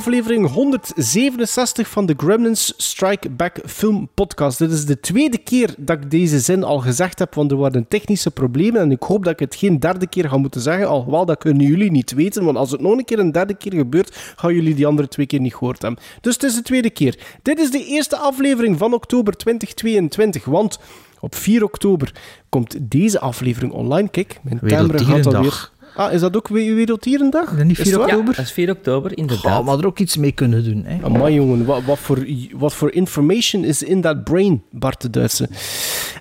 [0.00, 4.58] aflevering 167 van de Gremlins Strike Back Film Podcast.
[4.58, 7.88] Dit is de tweede keer dat ik deze zin al gezegd heb, want er waren
[7.88, 11.24] technische problemen en ik hoop dat ik het geen derde keer ga moeten zeggen, alhoewel
[11.24, 14.16] dat kunnen jullie niet weten, want als het nog een keer een derde keer gebeurt,
[14.36, 16.02] gaan jullie die andere twee keer niet gehoord hebben.
[16.20, 17.18] Dus het is de tweede keer.
[17.42, 20.78] Dit is de eerste aflevering van oktober 2022, want
[21.20, 22.14] op 4 oktober
[22.48, 24.08] komt deze aflevering online.
[24.08, 25.70] Kijk, mijn timer gaat alweer...
[26.00, 27.50] Ah, is dat ook We- Werelddierendag?
[27.50, 28.10] Is dat niet Is 4 het waar?
[28.10, 28.34] oktober?
[28.36, 29.44] Dat is 4 oktober, inderdaad.
[29.44, 30.84] Ja, maar er ook iets mee kunnen doen.
[30.84, 30.98] Hè.
[31.04, 35.48] Amai, jongen, wat, wat, voor, wat voor information is in dat brain, Bart de Duitse.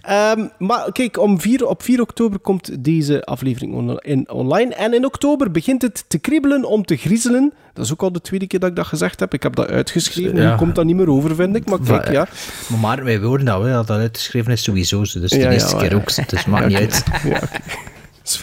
[0.02, 4.74] Ehm, maar kijk, om 4, op 4 oktober komt deze aflevering on- in, online.
[4.76, 7.54] En in oktober begint het te kriebelen om te griezelen.
[7.74, 9.34] Dat is ook al de tweede keer dat ik dat gezegd heb.
[9.34, 10.36] Ik heb dat uitgeschreven.
[10.36, 10.52] Ja.
[10.52, 11.66] Nu komt dat niet meer over, vind ik.
[11.70, 12.28] Maar kijk, ja.
[12.70, 15.04] Maar, maar wij horen dat, hè, dat dat uitgeschreven is sowieso.
[15.04, 15.20] zo.
[15.20, 15.96] Dus de Ja, ja, eerste keer ja.
[15.96, 16.30] ook.
[16.30, 17.04] Dus maakt niet uit.
[17.24, 17.40] ja.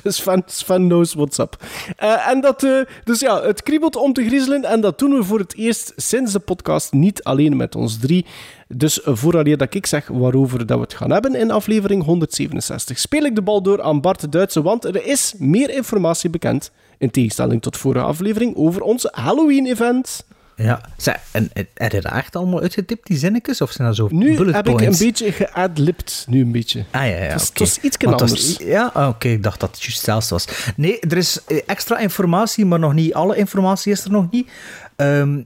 [0.05, 1.57] Sven, Sven knows what's up.
[1.97, 4.65] Eh, en dat, eh, dus ja, het kriebelt om te griezelen.
[4.65, 8.27] En dat doen we voor het eerst sinds de podcast niet alleen met ons drie.
[8.69, 13.25] Dus vooraleer dat ik zeg waarover dat we het gaan hebben in aflevering 167, speel
[13.25, 17.11] ik de bal door aan Bart de Duitse, want er is meer informatie bekend, in
[17.11, 20.25] tegenstelling tot vorige aflevering, over ons Halloween-event.
[20.57, 20.81] Ja.
[20.97, 23.61] Zeg, en en- heb je dat echt allemaal uitgetipt, die zinnetjes?
[23.61, 26.85] Of zijn dat zo Nu bullet heb ik een beetje geadlipt, nu een beetje.
[26.91, 27.15] Ah ja, ja.
[27.17, 28.57] Het was- iets anders.
[28.57, 30.49] ja, ah, oké, ik dacht dat het juist zelfs was.
[30.77, 34.51] Nee, er is eh, extra informatie, maar nog niet alle informatie is er nog niet.
[34.97, 35.41] Ehm,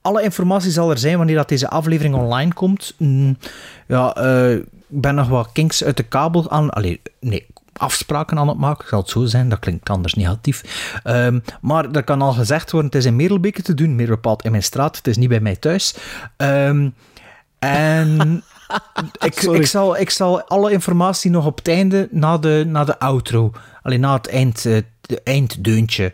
[0.00, 2.94] alle informatie zal er zijn wanneer dat deze aflevering online komt.
[2.98, 3.36] Mm,
[3.86, 4.64] ja, eh, ik
[5.00, 6.70] ben nog wat kinks uit de kabel aan...
[6.70, 7.46] Allee, nee,
[7.82, 9.48] afspraken aan het maken, zal het zo zijn.
[9.48, 10.90] Dat klinkt anders negatief.
[11.02, 14.44] Ehm, maar er kan al gezegd worden, het is in Merelbeke te doen, meer bepaald
[14.44, 14.96] in mijn straat.
[14.96, 15.96] Het is niet bij mij thuis.
[16.36, 16.88] Ehm,
[17.58, 18.42] en...
[19.18, 23.52] Ik, zal, ik zal alle informatie nog op het einde, na de, na de outro,
[23.82, 26.12] alleen na het eind, eh, de einddeuntje,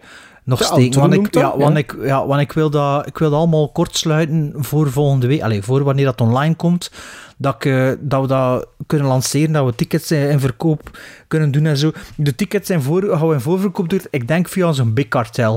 [0.48, 1.00] nog steken.
[1.00, 3.96] Want, ik, ja, want, ik, ja, want ik, wil dat, ik wil dat allemaal kort
[3.96, 5.42] sluiten voor volgende week.
[5.42, 6.90] Allee, voor wanneer dat online komt.
[7.36, 10.98] Dat, ik, eh, dat we dat kunnen lanceren, dat we tickets eh, in verkoop
[11.28, 11.92] kunnen doen en zo.
[12.16, 14.00] De tickets zijn voor, gaan we in voorverkoop doen.
[14.10, 15.54] Ik denk via zo'n big cartel.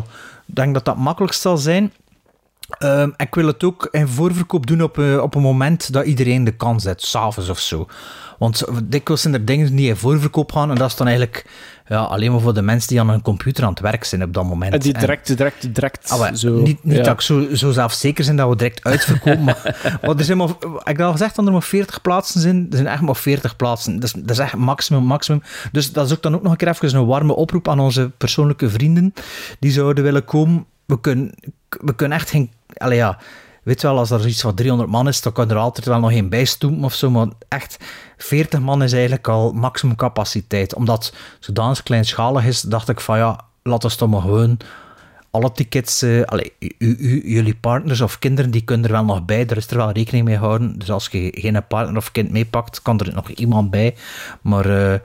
[0.47, 1.91] Ik denk dat dat makkelijkst zal zijn.
[2.77, 6.43] Ehm, ik wil het ook in voorverkoop doen op, eh, op een moment dat iedereen
[6.43, 7.87] de kans heeft, s'avonds of zo.
[8.41, 11.45] Want dikwijls zijn er dingen die in voorverkoop gaan en dat is dan eigenlijk
[11.87, 14.33] ja, alleen maar voor de mensen die aan hun computer aan het werk zijn op
[14.33, 14.73] dat moment.
[14.73, 16.61] En die En- direct, direct, direct Ah, zo...
[16.61, 17.03] niet niet ja.
[17.03, 20.49] dat ik zo, zo zelfzeker zijn dat we direct uitverkopen, maar, maar er zijn maar,
[20.83, 22.67] ik heb al gezegd dat er maar 40 plaatsen zijn.
[22.69, 23.93] Er zijn echt maar 40 plaatsen.
[23.99, 25.41] Dat is, dat is echt maximum, maximum.
[25.71, 28.11] Dus dat is ook dan ook nog een keer even een warme oproep aan onze
[28.17, 29.13] persoonlijke vrienden
[29.59, 30.65] die zouden willen komen.
[30.85, 31.31] We kunnen,
[31.69, 32.51] we kunnen echt geen...
[32.77, 33.17] Allee, ja,
[33.63, 36.11] weet wel, als er iets van 300 man is, dan kan er altijd wel nog
[36.11, 37.77] één bijstoemen of zo, maar echt
[38.17, 40.75] 40 man is eigenlijk al maximum capaciteit.
[40.75, 44.57] Omdat het zodanig kleinschalig is, dacht ik van ja, laten we toch maar gewoon
[45.31, 46.17] alle tickets, eh,
[46.59, 49.45] u, u- jullie partners of kinderen, die kunnen er wel nog bij.
[49.47, 50.79] Er is er wel rekening mee houden.
[50.79, 53.95] Dus als je geen partner of kind meepakt, kan er nog iemand bij.
[54.41, 54.99] Maar, eh,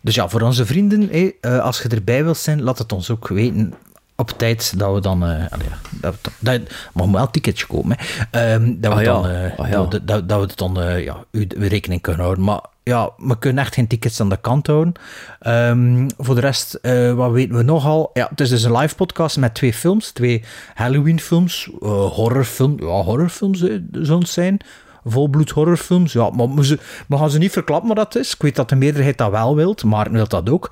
[0.00, 1.10] dus ja, voor onze vrienden,
[1.40, 3.74] eh, als je erbij wilt zijn, laat het ons ook weten.
[4.16, 5.20] Op tijd dat we dan.
[5.20, 5.48] ja,
[5.90, 6.60] dat, dat,
[6.92, 7.96] maar wel een ticketje komen.
[8.30, 8.54] Hè.
[8.54, 9.74] Ehm, dat, we Ah dan, eh, ah ja.
[9.76, 12.44] dat, we- dat, dat we het dan eh, ja, rekening kunnen houden.
[12.44, 14.92] Maar ja, we kunnen echt geen tickets aan de kant houden.
[15.40, 16.78] Ehm, voor de rest,
[17.14, 18.10] wat weten we nogal?
[18.12, 20.10] Ja, het is dus een live podcast met twee films.
[20.10, 20.44] Twee
[20.74, 21.70] Halloween films.
[21.82, 23.58] eh horrorfilm, ja, horrorfilms
[23.92, 24.58] zullen het zijn.
[25.04, 26.12] Volbloed horrorfilms.
[26.12, 28.34] Ja, maar we, gaan ze niet verklappen wat dat is.
[28.34, 29.84] Ik weet dat de meerderheid dat wel wilt.
[29.84, 30.70] Maarten wil dat ook.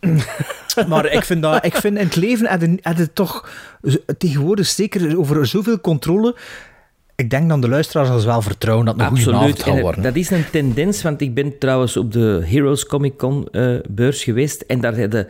[0.88, 2.48] maar ik vind, dat, ik vind in het leven
[2.98, 3.48] je toch
[4.18, 6.36] tegenwoordig zeker over zoveel controle.
[7.16, 9.76] Ik denk dat de luisteraars ons wel vertrouwen dat het een goede avond Absoluut.
[9.76, 10.02] En worden.
[10.02, 14.24] dat is een tendens, want ik ben trouwens op de Heroes Comic Con eh, beurs
[14.24, 14.60] geweest.
[14.60, 15.26] En daar heb je,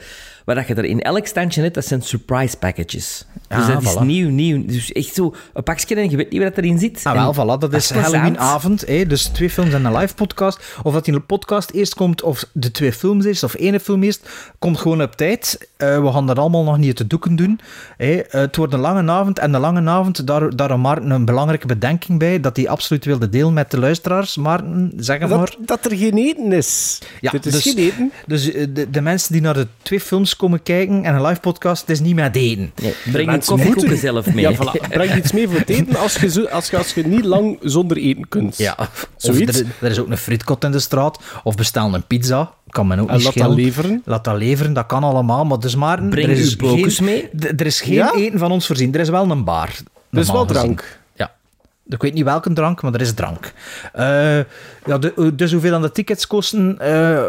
[0.54, 3.24] wat dat je er in elk standje hebt, dat zijn surprise packages.
[3.48, 4.64] Dus Ah, dat is nieuw, nieuw.
[4.66, 7.00] Dus echt zo een pakje en je weet niet wat erin zit.
[7.04, 7.90] Ah, wel, voilà, dat is.
[7.90, 8.86] Halloweenavond.
[8.86, 10.60] hè, Dus twee films en een live podcast.
[10.82, 14.02] Of dat die een podcast eerst komt, of de twee films eerst, of één film
[14.02, 15.68] eerst, komt gewoon op tijd.
[15.76, 17.60] Eh, we gaan dat allemaal nog niet uit de doeken doen.
[17.96, 18.12] hè.
[18.16, 19.38] Eh, het wordt een lange avond.
[19.38, 23.04] En de lange avond, daar, daar had Maarten een belangrijke bedenking bij, dat hij absoluut
[23.04, 24.36] wilde delen met de luisteraars.
[24.36, 25.38] Maarten, zeg het maar.
[25.38, 26.98] Dat, dat er geen eten is.
[27.20, 28.12] Ja, Dit is dus- geen eten.
[28.26, 31.40] Dus eh, de, de mensen die naar de twee films komen kijken en een live
[31.40, 32.72] podcast, het is niet met eten.
[32.82, 34.48] Nee, breng koffiekoeken moeten- zelf mee.
[34.50, 34.88] Ja, voilà.
[34.88, 37.58] Breng iets mee voor het eten als je, zo, als je, als je niet lang
[37.62, 38.56] zonder eten kunt.
[38.58, 39.60] Ja, of Zoiets.
[39.60, 42.98] er, er is ook een frietkot in de straat, of bestel een pizza, kan men
[43.00, 44.02] ook En niet laat dat leveren.
[44.04, 46.02] Laat dat leveren, dat kan allemaal, maar dus maar...
[46.02, 47.28] Breng er is geen- mee.
[47.56, 48.14] Er is geen Ja?
[48.14, 48.94] eten van ons voorzien.
[48.94, 49.68] Er is wel een bar.
[50.10, 50.54] Er is wel gezien.
[50.62, 50.98] drank.
[51.14, 51.30] Ja.
[51.88, 53.52] Ik weet niet welke drank, maar er is drank.
[53.92, 54.04] Eh,
[54.86, 56.78] ja, de- dus hoeveel dan de tickets kosten...
[56.78, 57.22] eh,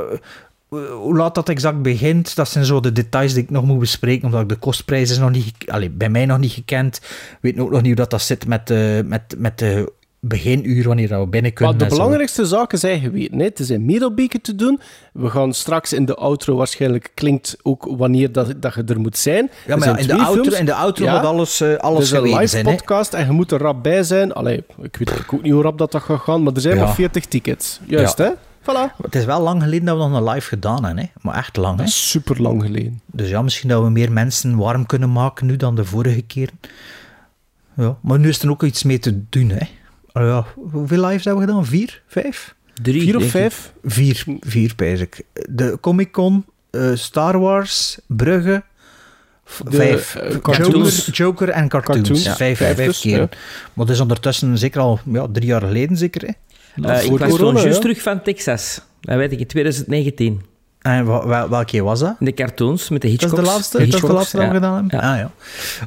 [0.80, 4.26] hoe laat dat exact begint, dat zijn zo de details die ik nog moet bespreken,
[4.26, 6.96] omdat ik de kostprijs is nog niet, allee, bij mij nog niet gekend.
[7.32, 10.88] Ik weet ook nog niet hoe dat, dat zit met, de met, met de beginuur,
[10.88, 11.76] wanneer we binnen kunnen.
[11.78, 12.00] Maar de zo.
[12.02, 13.38] belangrijkste zaken zijn geweten.
[13.40, 13.44] Hè.
[13.46, 14.80] Het is in Middelbeke te doen.
[15.14, 19.18] We gaan straks in de outro waarschijnlijk klinkt ook wanneer dat, dat je er moet
[19.18, 19.50] zijn.
[19.68, 20.60] Ja, maar ja, in, de outro, films.
[20.60, 21.16] in de outro Ja.
[21.16, 22.66] moet alles, eh, Het alles is een live zijn.
[22.66, 22.76] hè.
[22.76, 24.34] podcast en je moet er rap bij zijn.
[24.34, 26.84] Allee, ik weet ook niet hoe rap dat, dat gaat gaan, maar er zijn Ja.
[26.84, 27.80] maar 40 tickets.
[27.86, 28.30] Juist, hè?
[28.62, 28.96] Voilà.
[29.02, 31.10] Het is wel lang geleden dat we nog een live gedaan hebben, hè?
[31.22, 31.80] maar echt lang.
[31.80, 31.88] Hè?
[31.88, 33.02] Super lang geleden.
[33.06, 36.50] Dus ja, misschien dat we meer mensen warm kunnen maken nu dan de vorige keer.
[37.76, 39.50] Ja, maar nu is er ook iets mee te doen.
[39.50, 39.68] Hè?
[40.12, 41.66] Ah ja, hoeveel lives hebben we gedaan?
[41.66, 42.02] Vier?
[42.08, 42.56] Vijf?
[42.82, 43.40] Drie, Vier of denk ik.
[43.40, 43.74] vijf?
[43.84, 45.24] Vier, vier pijs ik.
[45.50, 48.64] De Comic Con, eh, Star Wars, Brugge.
[49.64, 50.16] De, vijf.
[50.16, 51.10] eh, Joker, cartoons.
[51.12, 51.98] Joker en cartoons.
[51.98, 52.36] Cartoons, Ja, ja.
[52.36, 53.20] vijf, Vijf vijf, dus, keer.
[53.20, 53.28] ja.
[53.74, 56.22] Maar dat is ondertussen zeker al ja, drie jaar geleden, zeker.
[56.28, 56.32] Hè?
[56.76, 57.80] Eh, ik was toen juist ja.
[57.82, 58.82] terug van Texas.
[59.02, 60.42] Dat weet ik, in 2019.
[60.82, 62.16] En wel- welke keer was dat?
[62.20, 63.42] De cartoons met de Dat Hitchcocks.
[63.42, 64.52] is de laatste, De dat is de laatste dat ja.
[64.54, 65.00] gedaan hebben?
[65.00, 65.12] Ja.
[65.14, 65.32] Ah ja.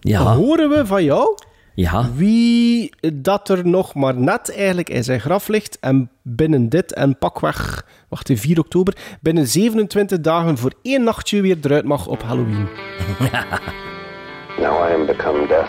[0.00, 1.34] Ja, horen we van jou
[1.74, 2.10] ja.
[2.14, 7.18] wie dat er nog maar net eigenlijk in zijn graf ligt en binnen dit en
[7.18, 12.22] pakweg, wacht in 4 oktober, binnen 27 dagen voor één nachtje weer eruit mag op
[12.22, 12.68] Halloween.
[14.58, 15.68] Now I am become death,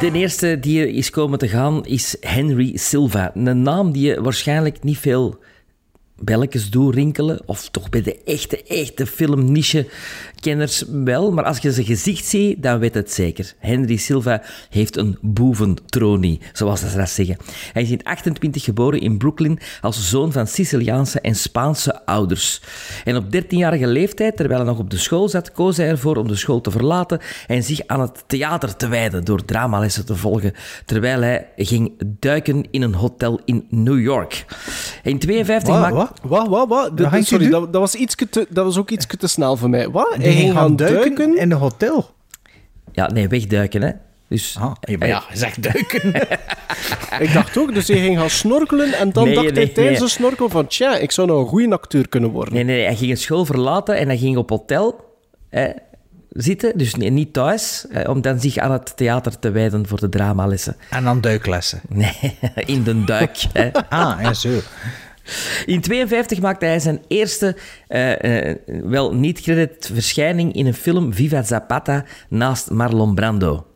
[0.00, 3.32] De eerste die is komen te gaan is Henry Silva.
[3.34, 5.38] Een naam die je waarschijnlijk niet veel
[6.16, 7.42] belletjes doet rinkelen.
[7.46, 9.06] Of toch bij de echte, echte
[10.44, 11.32] filmniche-kenners wel.
[11.32, 13.54] Maar als je zijn gezicht ziet, dan weet het zeker.
[13.58, 17.36] Henry Silva heeft een boeventronie, zoals ze dat zeggen.
[17.72, 22.60] Hij is in 28 geboren in Brooklyn als zoon van Siciliaanse en Spaanse ouders.
[23.04, 26.28] En op 13-jarige leeftijd, terwijl hij nog op de school zat, koos hij ervoor om
[26.28, 30.52] de school te verlaten en zich aan het theater te wijden door dramalessen te volgen,
[30.84, 34.44] terwijl hij ging duiken in een hotel in New York.
[35.02, 36.28] In 52 Wat, maakte...
[36.28, 36.48] wat?
[36.48, 39.70] Wat, wat, sorry, dat, dat, was ietske te, dat was ook iets te snel voor
[39.70, 39.90] mij.
[39.90, 40.16] Wat?
[40.34, 42.10] Ging gaan duiken, in een hotel.
[42.92, 43.90] Ja, nee, wegduiken, hè.
[44.28, 46.12] Dus, Ah, ja, maar ja, je zegt duiken.
[47.26, 49.98] Ik dacht ook, dus hij ging gaan snorkelen en dan Nee, dacht hij tijdens nee.
[50.00, 52.54] het snorkelen van tja, ik zou nou een goede acteur kunnen worden.
[52.54, 55.04] Nee, nee, nee, hij ging een school verlaten en hij ging op hotel
[55.50, 55.70] hè,
[56.30, 60.00] zitten, dus nee, niet thuis, hè, om dan zich aan het theater te wijden voor
[60.00, 60.76] de dramalessen.
[60.90, 61.80] en dan duiklessen.
[61.88, 63.36] Nee, in de duik.
[63.52, 63.70] Hè.
[63.88, 64.48] Ah, ja, zo.
[65.66, 67.56] In 52 maakte hij zijn eerste,
[67.88, 73.66] eh, eh, wel niet credit verschijning in een film Viva Zapata naast Marlon Brando.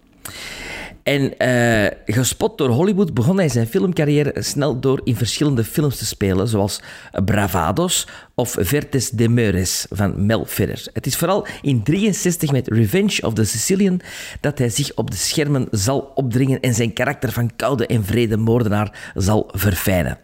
[1.08, 6.06] En eh, gespot door Hollywood begon hij zijn filmcarrière snel door in verschillende films te
[6.06, 6.80] spelen, zoals
[7.24, 10.86] Bravados of Vertes de Meures van Mel Ferrer.
[10.92, 14.00] Het is vooral in 63 met Revenge of the Sicilian
[14.40, 18.36] dat hij zich op de schermen zal opdringen en zijn karakter van koude en vrede
[18.36, 20.18] moordenaar zal verfijnen.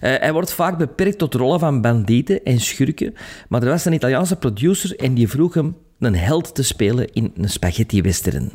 [0.00, 3.14] Eh, hij wordt vaak beperkt tot rollen van bandieten en schurken,
[3.48, 7.32] maar er was een Italiaanse producer en die vroeg hem een held te spelen in
[7.36, 8.50] een spaghetti-western.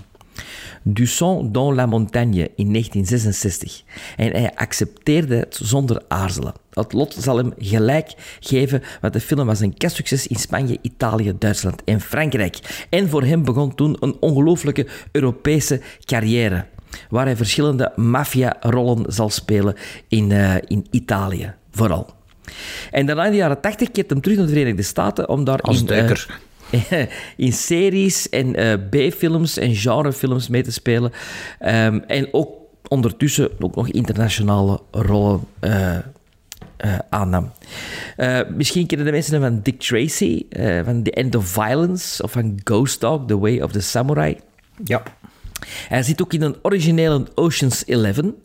[0.89, 3.84] Du Son dans la Montagne in 1966.
[4.17, 6.53] En hij accepteerde het zonder aarzelen.
[6.72, 11.34] Het lot zal hem gelijk geven, want de film was een kastsucces in Spanje, Italië,
[11.39, 12.86] Duitsland en Frankrijk.
[12.89, 16.65] En voor hem begon toen een ongelooflijke Europese carrière,
[17.10, 19.75] waar hij verschillende maffia-rollen zal spelen
[20.08, 22.15] in, eh, in Italië, vooral.
[22.91, 25.62] En daarna in de jaren 80 keert hem terug naar de Verenigde Staten om daar
[25.62, 26.39] Als in, eh, duiker.
[27.46, 31.12] in series en eh, B-films en genrefilms mee te spelen.
[31.60, 32.50] Ehm, en ook
[32.88, 36.04] ondertussen ook nog internationale rollen eh, eh,
[37.10, 37.52] aannam.
[38.16, 40.46] Eh, misschien kennen de mensen hem van Dick Tracy,
[40.84, 44.38] van The End of Violence, of van Ghost Dog, The Way of the Samurai.
[44.84, 45.04] Ja.
[45.88, 48.36] Hij zit ook in een originele Ocean's Eleven.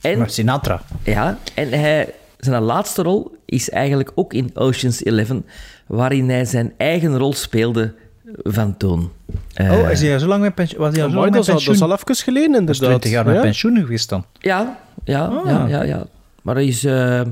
[0.00, 0.82] En Maar Sinatra.
[1.02, 5.46] ja, en hij, zijn laatste rol is eigenlijk ook in Ocean's Eleven,
[5.86, 7.94] waarin hij zijn eigen rol speelde
[8.42, 9.10] van toen.
[9.54, 10.80] Eh, oh, is hij al zo lang met pensioen?
[10.80, 11.90] Was hij al zo Amai, lang dat, met is al, dat is pensioen?
[11.90, 13.00] al even geleden, Dat is inderdaad.
[13.00, 13.40] 20 jaar met Ja.
[13.40, 14.24] pensioen geweest dan.
[14.38, 15.46] Ja, ja, Ah.
[15.48, 16.06] ja, ja, ja.
[16.42, 16.84] Maar hij is...
[16.84, 17.26] eh, eh,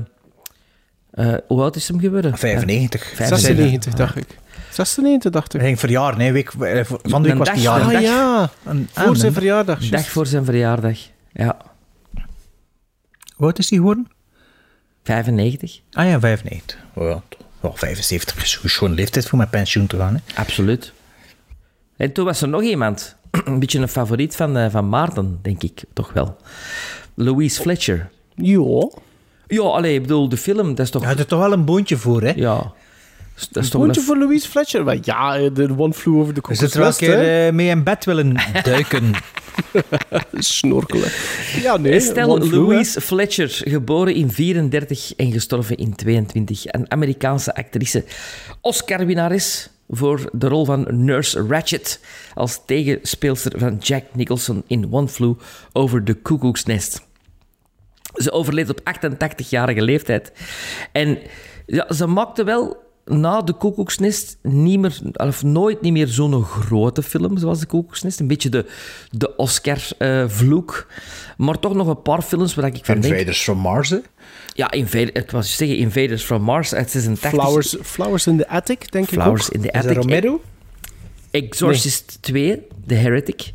[1.47, 2.37] hoe oud is hem geworden?
[2.37, 3.13] 95.
[3.15, 4.27] 96, dacht ik.
[4.71, 5.59] 96, dacht ik.
[5.59, 7.85] Hij ging verjaar, nee, week, eh, van de week Een was hij jarig.
[7.95, 9.89] Ah ja, Een- voor ah, zijn een- verjaardag.
[9.89, 10.97] Dag voor zijn verjaardag.
[11.33, 11.57] Ja,
[13.35, 14.07] Hoe oud is hij geworden?
[15.03, 15.79] 95.
[15.91, 16.77] Ah ja, 95.
[16.93, 17.21] Oh, ja.
[17.61, 20.13] Oh, 75 is een schoon leeftijd voor met pensioen te gaan.
[20.25, 20.41] Hè.
[20.41, 20.93] Absoluut.
[21.97, 23.15] En toen was er nog iemand.
[23.45, 25.83] Een beetje een favoriet van, eh, van Maarten, denk ik.
[25.93, 26.37] Toch wel.
[27.13, 28.09] Louise Fletcher.
[28.35, 28.89] Ja.
[29.47, 31.01] Ja, allee, ik bedoel, de film, dat is toch...
[31.01, 32.31] Hij had er toch wel een boontje voor, hè?
[32.35, 32.71] Ja.
[33.51, 34.83] Dat is toch Boontje een- voor Louise Fletcher.
[34.83, 37.53] Maar ja, de One Flew Over the Is Cuckoo's het wel een Nest, keer eh,
[37.53, 39.11] mee in bed willen duiken?
[40.33, 41.11] Snorkelen.
[41.61, 42.01] Ja, nee.
[42.01, 42.25] Hè.
[42.25, 46.65] Louise Fletcher, geboren in 34 en gestorven in 22.
[46.65, 48.03] Een Amerikaanse actrice.
[48.61, 51.99] Oscar-winnares voor de rol van Nurse Ratched
[52.33, 55.33] als tegenspeelster van Jack Nicholson in One Flew
[55.73, 57.09] Over the Cuckoo's Nest.
[58.13, 60.31] Ze overleed op 88-jarige leeftijd.
[60.91, 61.17] En
[61.65, 67.03] ja, ze maakte wel na de Koekoeksnest niet meer, of nooit niet meer zo'n grote
[67.03, 68.19] film zoals de Koekoeksnest.
[68.19, 68.65] Een beetje de,
[69.11, 70.87] de Oscar-vloek.
[71.37, 73.13] maar toch nog een paar films waar ik van denk...
[73.13, 73.97] Invaders from Mars, hè?
[74.53, 77.41] Ja, Invader, ik was zeggen Invaders from Mars uit 86.
[77.43, 79.97] Flowers, Flowers in the Attic, denk Flowers ik in the Is dat Attic.
[79.97, 80.41] Romero?
[81.31, 83.53] Exorcist 2, The Heretic.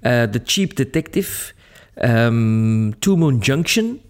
[0.00, 1.52] eh, The Cheap Detective.
[1.94, 4.00] ehm Two Moon Junction.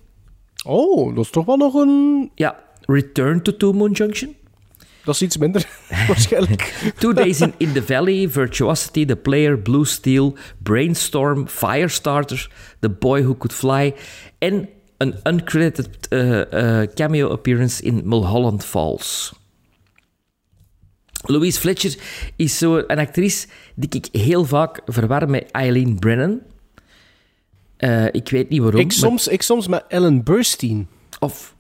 [0.65, 2.31] Oh, dat is toch wel nog een...
[2.35, 4.35] Ja, Return to Two Moon Junction.
[5.05, 5.69] Dat is iets minder,
[6.09, 6.93] waarschijnlijk.
[6.99, 12.51] Two Days in, in the Valley, Virtuosity, The Player, Blue Steel, Brainstorm, Firestarter,
[12.81, 13.95] The Boy Who Could Fly
[14.39, 19.33] en een uncredited eh, eh, cameo appearance in Mulholland Falls.
[21.27, 21.95] Louise Fletcher
[22.37, 26.41] is zo een actrice die ik heel vaak verwar met Eileen Brennan.
[27.77, 28.81] Eh, ik weet niet waarom.
[28.81, 30.89] Ik maar- soms, ik soms met Ellen Burstyn.
[31.19, 31.57] Of...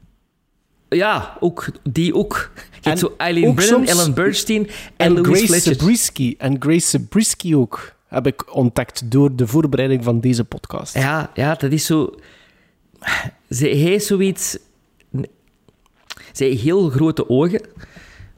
[0.88, 2.50] Ja, ook, die ook.
[2.80, 6.34] Je En zo Eileen Brennan, Ellen Bernstein en, Grace.
[6.38, 7.96] En Grace Zabriskie ook.
[8.06, 10.94] Heb ik ontdekt door de voorbereiding van deze podcast.
[10.94, 12.14] Ja, ja, dat is zo...
[13.50, 14.58] Ze heeft zoiets...
[16.32, 17.60] Ze heeft heel grote ogen,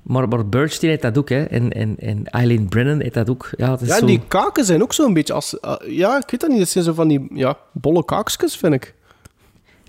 [0.02, 1.42] maar, maar Bernstein heeft dat ook, hè.
[1.42, 3.50] En, en, en Eileen Brennan heeft dat ook.
[3.56, 4.06] Ja, dat is Ja, zo...
[4.06, 5.60] die kaken zijn ook zo'n beetje als...
[5.60, 6.58] ah, ja, ik weet dat niet.
[6.58, 8.94] Dat zijn zo van die ja, bolle kaakjes, vind ik.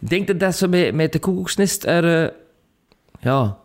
[0.01, 2.33] Ik denk dat dat ze met, met de koekoeksnest er...
[3.21, 3.57] ja...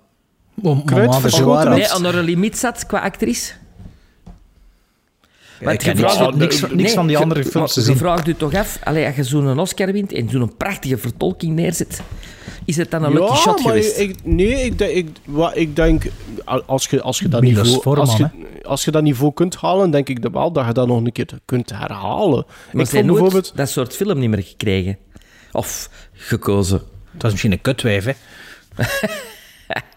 [0.62, 1.74] Om, Kruid om aan de verschoten Joara.
[1.74, 3.52] Nee, aan haar limiet zat qua actrice.
[5.60, 7.50] Ja, ik je heb niks, van- niks, van- niks Nee, van die je- andere maar
[7.50, 7.96] films te Je zien.
[7.96, 12.00] vraagt je toch af, allee, als je zo'n Oscar wint en zo'n prachtige vertolking neerzet,
[12.64, 13.98] is het dan een lucky shot maar geweest?
[13.98, 16.02] ik, nee, ik, denk- ik, wat, ik denk...
[16.66, 17.82] Als je, als je dat Milos niveau...
[17.82, 18.28] Forman, als, je,
[18.62, 21.12] als je dat niveau kunt halen, denk ik dat wel dat je dat nog een
[21.12, 22.44] keer kunt herhalen.
[22.46, 23.52] maar ik ze hebben vond nooit bijvoorbeeld...
[23.56, 24.98] dat soort film niet meer gekregen.
[25.52, 26.80] Of gekozen.
[27.12, 28.12] Dat is misschien een kutwijf, hè?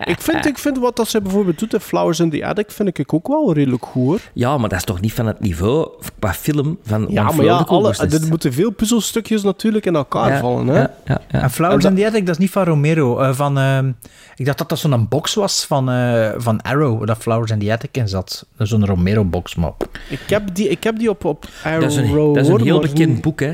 [0.04, 2.98] Ik vind, ik vind wat dat ze bijvoorbeeld doet in Flowers in the Attic, vind
[3.00, 4.20] ik ook wel redelijk goed, hoor.
[4.34, 5.88] Ja, maar dat is toch niet van het niveau
[6.20, 10.40] qua film van Ja, maar ja, alle, er moeten veel puzzelstukjes natuurlijk in elkaar Ja,
[10.40, 10.80] vallen, hè.
[10.80, 11.42] Ja, ja, ja.
[11.42, 13.20] En Flowers En in the Attic, dat is niet van Romero.
[13.20, 13.92] eh, van, ehm,
[14.36, 17.60] ik dacht dat dat zo'n box was van, eh, van Arrow, waar dat Flowers in
[17.60, 18.46] the Attic in zat.
[18.58, 19.72] Zo'n Romero-box, maar...
[20.10, 22.50] Ik heb die, ik heb die op, op Arrow, Dat is een, dat is een
[22.52, 23.54] hoor, heel bekend niet- boek, hè.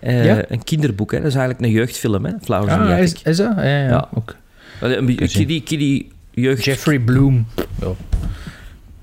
[0.00, 0.42] Eh, Ja?
[0.48, 1.18] Een kinderboek, hè.
[1.18, 2.32] Dat is eigenlijk een jeugdfilm, hè.
[2.42, 3.02] Flowers in the Ah, Attic.
[3.04, 3.52] is, is dat?
[3.56, 3.88] Ja, ja.
[3.88, 4.08] Ja.
[5.16, 6.64] Kiddie, kiddie jeugd...
[6.64, 7.46] Jeffrey Bloom.
[7.80, 7.94] Ja.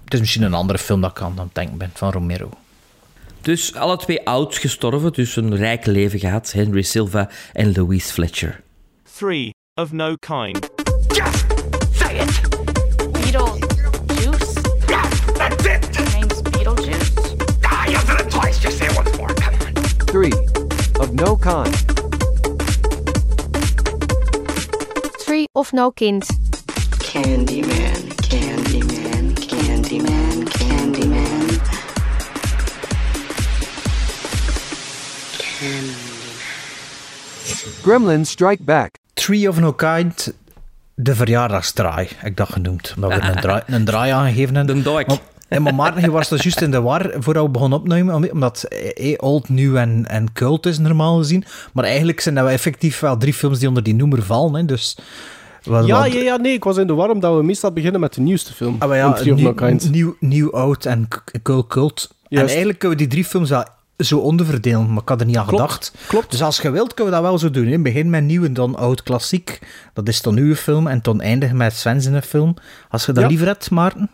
[0.04, 2.50] Het is misschien een andere film dat ik aan het denken ben, van Romero.
[3.42, 6.52] Dus alle twee oud gestorven, dus een rijk leven gehad.
[6.52, 8.62] Henry Silva en Louise Fletcher.
[9.18, 10.70] Three of no kind.
[14.26, 15.38] Beetlejuice?
[15.38, 15.96] That's it!
[15.96, 17.64] Your name's Beetlejuice?
[17.66, 18.60] Ah, you said it twice.
[18.60, 19.34] Just say it once more.
[19.34, 19.78] kind.
[20.10, 20.34] Three
[21.00, 21.95] of no kind.
[26.98, 31.60] Candyman, Candyman, Candyman, Candyman.
[37.84, 38.96] Gremlins Strike Back.
[39.14, 40.34] Tree of No Kind,
[40.94, 42.94] de verjaardagsdraai, ik dat genoemd.
[42.96, 44.76] Omdat we een draai, een draai aangegeven hebben.
[44.76, 45.08] De doik.
[45.56, 48.30] En maar Maarten, je was dus juist in de war voordat we begonnen opnemen, om-
[48.32, 51.44] omdat eh, eh, old, nieuw en, en cult is normaal gezien.
[51.74, 54.54] Maar eigenlijk zijn dat wel effectief wel drie films die onder die noemer vallen.
[54.54, 54.98] Hè, dus,
[55.64, 58.00] wat- Ja, wat- ja, ja, nee, ik was in de war omdat we meestal beginnen
[58.02, 58.76] met de nieuwste film.
[58.80, 59.54] Ah, ja, nieuw,
[59.92, 61.08] nieuw, nieuw, oud en
[61.68, 62.14] cult.
[62.30, 63.64] En eigenlijk kunnen we die drie films wel
[63.98, 65.94] zo onderverdelen, maar ik had er niet aan Klopt, gedacht.
[66.08, 66.32] klopt.
[66.32, 67.66] Dus als je wilt, kunnen we dat wel zo doen.
[67.68, 67.80] hè.
[67.80, 69.60] Begin met nieuw en dan oud klassiek.
[69.94, 70.88] Dat is dan uw film.
[70.88, 72.54] En dan eindigen met Sven zijn film.
[72.90, 73.30] Als je dat Ja.
[73.30, 74.10] liever hebt, Maarten.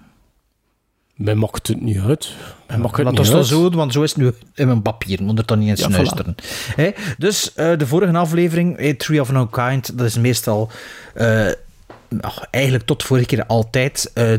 [1.24, 2.34] Mij maakt het niet uit.
[2.68, 3.46] Mij maakt het Laat niet ons uit.
[3.46, 5.24] zo doen, want zo is het nu in mijn papier.
[5.24, 5.96] Moet er dan niet eens Ja, voilà.
[5.96, 6.36] luisteren.
[7.18, 10.70] Dus eh, de vorige aflevering, eh, Tree of No Kind, dat is meestal...
[11.14, 11.48] eh,
[12.52, 14.34] eigenlijk tot vorige keer altijd eh,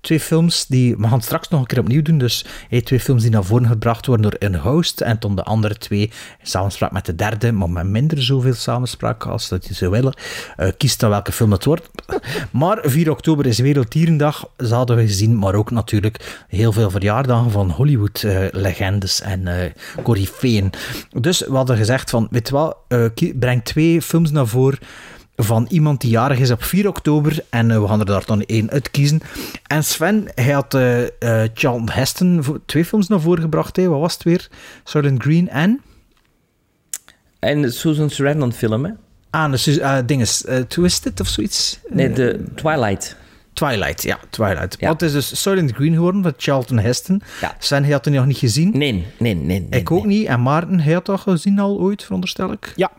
[0.00, 0.96] twee films die...
[0.96, 2.18] We gaan straks nog een keer opnieuw doen.
[2.18, 2.44] Dus
[2.84, 5.00] twee films die naar voren gebracht worden door een host.
[5.00, 6.10] En dan de andere twee in
[6.42, 10.14] samenspraak met de derde, maar met minder zoveel samenspraak als dat je zou willen.
[10.56, 11.90] Eh, kies dan welke film het wordt.
[12.50, 15.38] Maar 4 oktober is Werelddierendag, dat hadden we gezien.
[15.38, 19.70] Maar ook natuurlijk heel veel verjaardagen van Hollywood-legendes en eh
[20.02, 20.70] coryfeeën.
[21.12, 22.76] Dus we hadden gezegd van, weet je wel,
[23.38, 24.78] breng twee films naar voren
[25.42, 27.44] van iemand die jarig is op 4 oktober.
[27.50, 29.20] En eh, we gaan er daar dan één uitkiezen.
[29.66, 33.76] En Sven, hij had eh eh, Charlton Heston voor- twee films naar voren gebracht.
[33.76, 33.88] Hè.
[33.88, 34.48] Wat was het weer?
[34.84, 35.80] Soylent Green en...
[37.38, 38.90] En Susan Sarandon film, hè?
[39.30, 41.78] Ah, dus, eh dinges, eh, Twisted of zoiets?
[41.88, 43.16] Nee, de Twilight.
[43.52, 44.76] Twilight, ja, Twilight.
[44.78, 44.92] Ja.
[44.92, 47.22] Het is dus Soylent Green geworden van Charlton Heston.
[47.40, 47.56] Ja.
[47.58, 48.70] Sven, hij had het nog niet gezien.
[48.72, 49.34] Nee, nee, nee.
[49.34, 50.18] nee ik ook nee.
[50.18, 50.26] niet.
[50.26, 52.72] En Maarten, hij had dat gezien al ooit, veronderstel ik?
[52.76, 52.90] Ja.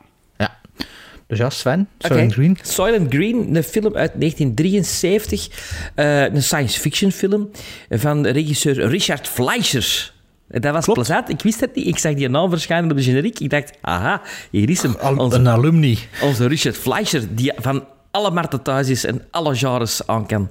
[1.32, 2.08] Dus ja, Sven, Oké.
[2.08, 2.58] Soylent Green.
[2.62, 5.48] Soylent Green, een film uit 1973.
[5.96, 7.50] eh, een science fiction film
[7.90, 10.14] van regisseur Richard Fleischer.
[10.48, 11.30] Dat was plezant.
[11.30, 11.88] Ik wist het niet.
[11.88, 13.40] Ik zag die naam verschijnen op de generiek.
[13.40, 14.96] Ik dacht, aha, hier is hem.
[15.00, 15.98] Al- Onze, Een alumni.
[16.22, 20.48] onze Richard Fleischer, die van alle markten thuis is en alle genres aan kan.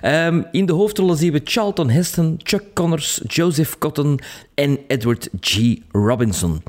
[0.00, 4.20] Ehm, in de hoofdrollen zien we Charlton Heston, Chuck Connors, Joseph Cotton
[4.54, 5.76] en Edward G.
[5.92, 6.62] Robinson.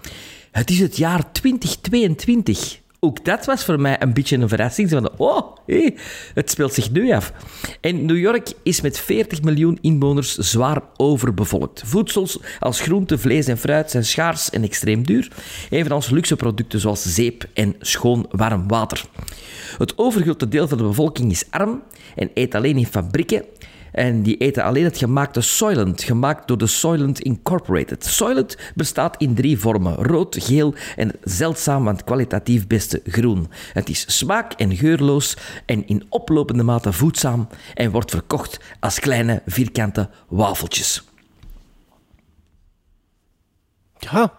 [0.51, 2.79] Het is het jaar 2022.
[3.03, 4.89] Ook dat was voor mij een beetje een verrassing.
[4.89, 5.93] Van, oh, hé,
[6.33, 7.33] het speelt zich nu af.
[7.79, 11.83] En New York is met 40 miljoen inwoners zwaar overbevolkt.
[11.85, 15.31] Voedsels als groente, vlees en fruit zijn schaars en extreem duur.
[15.69, 19.05] Evenals luxe producten zoals zeep en schoon warm water.
[19.77, 21.83] Het overgrote deel van de bevolking is arm
[22.15, 23.45] en eet alleen in fabrieken.
[23.91, 28.05] En die eten alleen het gemaakte Soylent, gemaakt door de Soylent Incorporated.
[28.05, 33.47] Soylent bestaat in drie vormen: rood, geel en zeldzaam, want kwalitatief beste groen.
[33.73, 39.41] Het is smaak- en geurloos en in oplopende mate voedzaam en wordt verkocht als kleine
[39.45, 41.03] vierkante wafeltjes.
[43.99, 44.33] Ja.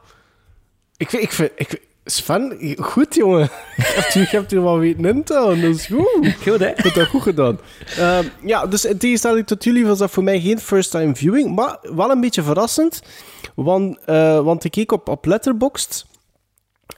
[0.97, 3.41] Ik ik ik vind- Sven, goed jongen.
[3.77, 6.35] Je hebt, je hebt er wel weten in te houden, dat is goed.
[6.43, 6.67] Goed, hè?
[6.67, 7.59] Je hebt dat goed gedaan.
[7.99, 11.77] Ehm, ja, dus in tegenstelling tot jullie was dat voor mij geen first-time viewing, maar
[11.83, 13.03] wel een beetje verrassend.
[13.55, 16.07] Want, eh, want ik keek op, op Letterboxd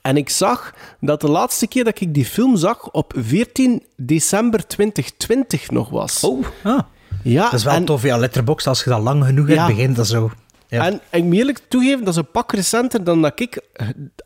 [0.02, 4.66] en ik zag dat de laatste keer dat ik die film zag op 14 december
[4.66, 6.24] 2020 nog was.
[6.24, 6.78] Oh, Ah,
[7.22, 9.96] ja, dat is wel en- tof, ja, Letterboxd, als je dat lang genoeg hebt, begint
[9.96, 10.30] dat zo.
[10.74, 10.86] Ja.
[10.86, 13.60] En ik moet eerlijk toegeven, dat is een pak recenter dan dat ik,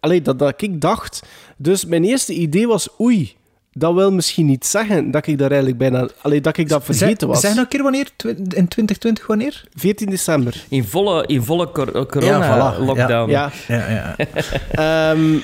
[0.01, 1.23] allee, dat, dat ik dacht.
[1.57, 3.37] Dus mijn eerste idee was, oei,
[3.73, 7.29] dat wil misschien niet zeggen dat ik daar eigenlijk bijna, allee, dat ik dat vergeten
[7.29, 7.41] was.
[7.41, 8.09] Zeg nog een keer wanneer?
[8.55, 9.65] In 2020 wanneer?
[9.75, 10.65] 14 december.
[10.69, 12.07] in volle, in volle cor- Ja, voilà.
[12.09, 13.31] corona-lockdown.
[13.31, 13.51] Ja.
[13.69, 14.17] Ja, ja.
[15.11, 15.37] Ehm,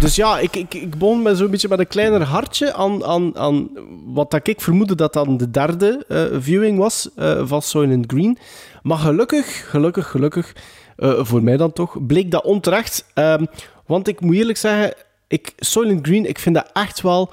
[0.00, 3.36] dus ja, ik, ik, ik begon met zo'n beetje met een kleiner hartje aan, aan,
[3.36, 3.68] aan
[4.06, 8.38] wat dat ik vermoedde dat dan de derde eh, viewing was eh, van Soylent Green.
[8.82, 10.56] Maar gelukkig, gelukkig, gelukkig,
[10.96, 13.06] eh, voor mij dan toch, bleek dat onterecht.
[13.14, 13.44] Ehm,
[13.86, 14.94] want ik moet eerlijk zeggen,
[15.26, 17.30] ik, Soylent Green, ik vind dat echt wel...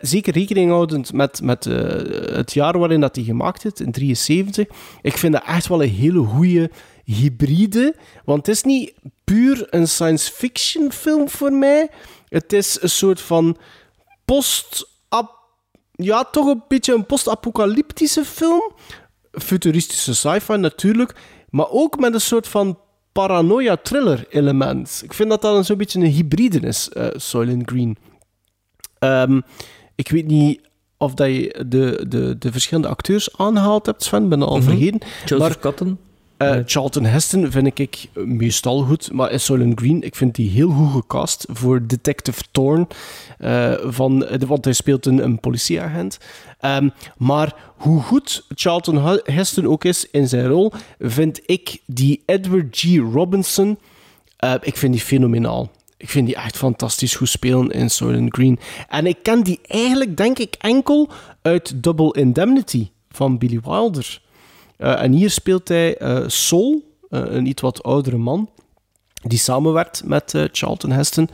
[0.00, 1.64] zeker rekening houdend met, met
[2.32, 4.66] het jaar waarin dat hij gemaakt is, in 73.
[5.02, 6.70] Ik vind dat echt wel een hele goede
[7.04, 7.94] hybride.
[8.24, 8.92] Want het is niet
[9.26, 11.88] puur een science fiction film voor mij.
[12.28, 13.56] Het is een soort van
[14.24, 14.94] post
[15.98, 18.72] ja, toch een beetje een post-apocalyptische film.
[19.32, 21.14] Futuristische sci-fi natuurlijk.
[21.50, 22.78] Maar ook met een soort van
[23.12, 25.00] paranoia-thriller-element.
[25.04, 27.96] Ik vind dat dat een zo'n beetje een hybride is, eh Soylent Green.
[28.98, 29.40] Ehm,
[29.94, 30.60] ik weet niet
[30.96, 34.28] of dat je de, de, de verschillende acteurs aangehaald hebt, Sven.
[34.28, 35.00] ben al vergeten.
[35.20, 35.98] Joseph Maar- Cotton.
[36.36, 40.70] Eh, Charlton Heston vind ik meestal goed, maar in Soylent Green, ik vind die heel
[40.70, 42.86] goed gecast voor Detective Thorne,
[43.38, 46.18] eh, van, want hij speelt een, een politieagent.
[46.60, 52.76] Ehm, maar hoe goed Charlton Heston ook is in zijn rol, vind ik die Edward
[52.76, 52.96] G.
[53.12, 53.78] Robinson,
[54.36, 55.70] eh, ik vind die fenomenaal.
[55.96, 58.58] Ik vind die echt fantastisch goed spelen in Soylent Green.
[58.88, 61.10] En ik ken die eigenlijk, denk ik, enkel
[61.42, 64.20] uit Double Indemnity van Billy Wilder.
[64.78, 68.50] Uh, en hier speelt hij uh, Sol, uh, een iets wat oudere man,
[69.22, 71.30] die samenwerkt met Charlton Heston.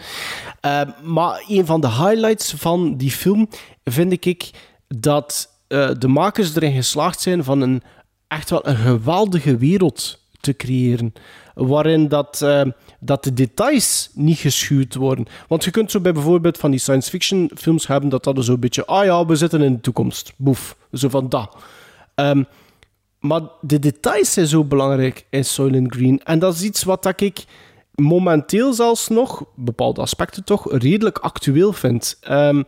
[1.03, 3.49] maar een van de highlights van die film
[3.85, 4.51] vind ik
[4.89, 5.51] dat
[5.99, 7.83] de makers erin geslaagd zijn van een
[8.29, 11.13] echt wel een geweldige wereld te creëren.
[11.55, 12.45] Waarin dat,
[13.01, 15.27] dat de details niet geschuwd worden.
[15.49, 18.53] Want je kunt zo bij bijvoorbeeld van die science fiction films hebben dat dat zo
[18.53, 20.33] een beetje, ah ja, we zitten in de toekomst.
[20.37, 20.77] Boef.
[20.93, 21.57] Zo van dat.
[22.15, 22.47] Um,
[23.23, 26.23] maar de details zijn zo belangrijk in Soylent Green.
[26.23, 27.45] En dat is iets wat ik
[27.95, 32.19] momenteel zelfs nog, bepaalde aspecten toch, redelijk actueel vind.
[32.31, 32.65] Um,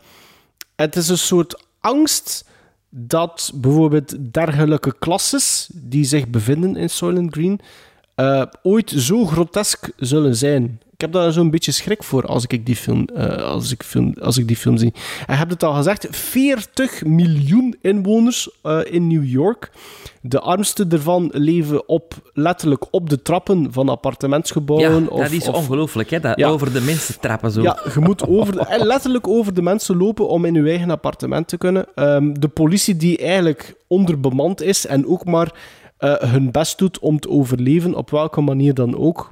[0.75, 2.45] het is een soort angst
[2.89, 7.59] dat bijvoorbeeld dergelijke klasses die zich bevinden in Soylent Green
[8.15, 12.65] uh, ooit zo grotesk zullen zijn ik heb daar zo'n beetje schrik voor als ik
[12.65, 14.93] die film, uh, als ik film, als ik die film zie.
[15.27, 19.71] En heb het al gezegd, 40 miljoen inwoners uh, in New York.
[20.21, 25.03] De armsten ervan leven op, letterlijk op de trappen van appartementsgebouwen.
[25.03, 26.19] Ja, of, dat is of, ongelooflijk, hè?
[26.19, 26.47] Dat Ja.
[26.49, 27.61] over de mensen trappen zo.
[27.61, 31.47] ja, je moet over de- letterlijk over de mensen lopen om in je eigen appartement
[31.47, 31.85] te kunnen.
[31.95, 35.53] Ehm, de politie die eigenlijk onderbemand is en ook maar
[35.97, 39.31] eh, hun best doet om te overleven, op welke manier dan ook.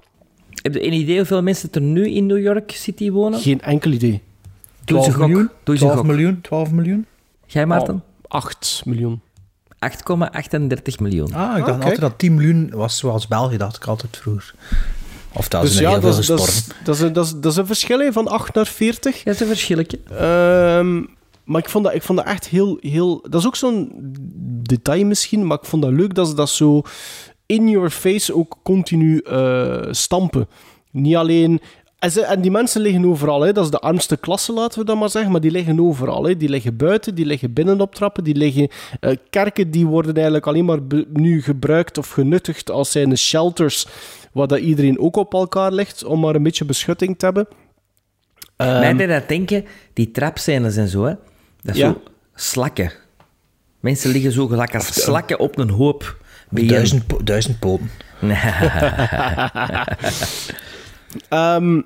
[0.63, 3.39] Heb je een idee hoeveel mensen er nu in New York City wonen?
[3.39, 4.21] Geen enkel idee.
[4.86, 5.28] Doe eens een 12 gok.
[5.28, 5.49] miljoen?
[5.63, 6.06] Doe eens een 12 gok.
[6.15, 6.41] miljoen?
[6.41, 7.06] 12 miljoen?
[7.45, 8.04] Jij, Maarten?
[8.28, 9.21] 8 miljoen.
[9.80, 11.34] 8,38 miljoen.
[11.34, 11.82] Ah, ik dacht kijk.
[11.84, 14.54] altijd dat 10 miljoen was zoals België, dacht ik altijd vroeger.
[15.34, 16.76] Of dat is Dus er ja, heel dat veel is, dat, gestorven.
[16.80, 19.23] is, dat, is, een- dat, is, dat is een verschil hè, van 8 naar 40.
[19.23, 19.99] Dat is een verschilletje.
[20.17, 21.04] Ehm,
[21.43, 23.21] maar ik vond, dat, ik vond dat echt heel, heel...
[23.30, 23.91] Dat is ook zo'n
[24.63, 26.82] detail misschien, maar ik vond dat leuk dat ze dat zo
[27.53, 30.47] in your face ook continu eh, stampen.
[30.91, 31.59] Niet alleen...
[31.99, 33.41] En, ze- en die mensen liggen overal.
[33.41, 33.51] Hè.
[33.53, 35.31] Dat is de armste klasse, laten we dat maar zeggen.
[35.31, 36.23] Maar die liggen overal.
[36.23, 36.37] Hè.
[36.37, 38.23] Die liggen buiten, die liggen binnen op trappen.
[38.23, 38.67] Die liggen...
[38.99, 43.87] eh, kerken die worden eigenlijk alleen maar be- nu gebruikt of genuttigd als zijn shelters
[44.31, 47.47] waar dat iedereen ook op elkaar ligt, om maar een beetje beschutting te hebben.
[48.55, 51.13] Ehm, Mij deed dat denken, die trapscènes en zo, hè.
[51.61, 51.89] Dat is Ja.
[51.91, 52.01] zo
[52.35, 52.91] slakken.
[53.79, 56.17] Mensen liggen zo gelijk als slakken op een hoop.
[56.53, 56.67] Bijeen.
[56.69, 57.89] Duizend, po- duizend poten.
[61.29, 61.81] Ehm,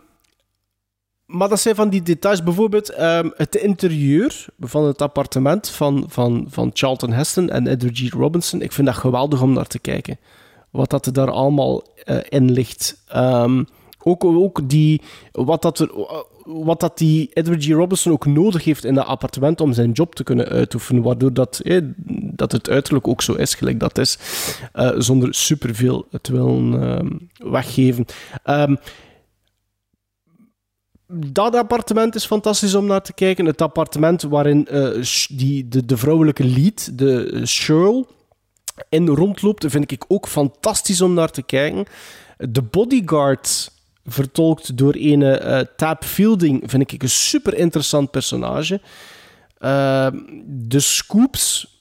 [1.25, 2.43] maar dat zijn van die details.
[2.43, 8.12] Bijvoorbeeld ehm, het interieur van het appartement van, van, van Charlton Heston en Edward G.
[8.13, 8.62] Robinson.
[8.62, 10.17] Ik vind dat geweldig om naar te kijken.
[10.71, 13.03] Wat dat er daar allemaal eh, in ligt.
[13.08, 13.63] Ehm,
[14.08, 15.88] ook, ook die, wat, dat
[16.48, 17.70] wat dat die Edward G.
[17.70, 21.04] Robinson ook nodig heeft in dat appartement om zijn job te kunnen uitoefenen.
[21.04, 21.62] Waardoor dat,
[22.12, 24.17] dat het uiterlijk ook zo is, gelijk dat is.
[24.74, 27.10] eh, zonder superveel te willen ehm,
[27.52, 28.06] weggeven.
[28.43, 28.76] Ehm,
[31.08, 33.46] dat appartement is fantastisch om naar te kijken.
[33.46, 34.89] Het appartement waarin eh,
[35.30, 38.08] die, de, vrouwelijke lead, de Cheryl,
[38.89, 41.86] in rondloopt, vind ik ook fantastisch om naar te kijken.
[42.38, 43.72] De bodyguard,
[44.10, 48.82] vertolkt door ene eh Tab Fielding, vind ik een super interessant personage.
[49.58, 50.08] Eh,
[50.46, 51.76] de Scoops,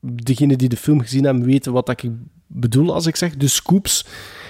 [0.00, 2.02] degenen die de film gezien hebben weten wat ik
[2.46, 4.04] bedoel als ik zeg de Scoops.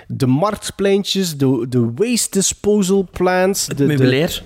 [0.06, 3.66] De marktpleintjes, de, de waste disposal plants.
[3.66, 4.42] de, de- Meubilair.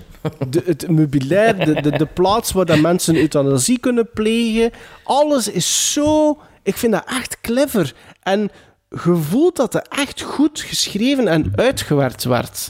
[0.49, 4.71] de, het meubilair, de, de, de plaats waar dat mensen euthanasie kunnen plegen.
[5.03, 6.37] Alles is zo...
[6.63, 7.93] Ik vind dat echt clever.
[8.21, 8.49] En
[8.89, 12.69] je voelt dat het echt goed geschreven en uitgewerkt werd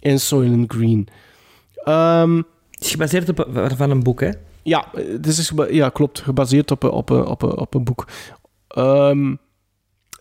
[0.00, 1.08] in Soylent Green.
[1.74, 2.36] Ehm,
[2.70, 4.30] Het is gebaseerd op een- van een boek, hè?
[4.62, 6.20] ja, het is ja, klopt.
[6.20, 8.06] Gebaseerd op een, op op op een boek.
[8.68, 9.34] Ehm,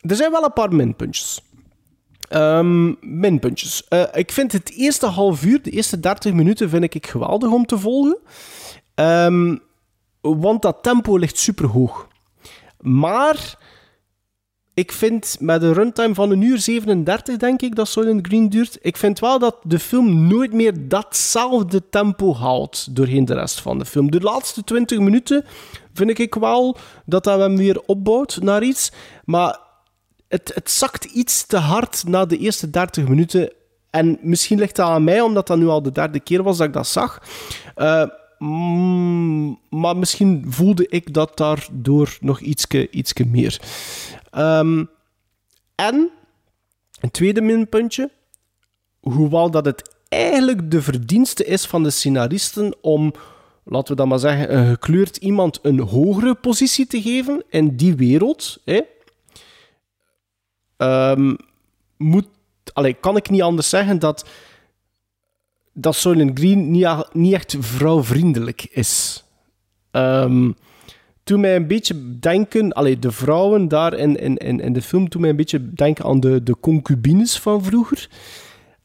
[0.01, 1.41] er zijn wel een paar minpuntjes.
[2.29, 3.87] Ehm, minpuntjes.
[3.87, 7.65] Eh, ik vind het eerste half uur, de eerste 30 minuten, vind ik geweldig om
[7.65, 8.17] te volgen.
[10.21, 12.07] Want dat tempo ligt super hoog.
[12.79, 13.57] Maar
[14.79, 18.77] ik vind met een runtime van een uur 37, denk ik, dat Soylent Green duurt.
[18.81, 23.77] Ik vind wel dat de film nooit meer datzelfde tempo haalt doorheen de rest van
[23.77, 24.11] de film.
[24.11, 25.45] De laatste 20 minuten
[25.93, 28.91] vind ik wel dat dat hem weer opbouwt naar iets.
[29.25, 29.59] Maar
[30.27, 33.53] het, het zakt iets te hard na de eerste 30 minuten.
[33.89, 36.67] En misschien ligt dat aan mij, omdat dat nu al de derde keer was dat
[36.67, 37.21] ik dat zag.
[37.75, 38.03] Eh,
[38.39, 43.61] mm, maar misschien voelde ik dat daardoor nog ietske, ietske meer.
[44.31, 44.83] Ehm,
[45.75, 46.09] En,
[46.99, 48.11] een tweede minpuntje,
[48.99, 53.13] hoewel dat het eigenlijk de verdienste is van de scenaristen om,
[53.63, 57.95] laten we dan maar zeggen, een gekleurd iemand een hogere positie te geven in die
[57.95, 58.81] wereld, hè,
[60.77, 61.35] ehm,
[61.97, 62.27] moet,
[62.99, 64.25] kan ik niet anders zeggen dat,
[65.81, 69.23] dat Soylent Green niet, niet echt vrouwvriendelijk is.
[69.91, 70.51] Ehm
[71.29, 75.09] toen mij een beetje denken, allee, de vrouwen daar in, in, in, in de film,
[75.09, 78.09] toen mij een beetje denken aan de, de concubines van vroeger.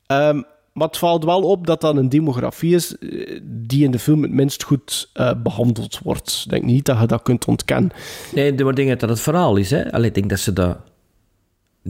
[0.07, 3.99] Ehm, maar het valt wel op dat dat een demografie is eh, die in de
[3.99, 6.43] film het minst goed eh, behandeld wordt.
[6.45, 7.91] Ik denk niet dat je dat kunt ontkennen.
[8.35, 9.71] Nee, maar ik dat het verhaal is.
[9.71, 9.93] Hè?
[9.93, 10.79] Allee, ik denk dat ze dat...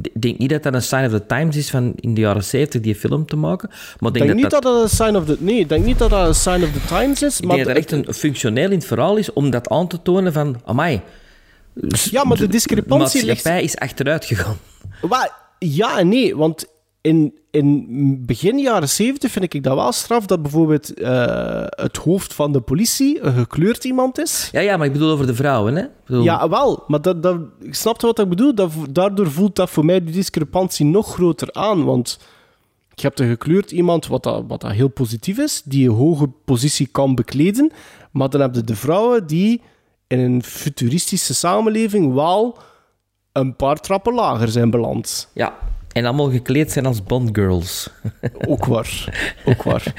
[0.02, 2.44] Ik denk niet dat dat een sign of the times is van in de jaren
[2.44, 3.70] 70 die film te maken.
[3.98, 5.36] Maar Ik denk, niet dat, dat een sign of the...
[5.38, 7.40] Nee, ik denk niet dat dat een sign of the times is.
[7.40, 10.02] ik Maar denk dat echt een functioneel in het verhaal is om dat aan te
[10.02, 10.60] tonen van...
[10.64, 11.00] Amai,
[12.10, 13.26] ja, maar de discrepantie ligt...
[13.26, 14.56] maatschappij is achteruit gegaan.
[15.58, 16.66] Ja en nee, want
[17.00, 22.34] in, in begin jaren 70 vind ik dat wel straf dat bijvoorbeeld eh, het hoofd
[22.34, 24.48] van de politie een gekleurd iemand is.
[24.52, 25.82] Ja, ja, maar ik bedoel over de vrouwen, hè?
[25.82, 27.38] Ik bedoel- Ja, wel, maar dat, dat,
[27.70, 28.54] snap je wat ik bedoel?
[28.54, 32.18] Dat, daardoor voelt dat voor mij die discrepantie nog groter aan, want
[32.94, 36.28] je hebt een gekleurd iemand, wat, dat, wat dat heel positief is, die een hoge
[36.44, 37.72] positie kan bekleden,
[38.12, 39.62] maar dan heb je de vrouwen die
[40.06, 42.58] in een futuristische samenleving wel
[43.32, 45.30] een paar trappen lager zijn beland.
[45.34, 45.54] ja.
[45.94, 47.90] En allemaal gekleed zijn als Bond-girls.
[48.48, 49.04] Ook waar.
[49.44, 49.92] Ook waar.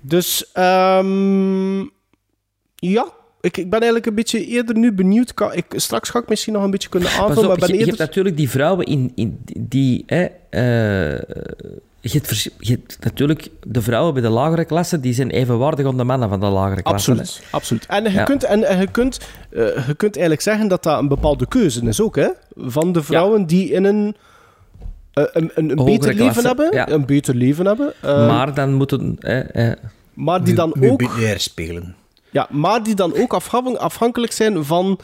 [0.00, 1.78] Dus, ehm,
[2.74, 3.06] ja.
[3.40, 5.34] Ik, ik ben eigenlijk een beetje eerder nu benieuwd.
[5.34, 7.98] Kan, ik, straks ga ik misschien nog een beetje kunnen aanvullen, op, ben je, hebt
[7.98, 10.02] natuurlijk die vrouwen in, in die...
[10.06, 11.22] Hè, eh,
[12.00, 15.86] je, hebt vers- je hebt natuurlijk de vrouwen bij de lagere klasse, die zijn evenwaardig
[15.86, 17.10] aan de mannen van de lagere klasse.
[17.10, 17.86] Absoluut, absoluut.
[17.86, 18.24] En, je, Ja.
[18.24, 19.18] kunt, en, en je, kunt,
[19.50, 22.28] eh, je kunt eigenlijk zeggen dat dat een bepaalde keuze is ook, hè?
[22.56, 24.16] Van de vrouwen die in een,
[25.14, 26.68] een, een, een Hogere beter klasse, leven hebben.
[26.72, 26.88] ja.
[26.88, 27.92] Een beter leven hebben.
[28.00, 29.16] eh, maar dan moeten...
[29.18, 29.72] hè, hè,
[30.14, 31.02] maar die dan ook...
[31.36, 31.96] Spelen.
[32.30, 33.32] Ja, maar die dan ook
[33.78, 35.00] afhankelijk zijn van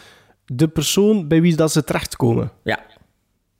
[0.46, 2.50] de persoon bij wie dat ze terechtkomen.
[2.62, 2.78] ja.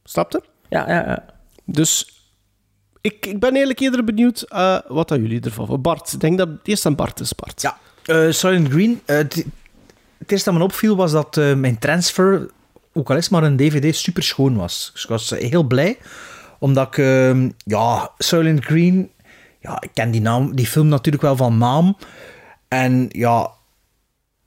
[0.05, 0.43] Snap je?
[0.69, 1.25] Ja, ja, ja.
[1.65, 2.21] Dus
[3.01, 5.83] ik, ik ben eigenlijk eerder benieuwd eh, wat dat jullie ervan vinden.
[5.83, 7.63] Bart, ik denk dat het eerst aan Bart is, Bart.
[7.63, 9.01] Ja, eh Silent Green.
[9.05, 9.45] eh, het,
[10.27, 12.51] eerste dat me opviel was dat eh, mijn transfer,
[12.93, 14.91] ook al is het maar een DVD, super schoon was.
[14.93, 15.99] Dus ik was eh, heel blij,
[16.61, 19.11] omdat ik, eh, ja, Silent Green,
[19.61, 21.97] ja, ik ken die, naam, die film natuurlijk wel van naam.
[22.69, 23.51] En ja,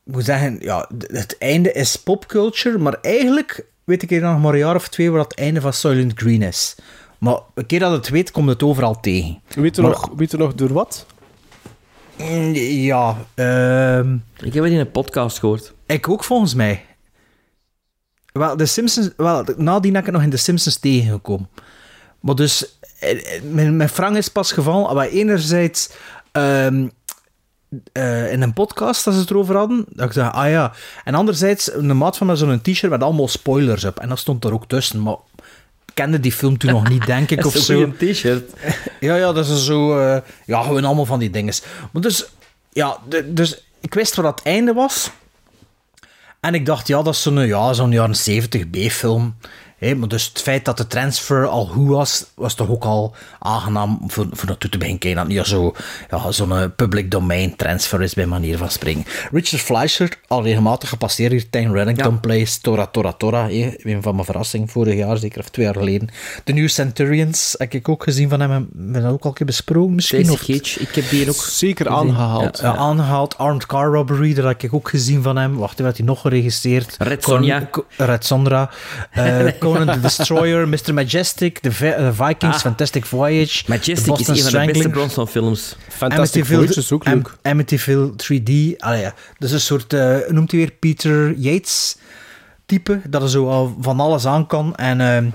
[0.06, 4.54] ik moet zeggen, ja, het einde is popculture, maar eigenlijk weet ik hier nog maar
[4.54, 6.76] een jaar of twee waar het einde van Silent Green is.
[7.17, 9.41] Maar een keer dat het weet, komt het overal tegen.
[9.56, 11.06] Weet, je Maar- nog, weet je nog door wat?
[12.17, 14.13] Mm, Ja, ehm...
[14.41, 15.73] Ik heb het in een podcast gehoord.
[15.86, 16.86] Ik ook volgens mij.
[18.34, 21.49] Wel, de Simpsons, wel, nadien heb ik het nog in de Simpsons tegengekomen.
[22.23, 22.65] Maar dus,
[22.99, 24.95] eh, eh, mijn, mijn frank is pas gevallen.
[24.95, 25.89] Maar enerzijds,
[26.31, 26.88] ehm,
[27.91, 30.73] eh, in een podcast dat ze het erover hadden, dat ik dacht, ah ja.
[31.03, 33.99] En anderzijds, een maat van mij zo'n t-shirt met allemaal spoilers op.
[33.99, 35.15] En dat stond er ook tussen, maar
[35.93, 37.81] kende die film toen nog niet, denk ik, of zo.
[37.81, 38.51] een t-shirt.
[38.99, 39.99] Ja, ja, dat is zo...
[40.45, 41.53] ja, gewoon allemaal van die dingen.
[41.91, 42.25] Maar dus...
[42.69, 45.12] Ja, dus ik wist wat het einde was.
[46.39, 49.36] En ik dacht, ja, dat is zo'n ja, zo'n jaren 70 B-film.
[49.84, 54.00] Maar dus het feit dat de transfer al goed was, was toch ook al aangenaam
[54.08, 55.19] voor, voor naartoe te beginnen kijken.
[55.19, 55.74] Dat het niet zo,
[56.10, 59.06] ja, zo'n eh, public domain transfer is bij manier van springen.
[59.32, 63.48] Richard Fleischer, al regelmatig gepasseerd hier tegen Reddington Place, Tora Tora Tora.
[63.48, 66.10] hè, Een van mijn verrassingen vorig jaar, zeker of twee jaar geleden.
[66.43, 68.50] De New Centurions heb ik ook gezien van hem.
[68.50, 70.32] We hebben dat ook al een keer besproken misschien.
[70.32, 71.36] Of, Cage, ik heb die ook...
[71.36, 72.60] Zeker aangehaald.
[72.60, 73.38] ja, aangehaald.
[73.38, 75.56] Armed Car Robbery, dat heb ik ook gezien van hem.
[75.56, 76.96] Wacht, wat had hij nog geregistreerd?
[77.00, 77.69] Red Sonja.
[77.98, 78.69] Red Sondra.
[79.12, 80.93] Eh, Conan the Destroyer, Mr.
[80.93, 82.59] Majestic, The, Vi- Vikings, Ah.
[82.59, 83.63] Fantastic Voyage.
[83.67, 85.75] Majestic is Boston een van de beste Bronson-films.
[85.89, 87.36] Fantastic Amityville- Voyage is ook Am- leuk.
[87.41, 88.77] Amityville 3D.
[88.77, 89.13] Allee, ja.
[89.38, 91.95] Dat is een soort, eh, noemt hij weer, Peter Yates
[92.65, 94.75] type, dat er zo al van alles aan kan.
[94.75, 95.25] En, ehm,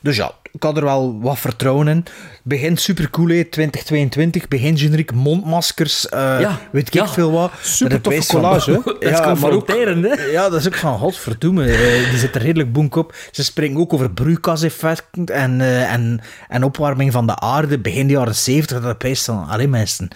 [0.00, 2.04] dus ja, ik had er wel wat vertrouwen in.
[2.44, 4.48] Begint super cool, 2022.
[4.48, 7.08] Begin generiek mondmaskers, eh, Ja, weet ik ja.
[7.08, 7.52] veel wat.
[7.62, 8.72] Super Dat toffe is collage?
[8.84, 10.22] Dat is Ja, confronterend, hè?
[10.24, 11.64] ja, dat is ook van godverdomme.
[11.72, 13.14] eh, die zit er redelijk boenk op.
[13.30, 17.78] Ze springen ook over broeikaseffecten en, eh, en, en opwarming van de aarde.
[17.78, 20.08] Begin de jaren 70, dat opeens dan alleen mensen.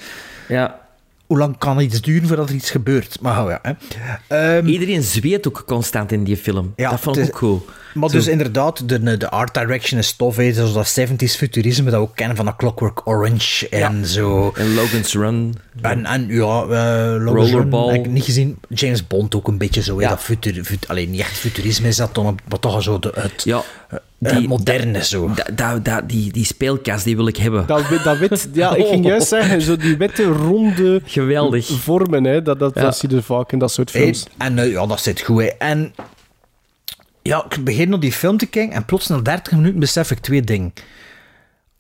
[0.48, 0.84] Ja.
[1.26, 3.20] Hoe lang kan iets duren voordat er iets gebeurt?
[3.20, 3.72] Maar oh ja, hè.
[4.56, 6.72] Ehm, Iedereen zweet ook constant in die film.
[6.76, 7.64] Ja, dat vond ik ook cool.
[7.94, 10.36] Maar Zo- dus inderdaad, de, de art direction is tof.
[10.36, 10.52] Hè.
[10.52, 14.52] Zoals dat 70s futurisme dat we ook kennen van A Clockwork Orange en zo.
[14.56, 15.54] En Logan's Run.
[15.80, 17.92] En, en ja, eh Logan's Run Rollerball.
[17.92, 18.58] heb ik niet gezien.
[18.68, 19.96] James Bond ook een beetje zo.
[19.96, 20.02] hè.
[20.02, 20.08] Ja.
[20.08, 23.42] Dat futur, fut- alleen niet echt futurisme is dat dan, maar toch zo de, het,
[23.44, 23.62] Ja.
[24.18, 25.30] Die, moderne zo.
[25.34, 27.66] Da, da, da- die, die speelkast, die wil ik hebben.
[27.66, 31.66] Dat, wit- dat wit, ja, ik ging juist zeggen, zo die witte ronde Geweldig.
[31.66, 32.80] vormen, hè, dat, dat, Ja.
[32.82, 34.26] dat zie je vaak in dat soort films.
[34.38, 35.40] En eh, ja, dat zit goed.
[35.42, 35.46] hè.
[35.46, 35.94] En
[37.22, 40.18] ja, ik begin nog die film te kijken en plots na 30 minuten besef ik
[40.18, 40.72] twee dingen.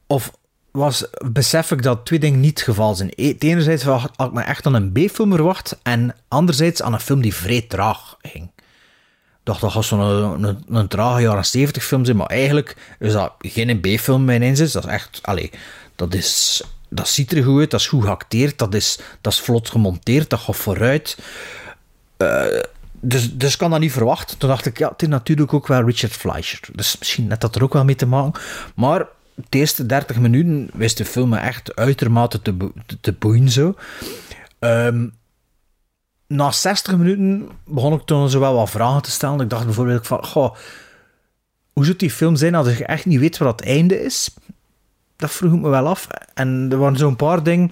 [0.06, 0.30] Of
[0.70, 3.10] was, besef ik dat twee dingen niet het geval zijn.
[3.14, 7.20] E- enerzijds had ik me echt aan een B-film verwacht en anderzijds aan een film
[7.20, 8.50] die vrij traag ging.
[9.46, 13.12] Dacht dat gaat zo'n een, een, een trage jaren 70 film zijn, maar eigenlijk is
[13.12, 14.72] dat geen B-film mijn inzet.
[14.72, 15.50] Dat is echt, allee,
[15.96, 19.40] dat is, dat ziet er goed uit, dat is goed geacteerd, dat is, dat is
[19.40, 21.18] vlot gemonteerd, dat gaat vooruit.
[22.16, 22.44] Eh,
[23.00, 24.38] dus, dus ik kan dat niet verwachten.
[24.38, 26.60] Toen dacht ik, ja, het is natuurlijk ook wel Richard Fleischer.
[26.72, 28.40] Dus misschien net dat er ook wel mee te maken.
[28.74, 33.74] Maar de eerste 30 minuten wist de film echt uitermate te, te boeien zo.
[34.58, 35.06] Ehm,
[36.26, 39.40] na 60 minuten begon ik toen zo wel wat vragen te stellen.
[39.40, 40.54] Ik dacht bijvoorbeeld van, goh,
[41.72, 44.34] hoe zou die film zijn als ik echt niet weet wat het einde is?
[45.16, 46.06] Dat vroeg ik me wel af.
[46.34, 47.70] En er waren zo'n paar dingen...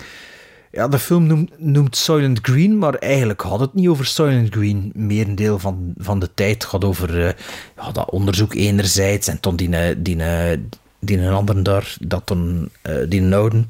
[0.70, 4.92] Ja, de film noemt, noemt Soylent Green, maar eigenlijk had het niet over Soylent Green.
[4.94, 7.32] Merendeel van, van de tijd gaat over eh,
[7.76, 10.58] ja, dat onderzoek enerzijds en toen die, eh, die, eh,
[10.98, 13.66] die een ander daar, dat dan, eh, die een ouden,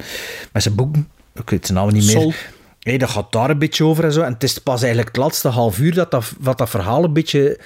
[0.53, 2.53] met zijn boeken, ik weet zijn naam niet meer.
[2.85, 4.23] Hey, dat gaat daar een beetje over en zo.
[4.23, 7.13] En het is pas eigenlijk het laatste half uur dat dat, wat dat verhaal een
[7.13, 7.61] beetje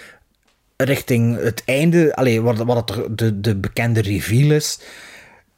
[0.76, 4.81] richting het einde, allee, wat, wat het, de, de bekende reveal is,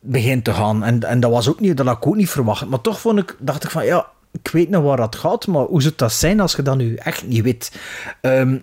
[0.01, 0.85] begint te gaan.
[0.85, 2.67] En, en dat was ook niet, dat had ik ook niet verwacht.
[2.67, 5.65] Maar toch vond ik, dacht ik van, ja, ik weet nou waar dat gaat, maar
[5.65, 7.73] hoe zou dat zijn als je dat nu echt niet weet?
[8.21, 8.59] Ehm,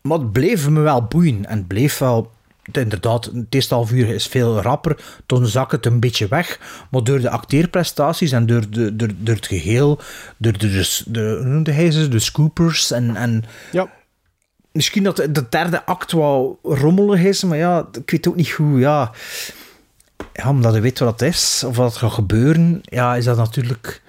[0.00, 1.46] maar het bleef me wel boeien.
[1.46, 2.30] En het bleef wel...
[2.76, 4.96] Inderdaad, het eerste half uur is veel rapper.
[5.26, 6.60] Toen zak het een beetje weg.
[6.90, 10.00] Maar door de acteerprestaties en door, de, door, door het geheel...
[10.36, 12.08] Door de, de, de, hoe noemde hij ze?
[12.08, 13.16] De scoopers en...
[13.16, 13.90] en Ja.
[14.72, 18.78] Misschien dat de derde act wel rommelig is, maar ja, ik weet ook niet hoe,
[18.78, 19.12] ja...
[20.32, 24.02] Ja, omdat je weet wat het is, of wat gaat gebeuren, ja, is dat natuurlijk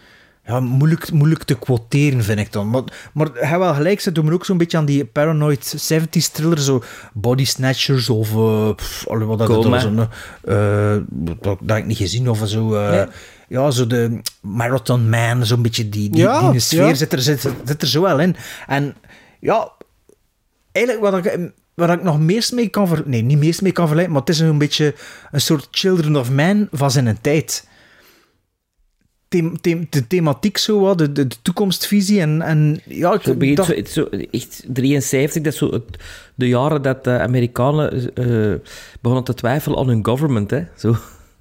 [0.52, 2.70] ja, moeilijk, moeilijk te quoteren, vind ik dan.
[2.70, 2.84] Maar,
[3.14, 6.60] maar hij wel gelijk, ze doen me ook zo'n beetje aan die paranoid 70s thriller,
[6.60, 6.84] zo
[7.14, 8.36] Body Snatchers of...
[8.36, 9.76] eh pff, allee, wat dat Coma.
[9.78, 10.00] is, zo'n,
[10.44, 12.76] eh, dat, dat heb ik niet gezien, of zo...
[12.76, 13.06] eh, Nee.
[13.48, 16.94] Ja, zo de Marathon Man, zo'n beetje die, die, Ja, die sfeer ja.
[16.94, 18.36] zit, er, zit, zit er zo wel in.
[18.68, 18.96] En
[19.40, 19.72] ja,
[20.72, 23.84] eigenlijk wat ik, waar ik nog meest mee kan ver, nee, niet meest mee kan
[23.86, 24.96] vergelijken, maar het is een beetje
[25.32, 27.68] een soort Children of Man van zijn tijd.
[29.90, 34.64] De thematiek zo wat, de, de, toekomstvisie en, en ja, ik Zo begint zo, echt
[34.68, 35.84] 73, dat is zo het,
[36.36, 38.54] de jaren dat de Amerikanen eh,
[39.02, 40.52] begonnen te twijfelen aan hun government.
[40.52, 40.62] Hè?
[40.76, 40.96] Zo.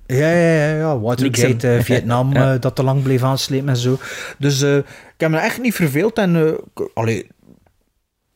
[0.07, 0.99] Ja, ja, ja, ja.
[0.99, 2.55] Watergate, eh, Vietnam, Ja.
[2.55, 3.99] eh, dat te lang bleef aanslepen en zo.
[4.39, 4.85] Dus eh, ik
[5.17, 6.19] heb me echt niet verveeld.
[6.19, 7.27] En eh, allee,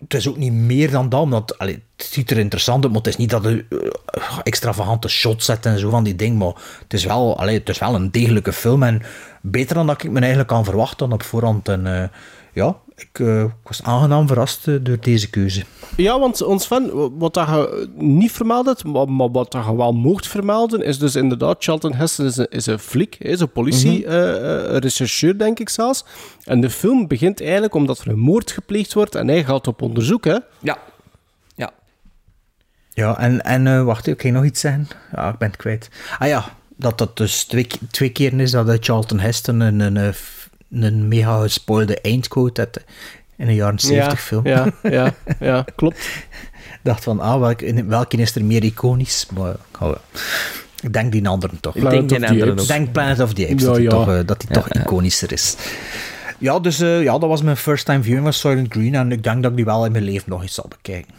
[0.04, 3.02] het is ook niet meer dan dat, omdat allee, het ziet er interessant uit, maar
[3.02, 6.52] het is niet dat je eh, extravagante shots zet en zo van die ding, maar
[6.82, 9.02] het is wel, allee, het is wel een degelijke film en
[9.42, 11.68] beter dan dat ik me eigenlijk kan verwachten op voorhand.
[11.68, 12.08] En eh,
[12.52, 15.64] ja, ik, eh, ik was aangenaam verrast eh, door deze keuze.
[15.96, 19.76] Ja, want ons fan, wat dat je niet vermeld hebt, maar, maar wat dat je
[19.76, 23.52] wel mocht vermelden, is dus inderdaad, Charlton Heston is een, is een flik, is een
[23.52, 26.04] politie-rechercheur, denk ik zelfs.
[26.44, 29.82] En de film begint eigenlijk omdat er een moord gepleegd wordt en hij gaat op
[29.82, 30.38] onderzoek, hè.
[30.58, 30.78] Ja.
[31.54, 31.70] Ja.
[32.94, 34.88] Ja, en, en eh, wacht, ik ging nog iets zeggen.
[35.12, 35.90] Ja, ik ben het kwijt.
[36.18, 36.44] Ah ja,
[36.76, 40.08] dat dat dus twee, twee keer is dat eh, Charlton Heston een, een, eh,
[40.82, 42.84] een mega gespoilde eindquote had
[43.36, 44.46] in een jaren 70 ja, film.
[44.46, 46.08] Ja, ja, ja, klopt.
[46.82, 49.26] dacht van, ah, welke, welke is er meer iconisch?
[49.34, 49.94] Maar oh,
[50.80, 51.76] ik denk die anderen toch.
[51.76, 52.64] Ik denk of die the anderen Apes.
[52.64, 52.76] Ik ook.
[52.76, 53.90] denk Planet of the Apes, Ja, dat die, ja.
[53.90, 55.56] toch, eh, dat die toch iconischer is.
[56.38, 59.22] Ja, dus eh, ja, dat was mijn first time viewing van Silent Green en ik
[59.22, 61.14] denk dat ik die wel in mijn leven nog eens zal bekijken.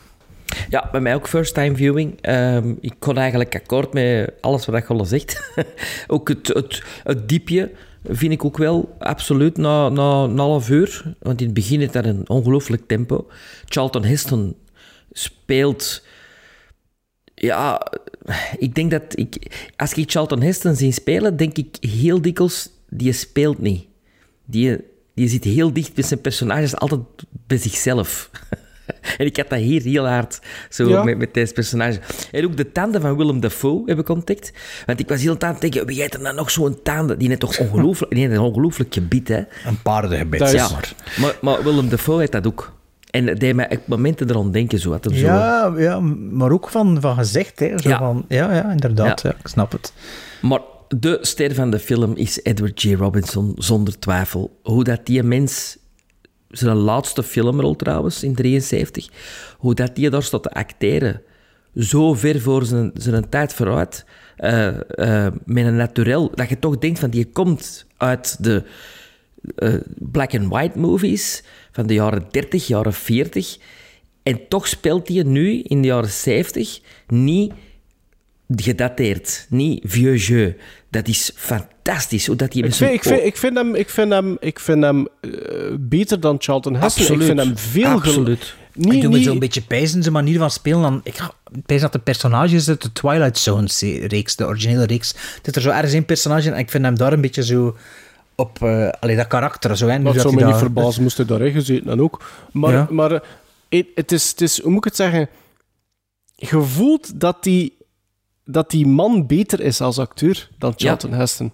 [0.69, 2.17] Ja, bij mij ook first time viewing.
[2.21, 5.51] Ehm, ik kon eigenlijk akkoord met alles wat je al zegt.
[6.07, 7.71] ook het, het, het diepje
[8.09, 11.15] vind ik ook wel absoluut na, na een half uur.
[11.19, 13.27] Want in het begin is dat een ongelooflijk tempo.
[13.65, 14.55] Charlton Heston
[15.11, 16.03] speelt...
[17.35, 17.91] Ja,
[18.57, 19.51] ik denk dat ik...
[19.75, 23.85] Als ik Charlton Heston zie spelen, denk ik heel dikwijls, die speelt niet.
[24.45, 24.77] Die,
[25.13, 27.01] die zit heel dicht met zijn personages, altijd
[27.47, 28.29] bij zichzelf.
[29.17, 31.03] En ik had dat hier heel hard, zo Ja.
[31.03, 31.99] met, met deze personage.
[32.31, 34.51] En ook de tanden van Willem Dafoe heb ik ontdekt.
[34.85, 37.19] Want ik was heel aan het denken, wie heeft er nou nog zo'n tanden?
[37.19, 39.37] Die heeft toch ongelooflijk, die heeft een ongelooflijk gebied, hè?
[39.65, 39.81] Een
[40.47, 40.93] zeg Ja, maar.
[41.19, 42.73] maar, maar Willem Dafoe heeft dat ook.
[43.09, 44.91] En dat deed mij op momenten erom denken, zo.
[44.91, 45.99] Had hem zo Ja, ja,
[46.31, 47.59] maar ook van, van gezegd.
[47.59, 47.97] Hè, zo Ja.
[47.97, 49.21] Van, ja, ja, inderdaad.
[49.21, 49.29] Ja.
[49.29, 49.35] Ja.
[49.39, 49.93] ik snap het.
[50.41, 52.93] Maar de ster van de film is Edward J.
[52.93, 54.59] Robinson, zonder twijfel.
[54.63, 55.77] Hoe dat die mens,
[56.57, 59.09] zijn laatste filmrol trouwens, in 73,
[59.57, 61.21] hoe dat die daar staat te acteren.
[61.75, 66.77] zo ver voor zijn, zijn tijd vooruit, eh, eh, met een naturel, dat je toch
[66.77, 68.63] denkt van die komt uit de
[69.55, 73.57] eh, black and white movies van de jaren 30, jaren 40.
[74.23, 77.53] En toch speelt hij nu in de jaren 70 niet
[78.55, 80.53] gedateerd, niet vieux jeu.
[80.89, 81.74] Dat is fantastisch.
[82.25, 84.83] Hoe dat hij Ik vind, ik, vind, ik vind hem, ik vind hem, ik vind
[84.83, 85.29] hem eh,
[85.79, 87.19] beter dan Charlton Heston.
[87.21, 87.85] Ik vind hem veel...
[87.87, 88.55] Absoluut.
[88.73, 90.81] Niet, ik doe me niet- zo'n beetje pijzen zijn manier van spelen.
[90.81, 91.17] Dan, ik
[91.65, 95.93] pijs dat de personages uit de Twilight Zone-reeks, de originele reeks, dit er zo ergens
[95.93, 97.77] een personage in en ik vind hem daar een beetje zo
[98.35, 98.61] op...
[98.63, 99.77] eh allee, dat karakter.
[99.77, 102.23] Zo, hè, Dat dat zou me niet daar- verbazen, moest hij daarin gezeten en ook.
[102.51, 102.87] Maar, Ja.
[102.89, 103.11] maar
[103.69, 105.29] het, het is, het is, hoe moet ik het zeggen?
[106.35, 107.77] Je voelt dat die,
[108.45, 111.51] dat die man beter is als acteur dan Charlton Heston.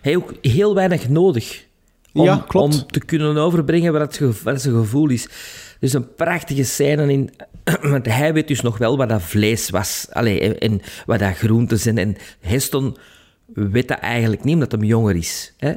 [0.00, 1.64] Hij heeft ook heel weinig nodig
[2.12, 2.74] om, Ja, klopt.
[2.74, 5.28] om te kunnen overbrengen wat, het wat zijn gevoel is.
[5.80, 7.30] Dus een prachtige scène in...
[7.80, 10.06] Want hij weet dus nog wel wat dat vlees was.
[10.10, 11.98] Allee, en, en wat dat groenten zijn.
[11.98, 12.96] En Heston
[13.54, 15.54] weet dat eigenlijk niet, omdat hij jonger is.
[15.56, 15.72] Hè?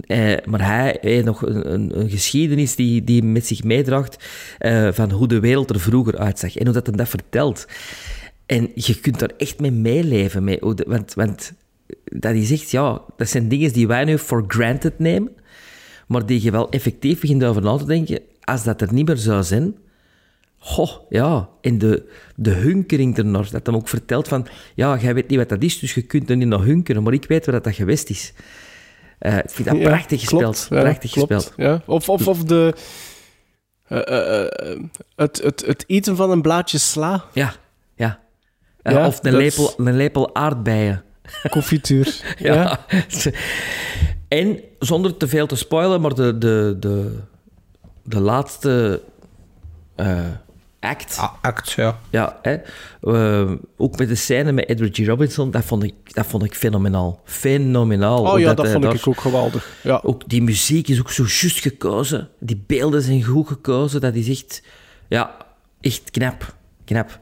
[0.00, 4.24] Eh, maar hij heeft nog een, een, een geschiedenis die, die met zich meedraagt
[4.58, 6.56] eh, van hoe de wereld er vroeger uitzag.
[6.56, 7.66] En hoe dat hem dat vertelt.
[8.46, 10.44] En je kunt daar echt mee meeleven.
[10.44, 11.52] Mee, want, want
[12.20, 15.32] dat is echt, ja, dat zijn dingen die wij nu for granted nemen,
[16.06, 19.16] maar die je wel effectief begint over na te denken, als dat er niet meer
[19.16, 19.76] zou zijn,
[20.58, 25.28] goh, ja, en de, de hunkering ernaar, dat hem ook vertelt van, ja, jij weet
[25.28, 27.64] niet wat dat is, dus je kunt er niet naar hunkeren, maar ik weet wat
[27.64, 28.32] dat geweest is.
[29.18, 31.52] Eh, ik vind dat Ja, prachtig gespeeld, klopt, ja, prachtig klopt, gespeeld.
[31.56, 31.82] Ja.
[31.86, 32.74] Of, of, of de...
[33.86, 34.80] eh, eh, eh,
[35.16, 37.24] het, het, het eten van een blaadje sla.
[37.32, 37.54] Ja,
[37.94, 38.20] ja.
[38.82, 41.02] Ja, of een dat lepel, een lepel aardbeien.
[41.50, 42.20] Confituur.
[42.38, 42.54] ja.
[42.54, 42.80] Ja.
[44.28, 47.18] En zonder te veel te spoilen, maar de, de, de,
[48.02, 49.02] de laatste
[49.96, 50.20] eh,
[50.80, 51.16] act.
[51.20, 51.98] Ah, act, ja.
[52.10, 52.54] Ja, hè,
[53.00, 55.06] eh, ook met de scène met Edward G.
[55.06, 57.20] Robinson, dat vond ik, dat vond ik fenomenaal.
[57.24, 58.32] Fenomenaal.
[58.32, 59.76] Oh ja, dat hij vond daar- ik ook geweldig.
[59.82, 60.00] Ja.
[60.02, 62.28] Ook die muziek is ook zo juist gekozen.
[62.40, 64.00] Die beelden zijn goed gekozen.
[64.00, 64.62] Dat is echt,
[65.08, 65.36] ja,
[65.80, 66.54] echt knap.
[66.84, 67.18] Knap.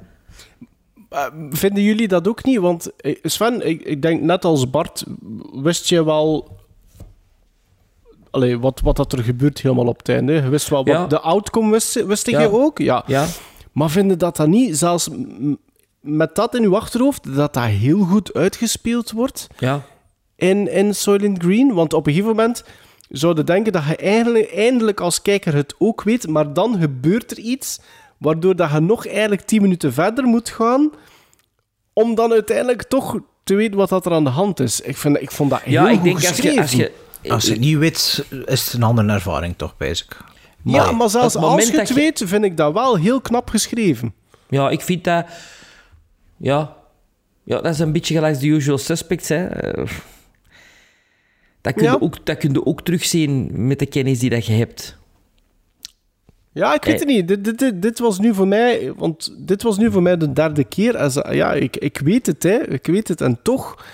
[1.13, 2.59] Eh, Vinden jullie dat ook niet?
[2.59, 5.05] Want eh, Sven, ik, ik denk net als Bart,
[5.53, 6.57] wist je wel
[8.31, 10.33] allee, wat, wat dat er gebeurt helemaal op het einde.
[10.33, 11.07] Je wist wel wat Ja.
[11.07, 12.41] de outcome wist, wist Ja.
[12.41, 12.79] je ook?
[12.79, 13.03] Ja.
[13.07, 13.27] Ja,
[13.73, 15.09] Maar vinden dat dat niet, zelfs
[16.01, 19.83] met dat in uw achterhoofd, dat dat heel goed uitgespeeld wordt ja.
[20.37, 21.73] in, in Soylent Green?
[21.75, 22.65] Want op een gegeven moment
[23.09, 27.31] zou je denken dat je eigenlijk, eindelijk als kijker het ook weet, maar dan gebeurt
[27.31, 27.81] er iets
[28.23, 30.91] waardoor dat je nog eigenlijk tien minuten verder moet gaan
[31.93, 34.81] om dan uiteindelijk toch te weten wat dat er aan de hand is.
[34.81, 36.61] Ik, vind, ik vond dat heel Ja, ik goed denk als je, geschreven.
[36.63, 36.93] als je...
[37.29, 40.17] Als je het niet weet, is het een andere ervaring toch, basic.
[40.65, 44.15] ja, maar zelfs als je het je- weet, vind ik dat wel heel knap geschreven.
[44.49, 45.27] Ja, ik vind dat...
[46.37, 46.77] Ja,
[47.45, 49.29] ja dat is een beetje gelijk de usual suspects.
[49.29, 49.49] Hè.
[51.61, 51.97] Dat kun, je Ja.
[52.01, 54.97] ook, dat kun je ook terugzien met de kennis die dat je hebt.
[56.53, 57.01] Ja, ik weet Eh.
[57.01, 57.29] het niet.
[57.29, 60.33] Dit, dit, dit, dit was nu voor mij, want dit was nu voor mij de
[60.33, 61.13] derde keer.
[61.35, 62.69] Ja, ik, ik weet het, hè.
[62.69, 63.21] Ik weet het.
[63.21, 63.85] En toch,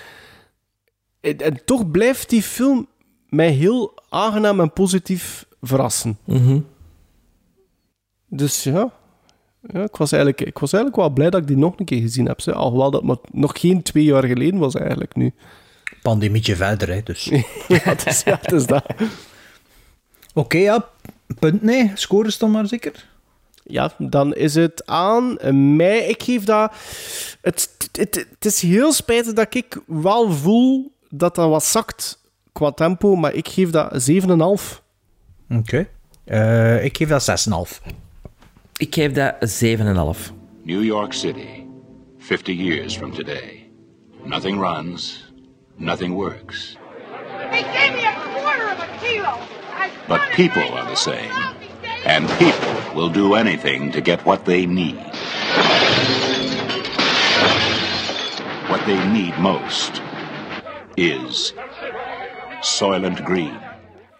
[1.21, 2.87] en, toch blijft die film
[3.29, 6.17] mij heel aangenaam en positief verrassen.
[6.23, 6.59] Mhm.
[8.27, 8.91] Dus ja,
[9.61, 12.01] ja ik, was eigenlijk, ik was eigenlijk wel blij dat ik die nog een keer
[12.01, 12.41] gezien heb.
[12.41, 12.53] Zeg.
[12.55, 15.33] Alhoewel dat maar nog geen twee jaar geleden was eigenlijk nu.
[16.01, 17.27] Pandemietje verder, hè, dus.
[17.27, 17.43] Oké,
[17.73, 18.83] Ja, het is, ja, het is dat.
[20.49, 20.89] ja.
[21.39, 21.91] Punt, nee.
[21.93, 23.07] Scores dan maar zeker.
[23.63, 25.37] Ja, dan is het aan
[25.75, 26.05] mij.
[26.05, 26.73] Ik geef dat...
[27.41, 32.19] Het, het, het is heel spijtig dat ik wel voel dat dat wat zakt
[32.51, 34.83] qua tempo, maar ik geef dat 7,5.
[35.49, 35.87] Oké.
[36.23, 37.81] Eh, ik geef dat 6,5.
[38.77, 40.33] Ik geef dat een 7,5.
[40.63, 41.65] New York City,
[42.17, 43.69] 50 years from today.
[44.23, 45.31] Nothing runs,
[45.75, 46.77] nothing works.
[47.51, 49.37] They gave me a quarter of a kilo.
[49.85, 51.29] I But people are the same.
[52.05, 54.97] And people will do anything to get what they need.
[58.67, 60.01] What they need most
[60.95, 61.53] is
[62.61, 63.51] Soylent Green.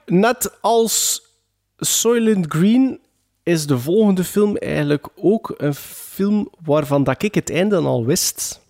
[0.06, 1.22] Net als
[1.78, 3.00] Soylent Green
[3.44, 8.62] is de volgende film eigenlijk ook een film waarvan dat ik het einde al wist.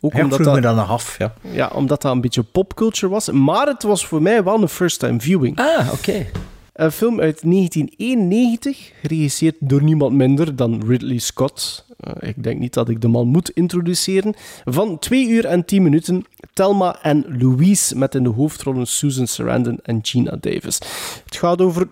[0.00, 1.34] Ook Ja, omdat vroeg me dat, dan nog af, ja.
[1.40, 3.30] ja, omdat dat een beetje popculture was.
[3.30, 5.58] Maar het was voor mij wel een first-time viewing.
[5.58, 6.26] Ah, oké.
[6.74, 11.86] Een film uit 1991, geregisseerd door niemand minder dan Ridley Scott.
[11.96, 14.34] Eh, ik denk niet dat ik de man moet introduceren.
[14.64, 16.24] Van 2 uur en 10 minuten.
[16.52, 20.78] Thelma en Louise met in de hoofdrollen Susan Sarandon en Gina Davis.
[21.24, 21.88] Het gaat over...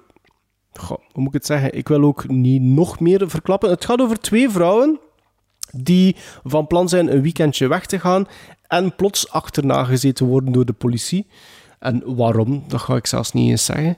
[0.72, 1.76] Goh, hoe moet ik het zeggen?
[1.76, 3.70] Ik wil ook niet nog meer verklappen.
[3.70, 5.00] Het gaat over twee vrouwen
[5.70, 8.26] die van plan zijn een weekendje weg te gaan
[8.66, 11.26] en plots achterna gezeten worden door de politie.
[11.78, 13.96] En waarom, dat ga ik zelfs niet eens zeggen.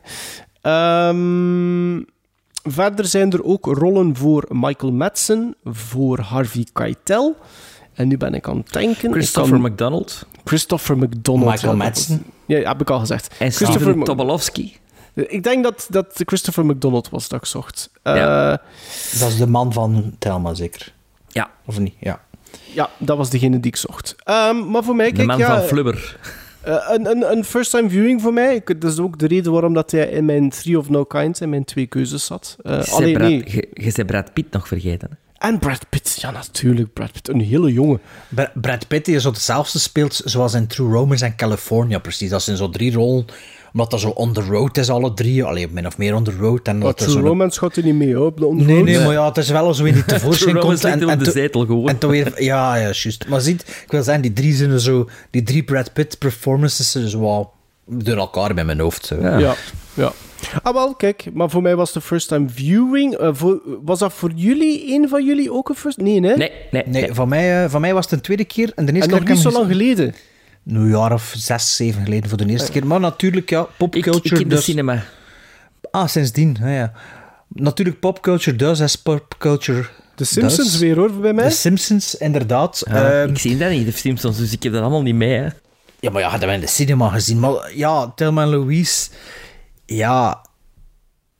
[0.64, 2.00] Ehm,
[2.62, 7.36] verder zijn er ook rollen voor Michael Madsen, voor Harvey Keitel.
[7.94, 9.12] En nu ben ik aan het denken.
[9.12, 10.26] Christopher kan- McDonald.
[10.44, 11.50] Christopher McDonald.
[11.50, 12.24] Michael Madsen.
[12.46, 13.34] Ja, heb ik al gezegd.
[13.38, 14.76] En Christopher Tobolowski.
[15.14, 17.90] Ik denk dat dat Christopher McDonald was dat ik zocht.
[18.02, 18.48] Eh.
[19.18, 20.92] Dat is de man van Thelma, zeker?
[21.28, 21.50] Ja.
[21.64, 21.94] Of niet?
[21.98, 22.20] Ja.
[22.74, 24.14] Ja, dat was degene die ik zocht.
[24.24, 26.16] Ehm, maar voor mij, De kijk, man ja, van Flubber.
[26.64, 28.54] Eh, een, een, een first-time viewing voor mij.
[28.54, 31.40] Ik- Dat is ook de reden waarom dat hij in mijn Three of No Kind,
[31.40, 32.56] in mijn twee keuzes zat.
[32.62, 33.42] Eh, Je alleen Brad- nee.
[33.46, 35.08] je- je bent Brad Pitt nog vergeten.
[35.10, 35.16] hè?
[35.48, 37.28] En Brad Pitt, ja natuurlijk, Brad Pitt.
[37.28, 37.98] Een hele jonge.
[38.28, 42.30] Bra- Brad Pitt die zo hetzelfde speelt zoals in True Romance en California, precies.
[42.30, 43.24] Dat zijn zo drie rollen,
[43.74, 45.44] omdat dat zo on the road is, alle drie.
[45.44, 46.68] Alleen min of meer on the road.
[46.68, 48.84] En dat True zo'n- Romance gaat er niet mee, op de Nee, ondergrond.
[48.84, 50.84] nee, maar ja, het is wel zo in die tevoorschijn komt.
[50.84, 51.88] En, de zetel gewoon.
[51.88, 52.42] en toen weer...
[52.42, 53.28] Ja, ja, juist.
[53.28, 55.08] Maar ziet, ik wil zeggen, die drie zijn er zo...
[55.30, 57.52] Die drie Brad Pitt performances zijn zo wel
[57.86, 59.06] door elkaar bij mijn hoofd.
[59.06, 59.16] Zo.
[59.20, 59.38] Ja.
[59.38, 59.54] Ja,
[59.94, 60.12] ja.
[60.62, 63.14] Ah, wel, kijk, maar voor mij was de first-time viewing.
[63.14, 65.98] eh, voor, was dat voor jullie, een van jullie ook een first?
[65.98, 66.20] Nee, hè?
[66.20, 67.14] Nee, nee, Nee, nee.
[67.14, 68.72] van mij, eh, van mij was het een tweede keer.
[68.74, 70.14] En de eerste En keer nog niet zo lang geleden.
[70.66, 72.86] Een jaar of zes, zeven geleden voor de eerste keer.
[72.86, 74.34] Maar natuurlijk, ja, Ik, popculture.
[74.34, 75.04] ik in de dus- cinema.
[75.90, 76.92] Ah, sindsdien, ja, ja.
[77.48, 80.78] Natuurlijk, popculture does as popculture De Simpsons does.
[80.80, 81.44] weer, hoor, bij mij.
[81.44, 82.82] De Simpsons, inderdaad.
[82.88, 85.38] Ja, Ehm, ik zie dat niet, de Simpsons, dus ik heb dat allemaal niet mee.
[85.38, 85.48] Hè.
[86.00, 87.40] Ja, maar ja, dat hebben we in de cinema gezien.
[87.40, 89.08] Maar ja, Thelma en Louise...
[89.86, 90.42] Ja...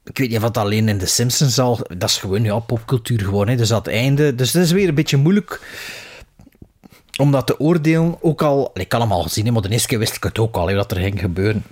[0.04, 1.78] Ik weet niet of dat alleen in de Simpsons al...
[1.96, 3.48] Dat is gewoon, ja, popcultuur gewoon.
[3.48, 3.56] Hè.
[3.56, 4.34] Dus dat einde...
[4.34, 5.60] Dus dat is weer een beetje moeilijk
[7.16, 8.16] om dat te oordelen.
[8.20, 8.70] Ook al...
[8.74, 10.90] Ik kan hem al gezien, maar de eerste keer wist ik het ook al, wat
[10.90, 11.64] er ging gebeuren.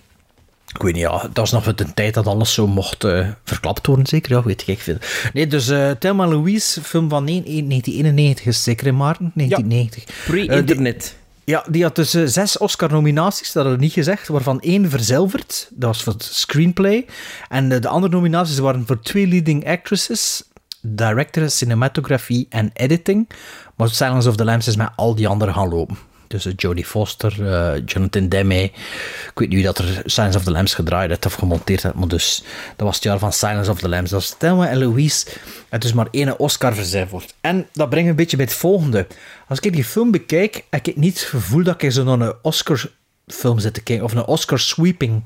[0.75, 3.29] Ik weet niet, ja, dat was nog uit een tijd dat alles zo mocht eh,
[3.45, 4.33] verklapt worden, zeker.
[4.33, 4.97] Ja, weet ik veel.
[5.33, 9.33] Nee, dus eh Thelma Louise, film van 1991 is zeker in Maarten?
[9.35, 10.05] 1990.
[10.05, 11.17] Eh, die- Pre-internet.
[11.45, 15.69] ja, die had dus eh, zes Oscar-nominaties, dat had ik niet gezegd, waarvan één verzilverd.
[15.71, 17.07] Dat was voor het screenplay.
[17.49, 20.43] En eh, de andere nominaties waren voor twee leading actresses,
[20.83, 23.29] director, cinematography en editing.
[23.77, 25.97] Maar Silence of the Lambs is met al die anderen gaan lopen.
[26.33, 28.63] Dus eh, Jodie Foster, eh, Jonathan Demme.
[28.63, 32.09] Ik weet niet dat er Silence of the Lambs gedraaid heeft of gemonteerd heeft, maar
[32.09, 32.43] dus
[32.77, 34.11] dat was het jaar van Silence of the Lambs.
[34.11, 35.27] Dat was Thelma en Louise.
[35.69, 37.35] En dus maar één Oscar verzilverd.
[37.41, 39.07] En dat brengt me een beetje bij het volgende.
[39.49, 42.35] Als ik die film bekijk, heb ik niet het gevoel dat ik zo naar een
[42.43, 45.25] Oscar-film zit te kijken, of een Oscar-sweeping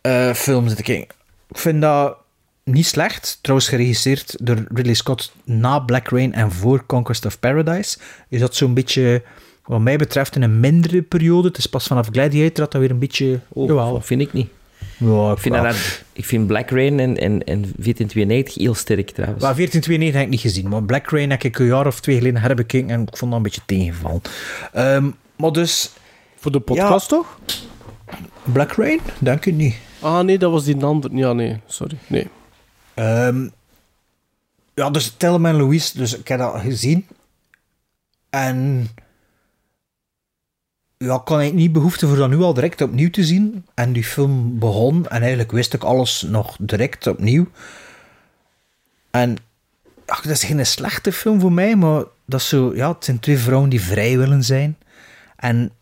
[0.00, 1.16] eh, film zit te kijken.
[1.48, 2.16] Ik vind dat
[2.64, 3.38] niet slecht.
[3.40, 7.98] Trouwens geregisseerd door Ridley Scott na Black Rain en voor Conquest of Paradise.
[8.28, 9.22] Is dat zo'n beetje,
[9.64, 11.48] wat mij betreft, in een mindere periode.
[11.48, 13.40] Het is pas vanaf Gladiator dat dat weer een beetje...
[13.48, 14.00] Oh, jawel.
[14.00, 14.48] vind ik niet.
[14.96, 19.42] Ja, Ik vind, dat, ik vind Black Rain en, en, en 1492 heel sterk trouwens.
[19.42, 22.16] Maar 1492 heb ik niet gezien, maar Black Rain heb ik een jaar of twee
[22.16, 24.20] geleden herbekeken en ik vond dat een beetje tegenvallen.
[24.72, 25.90] Ehm, maar dus...
[26.36, 27.38] Voor de podcast, toch?
[28.42, 29.00] Black Rain?
[29.18, 29.76] Denk ik niet.
[30.00, 31.16] Ah, nee, dat was die andere.
[31.16, 31.96] Ja, nee, sorry.
[32.06, 32.28] Nee.
[32.94, 33.48] Ehm,
[34.74, 37.06] ja, dus Thelma en Louise, dus ik heb dat gezien.
[38.30, 38.88] En
[40.96, 43.66] ja, ik eigenlijk niet behoefte voor dat nu al direct opnieuw te zien.
[43.74, 47.46] En die film begon en eigenlijk wist ik alles nog direct opnieuw.
[49.10, 49.36] En
[50.06, 53.20] ach, dat is geen slechte film voor mij, maar dat is zo, ja, het zijn
[53.20, 54.76] twee vrouwen die vrij willen zijn.
[55.36, 55.72] En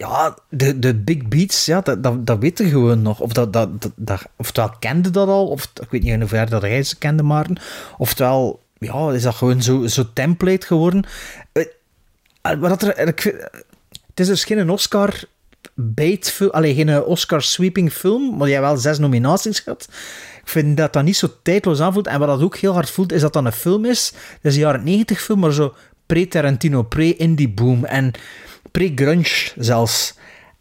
[0.00, 3.20] ja, de, de big beats, ja, dat, dat, dat gewoon nog.
[3.20, 6.50] Of dat, dat, dat, dat, oftewel kende dat al, of ik weet niet in hoeverre
[6.50, 7.58] dat jij ze kende, Maarten.
[7.98, 11.04] Oftewel, ja, is dat gewoon zo, zo template geworden.
[11.52, 11.64] Eh,
[12.42, 13.22] Maar dat er, ik
[14.06, 15.22] het is dus geen Oscar
[15.74, 19.88] bait alleen geen Oscar sweeping film, maar jij wel zes nominaties gehad.
[20.42, 22.06] Ik vind dat dat niet zo tijdloos aanvoelt.
[22.06, 24.12] En wat dat ook heel hard voelt, is dat dat een film is.
[24.12, 25.74] Dat is een jaren 90 film, maar zo
[26.06, 28.12] pre-Tarantino, pre-indie boom en
[28.70, 30.14] pre-grunge zelfs.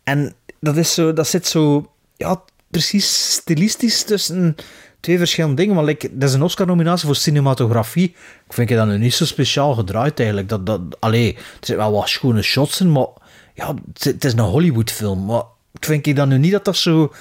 [0.03, 4.55] En dat is zo, dat zit zo, ja, precies stilistisch tussen
[4.99, 5.76] twee verschillende dingen.
[5.76, 8.16] Want like, dat is een Oscar-nominatie voor cinematografie.
[8.47, 10.49] Ik vind dat nu niet zo speciaal gedraaid eigenlijk.
[10.49, 13.07] Dat, dat, allee, er zitten wel wat schone shots in, maar
[13.53, 15.26] ja, het, is een Hollywood-film.
[15.26, 15.43] Maar
[15.74, 17.14] ik vind dan nu niet dat dat zo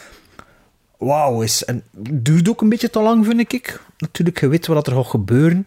[0.99, 1.64] wauw is.
[1.64, 3.80] En het duurt ook een beetje te lang, vind ik.
[3.99, 5.64] Natuurlijk, je weet wat er gaat gebeuren.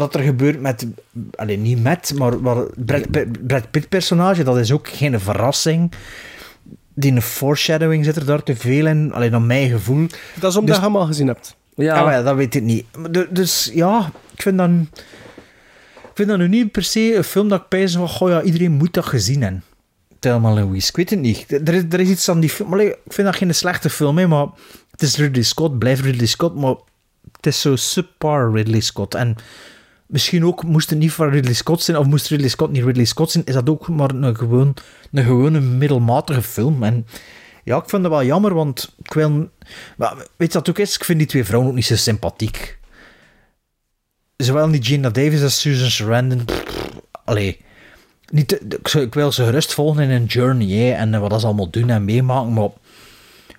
[0.00, 0.86] Wat er gebeurt met...
[1.34, 5.92] Alleen niet met, maar wat, Brad, Pitt- Brad Pitt-personage, dat is ook geen verrassing.
[6.94, 9.12] Die een foreshadowing zit er daar te veel in.
[9.12, 10.06] Alleen naar mijn gevoel.
[10.40, 11.56] Dat is omdat Dus- je hem al gezien hebt.
[11.74, 11.96] Ja.
[11.98, 12.84] Ah, maar dat weet ik niet.
[13.30, 14.88] Dus ja, ik vind dan...
[15.94, 18.42] Ik vind dat nu niet per se een film dat ik pijs van, goh ja,
[18.42, 19.64] iedereen moet dat gezien hebben.
[20.18, 21.52] Thelma Louise, ik weet het niet.
[21.68, 22.68] Er is, er is iets aan die film...
[22.68, 24.46] maar ik vind dat geen slechte film, hè, maar
[24.90, 26.74] het is Ridley Scott, blijft Ridley Scott, maar
[27.36, 29.14] het is zo subpar Ridley Scott.
[29.14, 29.36] En
[30.12, 33.04] misschien ook, moest het niet van Ridley Scott zijn, of moest Ridley Scott niet Ridley
[33.04, 34.74] Scott zijn, is dat ook maar een, gewoon,
[35.12, 36.82] een gewone middelmatige film.
[36.82, 37.06] En
[37.64, 39.50] ja, ik vind dat wel jammer, want ik wil...
[40.36, 40.94] Weet je wat ook is?
[40.94, 42.78] Ik vind die twee vrouwen ook niet zo sympathiek.
[44.36, 46.44] Zowel niet Gina Davis als Susan Sarandon.
[47.24, 47.60] Allee.
[48.30, 48.60] Niet,
[48.94, 52.04] ik, wil ze gerust volgen in een journey, hè, en wat ze allemaal doen en
[52.04, 52.70] meemaken, maar...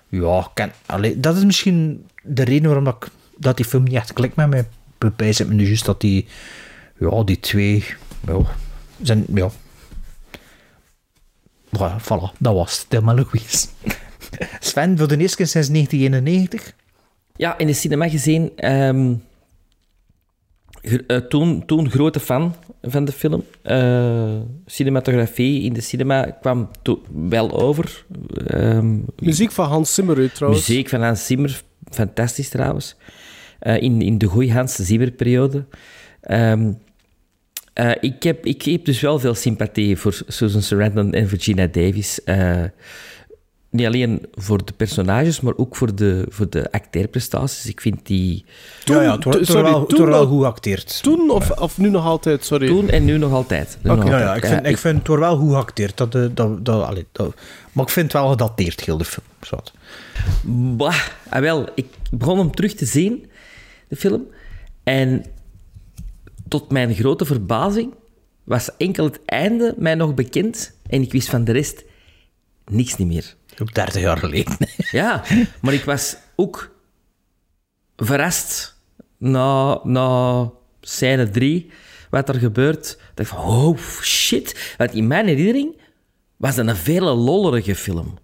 [0.08, 4.12] Ja, ken, allee, dat is misschien de reden waarom ik, dat die film niet echt
[4.12, 4.66] klikt met mij.
[5.10, 6.26] Bewijs het me nu juist dat die...
[6.98, 7.84] Ja, die twee...
[8.26, 8.38] Ja,
[9.02, 9.24] zijn...
[9.34, 9.50] Ja.
[11.76, 12.90] Voilà, voilà, dat was het.
[12.90, 13.66] Thelma Louise.
[14.60, 16.74] Sven, voor de eerste keer sinds 1991?
[17.36, 18.52] Ja, in de cinema gezien.
[18.56, 19.14] ehm,
[21.06, 23.44] eh, toen, toen grote fan van de film.
[23.62, 26.70] Eh, cinematografie in de cinema kwam
[27.28, 28.04] wel over.
[28.46, 30.68] Ehm, Muziek van Hans Zimmer trouwens.
[30.68, 32.96] Muziek van Hans Zimmer, fantastisch trouwens.
[33.64, 35.64] Eh, in, in de goeie Hans Zimmer-periode.
[36.20, 36.72] Ehm,
[37.72, 42.24] eh, ik, heb, ik heb dus wel veel sympathie voor Susan Sarandon en Virginia Davis.
[42.24, 42.62] Eh,
[43.70, 47.66] niet alleen voor de personages, maar ook voor de, voor de acteerprestaties.
[47.66, 48.44] Ik vind die...
[48.84, 49.62] Toen- ja, ja, het wordt sorry,
[50.06, 51.02] wel, goed geacteerd.
[51.02, 52.66] Toen of, of nu nog altijd, sorry.
[52.66, 53.78] Toen en nu nog altijd.
[53.82, 54.22] Nu nog Ja, altijd.
[54.22, 55.96] ja, ik vind, ik vind het wordt wel goed geacteerd.
[55.96, 57.34] Dat, dat, dat, allee, dat,
[57.72, 59.26] maar ik vind het wel gedateerd, heel de film.
[59.40, 59.72] Zwat.
[60.76, 60.96] Bah,
[61.28, 63.26] ah, wel, ik begon hem terug te zien,
[63.94, 64.26] de film.
[64.82, 65.24] En
[66.48, 67.94] tot mijn grote verbazing
[68.44, 70.78] was enkel het einde mij nog bekend.
[70.86, 71.84] En ik wist van de rest
[72.64, 73.34] niks niet meer.
[73.62, 74.56] Ook 30 jaar geleden.
[74.90, 75.24] Ja,
[75.60, 76.76] maar ik was ook
[77.96, 78.80] verrast
[79.18, 81.70] na, na scène 3,
[82.10, 82.98] wat er gebeurt.
[83.14, 84.74] Dat ik van, oh shit.
[84.76, 85.80] Want in mijn herinnering
[86.36, 88.18] was het een vele lollerige film.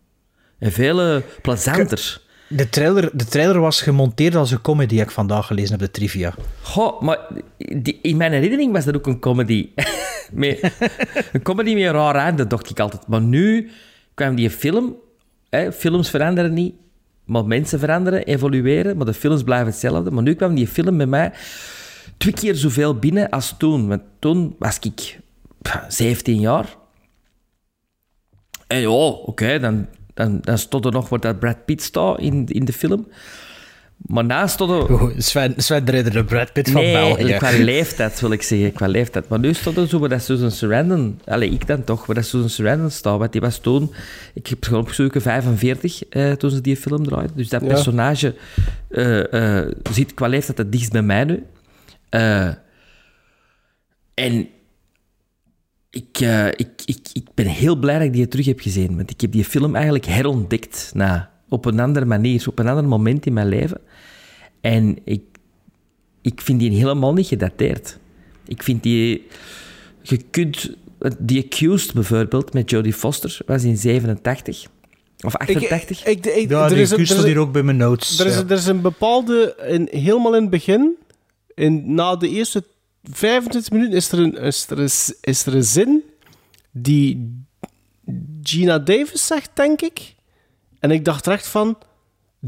[0.58, 2.28] Een vele plezanter.
[2.52, 5.90] De trailer, de trailer was gemonteerd als een comedy, heb ik vandaag gelezen op de
[5.90, 6.34] trivia.
[6.62, 7.18] Goh, maar
[7.56, 9.68] die, in mijn herinnering was dat ook een comedy.
[11.32, 13.06] een comedy met een raar einde, dacht ik altijd.
[13.06, 13.70] Maar nu
[14.14, 14.96] kwam die film...
[15.48, 16.74] Hè, films veranderen niet,
[17.24, 18.96] maar mensen veranderen, evolueren.
[18.96, 20.10] Maar de films blijven hetzelfde.
[20.10, 21.32] Maar nu kwam die film bij mij
[22.16, 23.88] twee keer zoveel binnen als toen.
[23.88, 25.18] Want toen was ik
[25.62, 26.76] pff, 17 jaar.
[28.66, 29.86] En ja, oké, dan,
[30.20, 33.06] dan, dan stond er nog wat dat Brad Pitt staat in, in de film.
[33.96, 34.92] Maar naast stond er...
[34.92, 37.32] Oh, Sven, Sven de Ridder, de Brad Pitt van nee, België.
[37.36, 39.28] qua leeftijd wil ik zeggen, qua leeftijd.
[39.28, 41.20] Maar nu stond er zo dat Susan Sarandon...
[41.24, 43.18] Allee, ik dan toch, waar dat Susan Sarandon staat.
[43.18, 43.92] Want die was toen...
[44.34, 47.36] Ik heb gewoon opgezocht, 45 eh, toen ze die film draaiden.
[47.36, 47.66] Dus dat Ja.
[47.66, 48.34] personage
[48.90, 51.42] eh, eh, zit qua leeftijd het dichtst bij mij nu.
[52.08, 52.48] Eh,
[54.14, 54.48] en
[55.90, 58.96] ik, eh, ik, ik, ik ben heel blij dat ik die terug heb gezien.
[58.96, 62.84] Want ik heb die film eigenlijk herontdekt na, op een andere manier, op een ander
[62.84, 63.80] moment in mijn leven.
[64.60, 65.22] En ik,
[66.22, 67.98] ik vind die helemaal niet gedateerd.
[68.46, 69.26] Ik vind die...
[70.02, 70.76] Je kunt...
[71.26, 74.66] The Accused bijvoorbeeld, met Jodie Foster, was in 87.
[75.20, 76.04] Of 88.
[76.04, 78.18] Ik, ik, Ja, er die is er hier ook bij mijn notes.
[78.18, 78.40] Er is, ja.
[78.40, 80.96] er is een bepaalde, in, helemaal in het begin,
[81.54, 82.64] in, na de eerste
[83.02, 84.78] 25 minuten, is er een, is er
[85.20, 86.04] is er een zin
[86.70, 87.44] die
[88.42, 90.14] Gina Davis zegt, denk ik.
[90.78, 91.78] En ik dacht er echt van,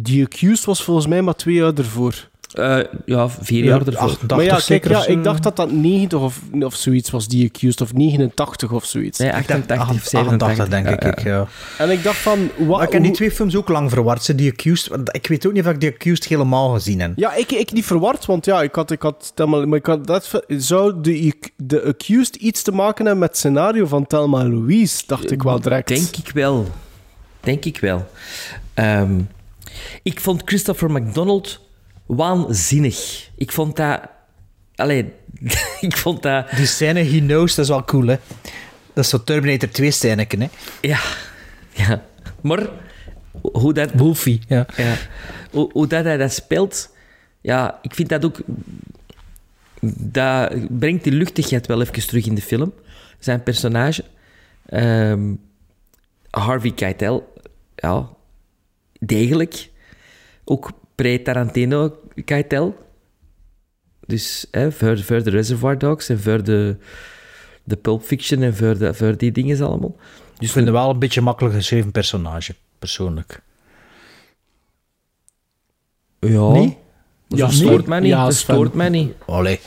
[0.02, 2.30] The Accused was volgens mij maar twee jaar ervoor.
[2.54, 3.94] Eh, ja, vier Ja, jaar ervoor.
[3.94, 5.10] 88 maar ja, kijk, zeker ja, of zo.
[5.10, 9.18] ik dacht dat dat 90 of, of zoiets was, The Accused, of 89 of zoiets.
[9.18, 10.48] Nee, Ik dacht 88 of 87.
[10.48, 11.02] 88, denk ik.
[11.02, 11.46] Ja, ik ja.
[11.84, 14.22] En ik dacht van, wa, Maar ik heb die twee films ook lang verward.
[14.22, 17.12] Ze, die Accused, ik weet ook niet of ik die Accused helemaal gezien heb.
[17.16, 20.42] Ja, ik, ik niet verward, want ja, ik had, ik had, maar ik had dat,
[20.48, 25.30] zou de, de Accused iets te maken hebben met het scenario van Thelma Louise, dacht
[25.30, 25.88] ik wel direct.
[25.88, 26.66] Denk ik wel.
[27.40, 28.06] Denk ik wel.
[28.74, 29.20] Ehm,
[30.02, 31.60] ik vond Christopher McDonald
[32.16, 33.30] waanzinnig.
[33.36, 34.00] Ik vond dat...
[34.74, 35.12] Allee,
[35.80, 36.50] ik vond dat...
[36.50, 38.16] Die scène He Knows, dat is wel cool, hè.
[38.92, 40.48] Dat is zo Terminator 2 scène, hè.
[40.80, 41.00] Ja,
[41.70, 42.04] ja.
[42.40, 42.68] Maar
[43.40, 43.90] hoe dat...
[43.94, 44.66] Wolfie, ja.
[44.76, 44.96] Ja.
[45.50, 46.90] Hoe, hoe dat hij dat speelt,
[47.40, 48.40] ja, ik vind dat ook...
[49.96, 52.72] Dat brengt die luchtigheid wel even terug in de film.
[53.18, 54.04] Zijn personage.
[54.66, 55.34] Ehm,
[56.30, 57.32] Harvey Keitel,
[57.74, 58.08] ja,
[59.00, 59.70] degelijk.
[60.44, 62.76] Ook pre-Tarantino Keitel.
[64.06, 66.76] Dus hè, voor, voor de Reservoir Dogs en voor de,
[67.64, 69.96] de Pulp Fiction en voor, de, voor die dingen allemaal.
[70.34, 73.40] Ik Dus vind het wel een beetje makkelijk geschreven personage, persoonlijk.
[76.20, 76.52] ja,
[77.28, 77.88] dat Ja, stoort nee.
[77.88, 78.08] mij niet.
[78.10, 79.12] Ja, dat stoort mij niet.
[79.26, 79.60] Allee.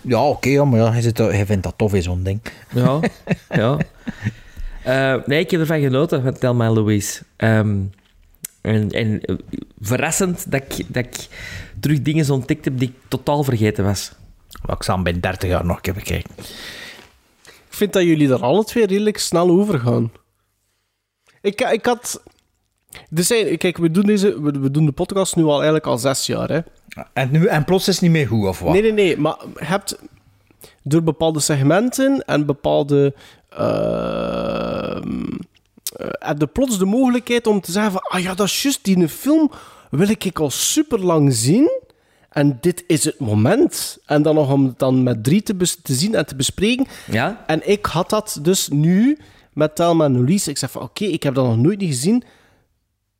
[0.00, 2.40] Ja, oké, ja, maar ja, hij, zit, hij vindt dat tof, in zo'n ding.
[2.74, 3.00] Ja,
[3.48, 3.78] ja.
[4.82, 7.22] Eh, nee, ik heb ervan genoten van en Louise.
[7.36, 7.76] Ehm,
[8.62, 9.36] en en eh,
[9.80, 11.28] verrassend dat ik, dat ik
[11.80, 14.12] terug dingen ontdekt heb die ik totaal vergeten was.
[14.66, 16.34] Maar ik zal hem bij 30 jaar nog een keer bekijken.
[17.44, 20.12] Ik vind dat jullie er alle twee redelijk snel over gaan.
[21.40, 22.22] Ik, ik had...
[23.14, 25.98] Er zijn, kijk, we doen, deze, we, we doen de podcast nu al eigenlijk al
[25.98, 26.60] zes jaar, hè.
[27.12, 28.72] En, nu, en plots is het niet meer goed, of wat?
[28.72, 29.16] Nee, nee, nee.
[29.16, 29.98] Maar je hebt
[30.82, 33.14] door bepaalde segmenten en bepaalde...
[33.48, 35.38] ehm, eh,
[36.18, 38.00] heb je plots de mogelijkheid om te zeggen van...
[38.00, 39.50] Ah ja, dat is juist, die film
[39.90, 41.80] wil ik al super lang zien.
[42.28, 43.98] En dit is het moment.
[44.06, 46.86] En dan nog om het dan met drie te, te zien en te bespreken.
[47.10, 47.44] Ja?
[47.46, 49.18] En ik had dat dus nu
[49.52, 50.50] met Thelma en Louise.
[50.50, 52.22] Ik zeg van, oké, ik heb dat nog nooit niet gezien.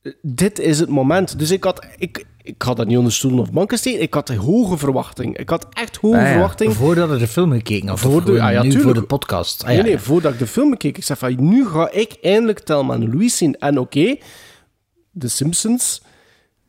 [0.02, 1.38] Eh, Dit is het moment.
[1.38, 1.86] Dus ik had...
[1.98, 4.00] Ik, ik had dat niet onder stoelen of banken steken.
[4.02, 5.36] Ik had een hoge verwachting.
[5.38, 6.72] Ik had echt hoge Ah ja, verwachting.
[6.74, 9.62] Voordat je de film gekeken had, Voor of de- ah ja, nu voor de podcast.
[9.62, 9.98] Ah, ja, nee, nee, ja.
[9.98, 10.96] voordat ik de film keek.
[10.96, 13.58] Ik zei van, nu ga ik eindelijk Thelma en Louise zien.
[13.58, 14.16] En oké,
[15.18, 16.02] The Simpsons...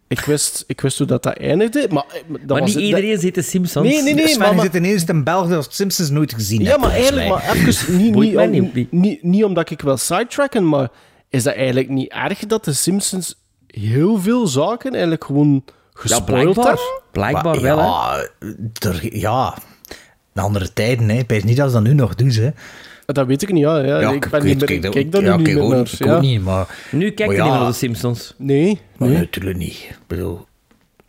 [0.07, 2.03] Ik wist, ik wist hoe dat, dat eindigde, maar...
[2.07, 3.87] eh, Dat Maar was niet iedereen ziet de Simpsons.
[3.87, 6.67] Nee, nee, nee, Sven, maar- maar- zit ineens in België dat Simpsons nooit gezien Ja,
[6.69, 8.91] hebt, maar eigenlijk, maar even, niet, om- niet, niet.
[8.91, 10.89] niet, niet omdat ik wil sidetracken, maar
[11.29, 13.42] is dat eigenlijk niet erg dat de Simpsons
[13.81, 16.65] heel veel zaken eigenlijk gewoon Ja, gespoild blijkbaar.
[16.65, 17.01] hebben?
[17.11, 17.83] Blijkbaar Maar wel, hè.
[17.83, 18.27] ja,
[18.79, 19.57] er, ja,
[20.35, 21.17] in andere tijden, hè.
[21.17, 22.49] Ik weet niet dat ze dat nu nog doen, hè.
[23.05, 23.77] Dat weet ik niet, ja.
[23.77, 24.11] ja.
[24.11, 25.85] ik ben niet meer, kijk, ik kijk daar ja, nu niet kijk, meer naar.
[25.91, 26.15] ik ja.
[26.15, 26.77] ook niet, maar...
[26.91, 28.33] Nu maar je niet ja, meer naar de Simpsons.
[28.37, 29.17] Nee, maar nee.
[29.17, 29.75] natuurlijk niet.
[29.75, 30.45] Ik bedoel...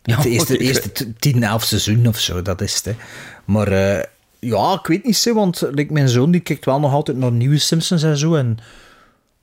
[0.03, 2.85] Ja, het eerste, eerste t- 10, 11 seizoen of zo, dat is het.
[2.85, 2.91] Hè.
[3.45, 4.03] Maar eh,
[4.39, 7.31] ja, ik weet niet zo, want like, mijn zoon die kijkt wel nog altijd naar
[7.31, 8.35] nieuwe Simpsons en zo.
[8.35, 8.57] En,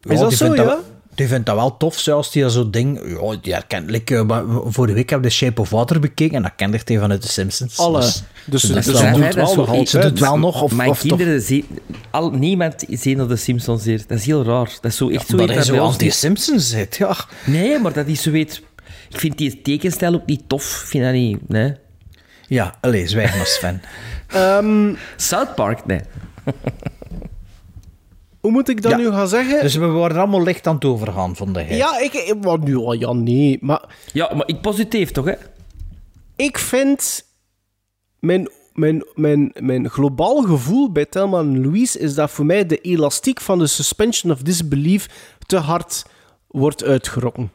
[0.03, 0.79] Is dat zo, ja?
[1.15, 3.01] Die vindt dat wel tof, zelfs die dat zo ding...
[3.21, 3.91] Ja, die herkent...
[3.91, 6.77] Like, eh, maar vorige week heb ik The Shape of Water bekeken en dat kende
[6.77, 7.79] ik tegen vanuit de Simpsons.
[7.79, 7.99] Alle.
[8.01, 10.03] Dus, Dus, dat dus, wel- doet dat wel zo- nog ze altijd.
[10.03, 11.67] doet wel nog, of, Mijn of toch- kinderen zien...
[12.11, 14.05] Al, niemand ziet naar de Simpsons hier.
[14.07, 14.71] Dat is heel raar.
[14.81, 15.33] Dat is zo echt zo...
[15.33, 17.17] omdat iets hij dat zo bij ons niet- anti-Simpsons zit, ja.
[17.47, 18.63] Nee, maar dat is zo weet...
[19.11, 20.81] Ik vind die tekenstijl ook niet tof.
[20.83, 21.49] Ik vind dat niet...
[21.49, 21.75] Nee.
[22.49, 23.83] Ja, allee, zwijg maar, Sven.
[24.29, 26.01] Ehm, South Park, nee.
[28.43, 28.97] hoe moet ik dat Ja.
[28.97, 29.61] nu gaan zeggen?
[29.61, 31.77] Dus we waren allemaal licht aan het overgaan, vond hij.
[31.77, 32.35] ja, ik...
[32.41, 32.77] Wat nu?
[32.77, 32.93] al?
[32.93, 33.59] Ja, nee.
[33.61, 35.35] Maar Ja, maar ik positief toch, hè?
[36.37, 37.25] ik vind...
[38.19, 42.79] Mijn, mijn, mijn, mijn globaal gevoel bij Thelma en Louise is dat voor mij de
[42.79, 46.05] elastiek van de suspension of disbelief te hard
[46.49, 47.51] wordt uitgerokken.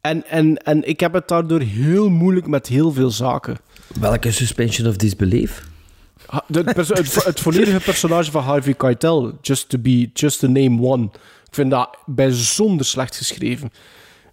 [0.00, 3.56] En, en, en ik heb het daardoor heel moeilijk met heel veel zaken.
[4.00, 5.70] Welke suspension of disbelief?
[6.46, 10.46] De- het, perso- het, het volledige personage van Harvey Keitel, just to be, just to
[10.48, 11.04] name one.
[11.46, 13.72] Ik vind dat bijzonder slecht geschreven.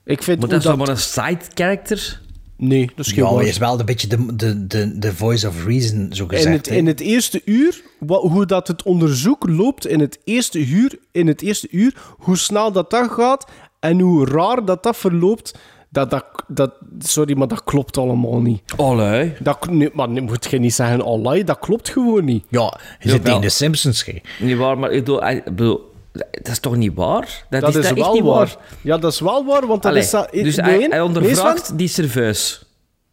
[0.06, 2.22] Ik vind Maar dat is toch maar een side character?
[2.58, 5.48] Nee, dat is geen Ja, hij is wel een beetje de, de, de, de voice
[5.48, 6.46] of reason, zo gezegd.
[6.46, 11.00] in, het, in het eerste uur, hoe dat het onderzoek loopt in het eerste uur,
[11.12, 13.46] in het eerste uur, hoe snel dat dat gaat
[13.80, 15.58] en hoe raar dat dat verloopt,
[15.90, 18.62] dat, dat, dat, sorry, maar dat klopt allemaal niet.
[18.78, 19.34] Allee.
[19.40, 22.44] Dat, nee, maar nee, moet je niet zeggen, allee, dat klopt gewoon niet.
[22.50, 24.22] Ja, je zit tegen de Simpsons, gij.
[24.40, 27.46] Niet waar, maar ik bedoel, ik bedoel, dat is toch niet waar?
[27.50, 28.34] Dat, Dat is, is, dat echt wel niet waar.
[28.36, 28.58] waar.
[28.82, 30.10] Ja, dat is wel waar, want dat Allee, is...
[30.10, 32.64] Dat, dus nee, hij, hij ondervraagt die serveus.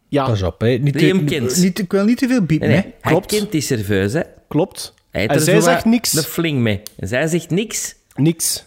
[0.09, 0.67] Ja, Pas op, hè.
[0.69, 1.57] Niet, Die hem te- kent.
[1.57, 2.97] niet, ik wil niet te veel bieden, Nee, nee, hè.
[3.01, 3.25] hij klopt.
[3.25, 4.21] kent die serveus, hè.
[4.47, 4.93] klopt.
[5.11, 6.13] Hij En zij zegt niks.
[6.15, 6.81] Een fling mee.
[6.97, 7.95] En zij zegt niks.
[8.15, 8.65] Niks.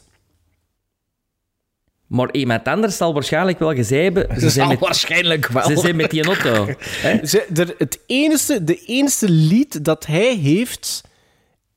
[2.11, 4.41] Maar iemand anders zal waarschijnlijk wel gezegd hebben...
[4.41, 5.63] Ze zijn met, waarschijnlijk wel.
[5.63, 6.67] ze zijn met die auto.
[7.05, 7.27] hè.
[7.27, 11.03] Ze, er, het enige, de enige lied dat hij heeft,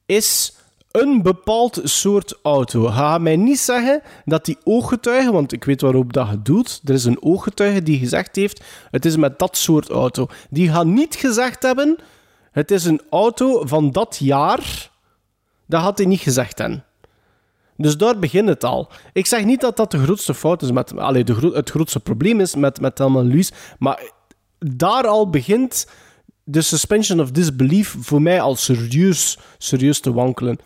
[0.05, 0.55] is
[0.91, 2.85] een bepaald soort auto.
[2.85, 6.93] Ga mij niet zeggen dat die ooggetuige, want ik weet waarop dat je doet, er
[6.93, 10.27] is een ooggetuige die gezegd heeft, het is met dat soort auto.
[10.49, 11.97] Die gaat niet gezegd hebben,
[12.51, 14.91] het is een auto van dat jaar.
[15.67, 16.83] Dat had hij niet gezegd hebben.
[17.83, 18.89] Dus daar begint het al.
[19.13, 20.97] Ik zeg niet dat dat de grootste fout is met...
[20.97, 24.11] Allee, de gro- het grootste probleem is met, met Thelma en Louise, maar
[24.59, 25.87] daar al begint
[26.43, 30.57] de suspension of disbelief voor mij al serieus, serieus te wankelen.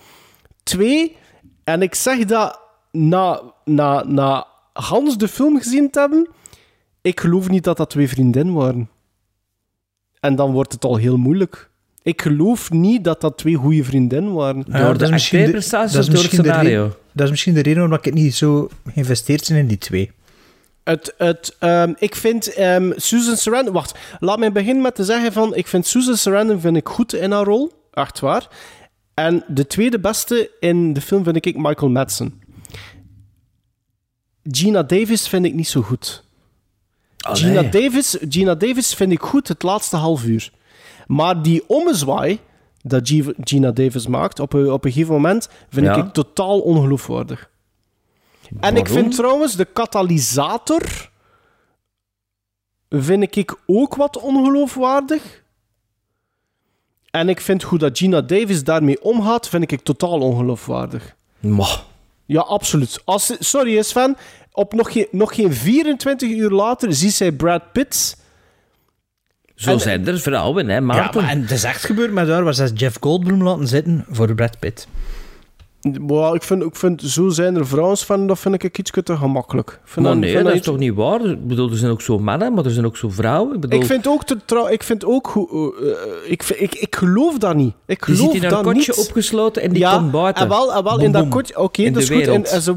[0.64, 1.16] Twee,
[1.64, 2.60] en ik zeg dat
[2.92, 6.28] na, na, na Hans de film gezien te hebben,
[7.02, 8.90] ik geloof niet dat dat twee vriendinnen waren.
[10.20, 11.70] En dan wordt het al heel moeilijk.
[12.04, 14.64] Ik geloof niet dat dat twee goede vriendinnen waren.
[14.68, 16.94] Ja, Door de dat is misschien de- dat is of door het misschien de reden-
[17.18, 20.12] Dat is misschien de reden waarom ik het niet zo geïnvesteerd ben in die twee.
[20.84, 23.74] Het, het, ehm, ik vind ehm, Susan Sarandon...
[23.74, 25.56] Wacht, laat mij beginnen met te zeggen van...
[25.56, 27.72] Ik vind Susan Sarandon vind ik goed in haar rol.
[27.94, 28.48] Echt waar.
[29.14, 32.42] En de tweede beste in de film vind ik Michael Madsen.
[34.44, 36.24] Gina Davis vind ik niet zo goed.
[37.18, 37.42] Allee.
[37.42, 40.52] Gina Davis, Gina Davis vind ik goed het laatste half uur.
[41.08, 42.40] Maar die ommezwaai
[42.88, 43.14] dat
[43.44, 45.96] Gina Davis maakt op een, op een gegeven moment vind Ja.
[45.96, 47.50] ik totaal ongeloofwaardig.
[48.60, 51.10] En ik vind trouwens de katalysator
[52.90, 55.44] vind ik ook wat ongeloofwaardig.
[57.12, 61.16] En ik vind hoe dat Gina Davis daarmee omgaat, vind ik totaal ongeloofwaardig.
[61.40, 61.84] Maar,
[62.26, 63.02] Ja, absoluut.
[63.06, 64.18] Als, sorry, Sven.
[64.52, 68.18] Op nog geen, nog geen 24 uur later ziet zij Brad Pitt.
[69.58, 72.44] Zo En- zijn er vrouwen, hè, Ja, maar, en het is echt gebeurd met haar,
[72.44, 74.88] waar ze Jeff Goldblum laten zitten voor Brad Pitt.
[76.08, 79.18] Well, ik, vind, ik vind, zo zijn er vrouwen, Sven, dat vind ik iets te
[79.18, 79.80] gemakkelijk.
[79.84, 81.26] Vind Maar dat- nee, vind dat is iets- toch niet waar?
[81.26, 83.56] Ik bedoel, er zijn ook zo mannen, maar er zijn ook zo vrouwen.
[83.56, 85.76] Ik bedoel, Ik vind ook, te, trouw, ik vind ook hoe,
[86.26, 87.74] eh, ik, vind- ik, ik geloof dat niet.
[87.86, 89.08] Ik die geloof zit in dat een kotje niet.
[89.08, 90.44] opgesloten en die ja, komt buiten.
[90.44, 91.58] En wel, en wel in dat kotje.
[91.60, 92.24] Oké, In dat is de goed.
[92.24, 92.50] En, wereld.
[92.52, 92.76] en ze,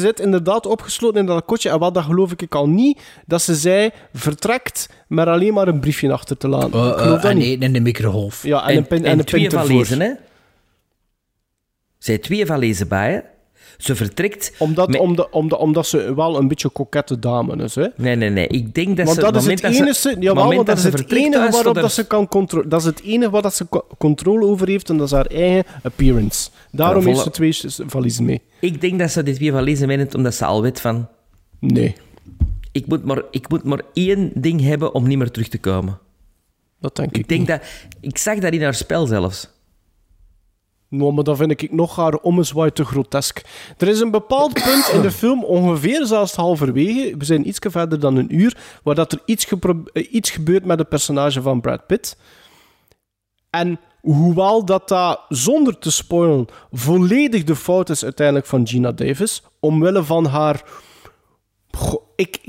[0.00, 1.68] zit inderdaad opgesloten in dat kotje.
[1.70, 5.80] En wel, dat geloof ik al niet dat ze zei vertrekt met alleen maar een
[5.80, 6.68] briefje achter te laten.
[6.68, 7.62] ik geloof dat en niet.
[7.62, 8.42] in de microgolf.
[8.42, 9.60] Ja, en, en, een pin, en, en een ervoor.
[9.60, 10.10] valezen, hè?
[12.02, 13.18] Zij twee valezen bij, hè?
[13.78, 14.52] Ze vertrekt...
[14.58, 17.74] Omdat, met- omdat, omdat, omdat ze wel een beetje kokette dame is.
[17.74, 17.86] Hè?
[17.96, 18.46] Nee, nee, nee.
[18.46, 19.22] Ik denk dat Want ze...
[19.24, 22.06] dat is het dat enige, jawel, want dat is ze het enige waarop dat ze
[22.06, 22.70] kan controleren.
[22.70, 25.26] Dat is het enige waar dat ze co- controle over heeft en dat is haar
[25.26, 26.50] eigen appearance.
[26.70, 27.54] Daarom heeft ze twee
[27.86, 28.40] valiezen mee.
[28.60, 31.08] Ik denk dat ze die twee valezen meeneemt omdat ze al weet van...
[31.58, 31.94] Nee,
[32.72, 35.98] Ik moet, maar, ik moet maar één ding hebben om niet meer terug te komen.
[36.80, 37.48] dat denk ik, Ik denk niet.
[37.48, 37.60] dat...
[38.00, 39.48] Ik zag dat in haar spel zelfs.
[40.94, 43.42] Nou, maar dat vind ik nog haar ommezwaai te grotesk.
[43.78, 48.00] Er is een bepaald punt in de film, ongeveer zelfs halverwege, we zijn iets verder
[48.00, 49.46] dan een uur, waar dat er iets,
[49.92, 52.16] eh, iets gebeurt met het personage van Brad Pitt.
[53.50, 59.42] En hoewel dat dat, zonder te spoilen, volledig de fout is uiteindelijk van Gina Davis,
[59.60, 60.62] omwille van haar...
[61.70, 62.40] Goh, ik-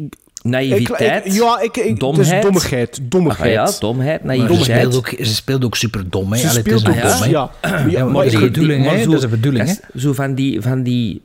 [0.43, 1.25] Naïviteit.
[1.25, 2.41] ik- ja, ik, ik, domheid.
[2.41, 2.99] Dommigheid.
[3.01, 3.53] Ah, Dommigheid.
[3.53, 4.79] ja, domheid, Maar ze, naïviteit.
[4.79, 6.31] speelt ook, ze speelt ook super dom.
[6.31, 6.37] Hè.
[6.37, 7.25] Ze is speelt ook dom, hè.
[7.25, 7.51] ja.
[7.61, 7.85] ja.
[7.89, 11.21] Ja, maar bedoeling, hè, dat is de bedoeling, is Zo van die, van die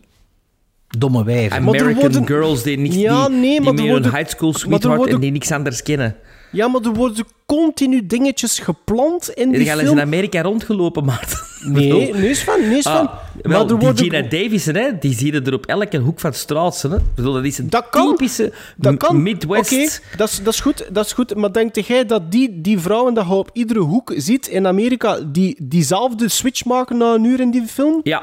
[0.99, 1.51] Domme wijven.
[1.51, 4.17] Er American worden- girls die, niks, Ja, die, nee, die maar er meer worden- een
[4.19, 6.15] high school sweetheart worden- en die niks anders kennen.
[6.51, 9.99] Ja, maar er worden continu dingetjes geplant in die Die gaan eens film.
[9.99, 11.39] in Amerika rondgelopen, Maarten.
[11.65, 13.11] Nee, nee is van, nee is van.
[13.43, 14.05] Wel, maar er worden...
[14.05, 16.83] Gina Davison, hè, die zie je er op elke hoek van de straat.
[16.83, 16.97] Hè.
[17.15, 18.09] Bedoel, dat is een Dat kan.
[18.09, 19.23] typische Dat kan.
[19.23, 19.73] Midwest...
[19.73, 21.35] Oké, dat, is, dat, is goed, dat is goed.
[21.35, 25.19] Maar denk jij dat die, die vrouwen dat je op iedere hoek ziet in Amerika,
[25.27, 28.01] die diezelfde switch maken na een uur in die film?
[28.03, 28.23] Ja,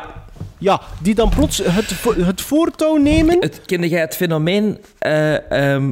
[0.57, 1.93] Ja, die dan plots het,
[2.25, 3.37] het voortouw nemen?
[3.39, 4.77] het, kende jij het fenomeen...
[4.99, 5.91] ehm,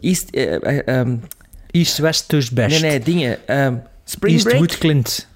[0.00, 0.30] East...
[0.30, 1.16] eh, eh, ehm,
[1.70, 2.80] East, West, dus best.
[2.80, 3.48] nee, nee, dingen.
[3.48, 4.58] ehm, Spring East, Break?
[4.58, 5.28] Wood, Clint.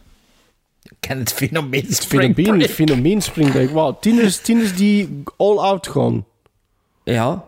[0.83, 2.71] Ik ken het fenomeen Het Spring fenomeen, Break.
[2.71, 3.71] fenomeen springbreak.
[3.71, 6.25] Wauw, tieners, tieners die all out gaan.
[7.05, 7.45] Ja,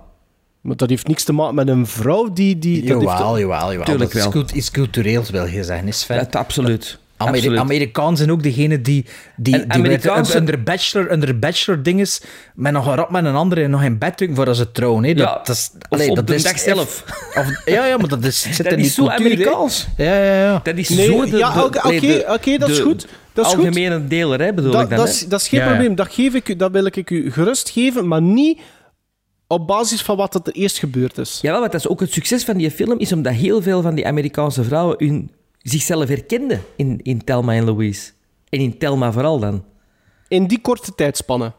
[0.61, 2.59] Maar dat heeft niks te maken met een vrouw die...
[2.59, 3.85] die dat heeft, Jawel, jawel, jawel.
[3.85, 4.31] Tuurlijk dat is, wel.
[4.33, 5.89] cult- iets cultureels, wil je zeggen.
[5.89, 6.19] Is Sven.
[6.19, 6.99] het, absoluut.
[7.17, 7.59] Ameri absoluut.
[7.59, 9.05] Amerikanen zijn ook degene die,
[9.37, 12.21] die, En die Amerikaanse- weten, onder bachelor, onder bachelor dinges
[12.55, 15.05] met nog een rap met een andere nog in bed drukken voordat ze trouwen.
[15.05, 15.15] Hè.
[15.15, 17.05] Dat, Ja, dat is, of allee, op dat de is dag zelf.
[17.37, 19.33] Of, ja, ja, maar dat is, zit Dat in is die zo cultuur, hè.
[19.33, 19.87] Amerikaans.
[19.97, 20.61] Ja, ja, ja.
[20.63, 23.07] Dat is Nee, zo de, ja, oké, nee, oké, de- oké, dat is de goed.
[23.33, 23.65] Dat is goed.
[23.65, 24.99] algemene deler, hè, bedoel Dat, ik dan.
[24.99, 25.73] dat, is, dat is geen Ja, ja.
[25.73, 25.95] probleem.
[25.95, 28.61] Dat, geef ik u, dat wil ik u gerust geven, maar niet
[29.47, 31.39] op basis van wat er eerst gebeurd is.
[31.43, 33.95] Jawel, want dat is ook het succes van die film, is omdat heel veel van
[33.95, 35.31] die Amerikaanse vrouwen hun,
[35.71, 38.13] zichzelf herkenden in, in Thelma en Louise.
[38.49, 39.65] En in Thelma vooral dan.
[40.29, 41.55] In die korte tijdspannen.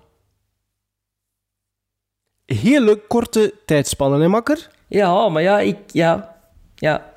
[2.46, 4.70] Hele korte tijdspannen, hè, makker?
[4.88, 5.78] Ja, maar ja, ik...
[5.92, 6.36] Ja,
[6.76, 7.16] ja.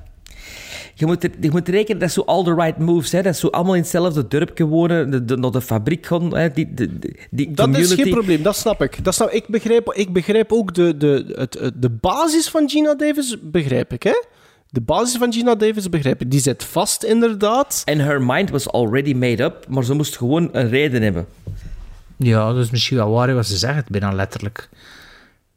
[0.95, 3.13] Je moet, er- je moet rekenen, dat zo all the right moves.
[3.13, 3.23] Hè.
[3.23, 6.37] Dat zo allemaal in hetzelfde dorpje wonen, de, de, naar de fabriek gaan.
[6.37, 6.51] Hè.
[6.51, 6.99] Die, de,
[7.31, 7.93] die Dat community.
[7.95, 9.05] is geen probleem, dat snap ik.
[9.05, 13.37] Dat snap, ik, begrijp, ik begrijp ook de, de, het- de basis van Gina Davis,
[13.43, 14.23] begrijp ik, hè?
[14.71, 16.31] De basis van Gina Davis begrijp ik.
[16.31, 17.83] Die zit vast, inderdaad.
[17.85, 21.27] En her mind was already made up, maar ze moest gewoon een reden hebben.
[22.17, 24.69] Ja, dat is misschien wel waar wat ze zeggen, het bijna letterlijk.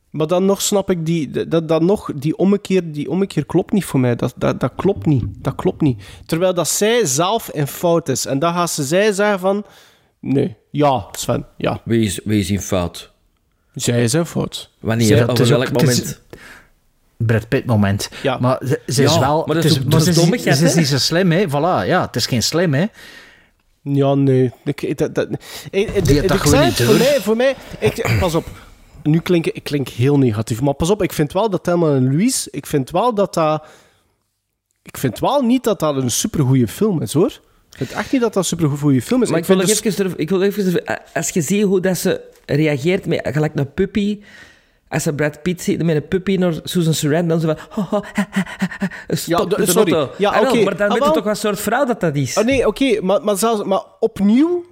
[0.09, 3.85] Maar dan nog snap ik die, dat, dat nog, die ommekeer, die ommekeer klopt niet
[3.85, 4.15] voor mij.
[4.15, 5.23] Dat, dat, dat klopt niet.
[5.37, 6.03] Dat klopt niet.
[6.25, 8.25] Terwijl dat zij zelf in fout is.
[8.25, 9.65] En dan gaat ze zij zeggen van...
[10.19, 11.81] Nee, ja, Sven, ja.
[11.85, 13.11] Wie is, wie is in fout?
[13.75, 14.69] Zij is in fout.
[14.79, 15.07] Wanneer?
[15.07, 16.21] Zij- Op welk ook- het is- moment?
[17.25, 18.09] Brad Pitt moment.
[18.23, 18.37] Ja.
[18.37, 19.43] Maar ze, ze is Ja, wel...
[19.45, 20.15] maar dat het is maar dat ze is
[20.57, 21.45] ze is niet zo slim, hè.
[21.47, 22.85] Voilà, ja, het is geen slim, hè.
[23.81, 24.51] Ja, nee.
[24.65, 25.37] Ik, ik- dat, dat, ik,
[25.71, 28.35] ik, Die had ik dat gewoon zei niet het, voor mij, voor mij ik, pas
[28.35, 28.45] op.
[29.03, 31.03] Nu klink ik, klink heel negatief, maar pas op.
[31.03, 33.65] Ik vind wel dat Thelma en Louise, ik vind wel dat dat...
[34.81, 37.27] Ik vind wel niet dat dat een supergoeie film is, hoor.
[37.71, 39.29] Ik vind echt niet dat dat een supergoeie film is.
[39.29, 40.85] Maar ik ik wil, dus- even, ik wil even...
[40.85, 44.19] er- Als je ziet hoe dat ze reageert met gelijk een puppy...
[44.93, 47.83] Als ze Brad Pitt ziet met een puppy naar Susan Sarandon, dan zo van...
[47.83, 48.01] "Oh, oh,
[49.07, 50.07] Stop Ja, de sorry.
[50.17, 50.63] Ja, Ah, oké.
[50.63, 52.37] Maar dan Ah, weet je toch wat soort vrouw dat dat is.
[52.37, 54.65] Oh, nee, oké, maar, maar, zelfs, maar opnieuw,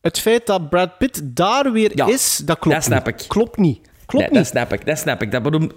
[0.00, 3.20] het feit dat Brad Pitt daar weer Ja, is, dat klopt dat snap niet.
[3.22, 3.28] ik.
[3.28, 3.80] Klopt niet.
[4.08, 4.52] Klopt Nee, dat niet.
[4.52, 5.32] snap ik, dat snap ik.
[5.32, 5.68] Dat bedoel...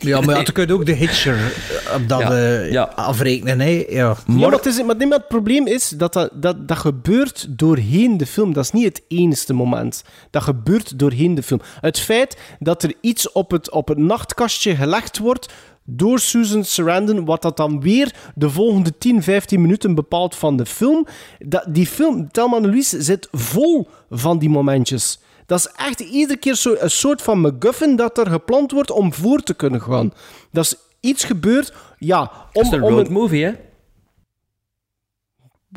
[0.00, 2.82] Ja, maar ja, dan kun je ook de Hitcher eh, op dat Ja, eh, ja.
[2.82, 3.60] afrekenen.
[3.60, 3.68] Hè?
[3.68, 3.86] Ja.
[3.88, 7.58] Ja, maar, het, is, maar, nee, maar het probleem is dat dat, dat dat gebeurt
[7.58, 8.52] doorheen de film.
[8.52, 10.04] Dat is niet het enige moment.
[10.30, 11.60] Dat gebeurt doorheen de film.
[11.80, 15.52] Het feit dat er iets op het, op het nachtkastje gelegd wordt
[15.84, 20.66] door Susan Sarandon, wat dat dan weer de volgende 10, 15 minuten bepaalt van de
[20.66, 21.06] film.
[21.38, 25.18] Dat, die film, Thelma en Louise, zit vol van die momentjes.
[25.48, 29.12] Dat is echt iedere keer zo een soort van MacGuffin dat er gepland wordt om
[29.14, 30.12] voor te kunnen gaan.
[30.52, 33.52] Dat is iets gebeurd, ja, om, Dat is een om road movie, hè?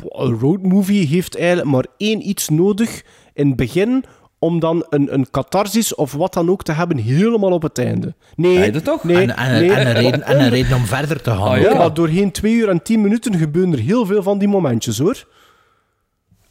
[0.08, 3.04] een roadmovie heeft eigenlijk maar één iets nodig
[3.34, 4.04] in het begin
[4.40, 8.16] om dan een, een catharsis of wat dan ook te hebben helemaal op het einde.
[8.36, 9.04] Nee, dat toch?
[9.04, 9.72] nee, En, en, nee.
[9.72, 11.58] en, een reden, en een reden om verder te gaan.
[11.58, 11.74] Ook, ja.
[11.78, 15.28] Maar doorheen twee uur en tien minuten gebeuren er heel veel van die momentjes, hoor.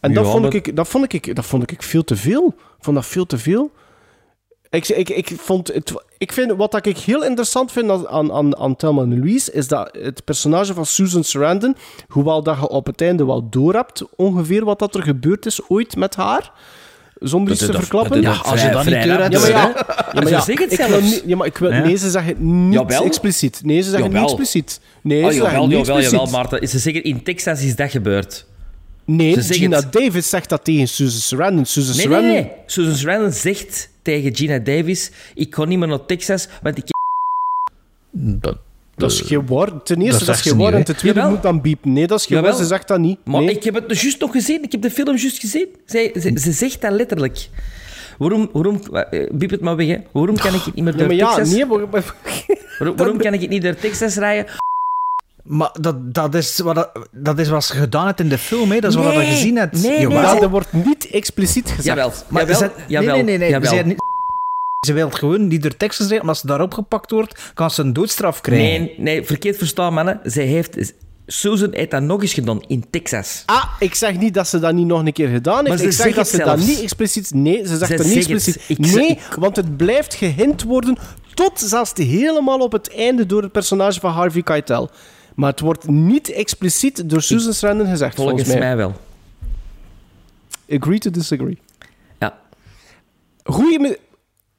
[0.01, 2.55] En dat, vond dat- ik, dat, vond ik, dat vond ik veel te veel.
[2.81, 3.71] Ik vond dat veel te veel.
[4.71, 8.77] Ik, ik, ik, vond het, ik vind, wat ik heel interessant vind aan, aan, aan,
[8.77, 11.77] Thelma en Louise, is dat het personage van Susan Sarandon,
[12.09, 15.97] hoewel dat je op het einde wel doorhebt ongeveer wat dat er gebeurd is ooit
[15.97, 16.53] met haar,
[17.19, 18.21] zonder iets te verklappen.
[18.23, 19.73] Ja, als je dat niet door hebt, Ja, maar ja,
[20.15, 21.11] maar ja, ze zeggen het ik wil zelfs.
[21.13, 23.05] niet, ja, maar ik wil, nee, ze zeggen niet Jawel.
[23.05, 23.61] expliciet.
[23.65, 24.21] Nee, ze zeggen Jawel.
[24.21, 24.81] niet expliciet.
[25.03, 26.27] Nee, Oh, ze zeggen jawel, niet jawel, expliciet.
[26.29, 26.69] jawel, Maarten.
[26.69, 28.47] Ze zeggen, in Texas is dat gebeurd.
[29.17, 29.93] Nee, Ze Gina het.
[29.93, 31.65] Davis zegt dat tegen Susan Sarandon.
[31.65, 32.33] Susan Nee, nee, Sarandon...
[32.43, 32.53] nee.
[32.67, 36.85] Susan Sarandon zegt tegen Gina Davis, ik ga niet meer naar Texas, want ik...
[38.11, 38.57] Dat,
[38.97, 39.83] Dat is geen waar.
[39.83, 40.75] Ten eerste, dat dat, is geen?
[40.75, 41.35] En ten tweede Jawel.
[41.35, 41.93] moet dan biepen.
[41.93, 42.55] Nee, dat is geen.
[42.55, 43.19] Ze zegt dat niet.
[43.25, 43.55] Maar nee.
[43.55, 44.63] ik heb het juist nog gezien.
[44.63, 45.69] Ik heb de film juist gezien.
[45.87, 47.49] Zij, ze, ze zegt dat letterlijk.
[48.19, 49.97] Waarom, waarom eh, biep het maar weg, hè.
[50.13, 51.55] Waarom kan ik het niet meer Ja, door maar ja, Texas...
[51.55, 51.79] nee, maar...
[51.89, 52.15] maar-
[52.79, 54.47] waarom, waarom kan ik het niet door Texas rijden?
[55.45, 58.81] Maar dat, dat, is wat, dat, is wat ze gedaan hebt in de film, hè.
[58.81, 59.83] dat is wat je Nee, gezien hebt.
[59.83, 61.85] nee, nee, Ja, dat wordt niet expliciet gezegd.
[61.85, 63.51] Jawel, Maar jawel, ze, jawel, nee, nee, nee.
[63.51, 63.69] jawel.
[63.71, 64.03] Ze, zei niet-
[64.87, 67.83] ze wil gewoon niet door Texas rijden, maar als ze daarop gepakt wordt, kan ze
[67.83, 68.81] een doodstraf krijgen.
[68.81, 70.21] Nee, nee, verkeerd verstaan, mannen.
[70.25, 70.93] Zij heeft...
[71.27, 73.43] Susan heeft dat nog eens gedaan in Texas.
[73.47, 75.81] Ah, ik zeg niet dat ze dat niet nog een keer gedaan Maar heeft.
[75.81, 77.35] ze Ik zeg dat ze dat niet expliciet...
[77.35, 78.61] Nee, ze zegt Ze dat niet expliciet.
[78.69, 80.97] Ik- nee, ik- want het blijft gehint worden
[81.35, 84.91] tot zelfs helemaal op het einde door het personage van Harvey Keitel.
[85.41, 88.77] Maar het wordt niet expliciet door Susan Sarandon gezegd, volgens, Volgens mij.
[88.77, 88.95] mij wel.
[90.79, 91.59] Agree to disagree.
[92.19, 92.39] Ja.
[93.45, 93.99] Goeie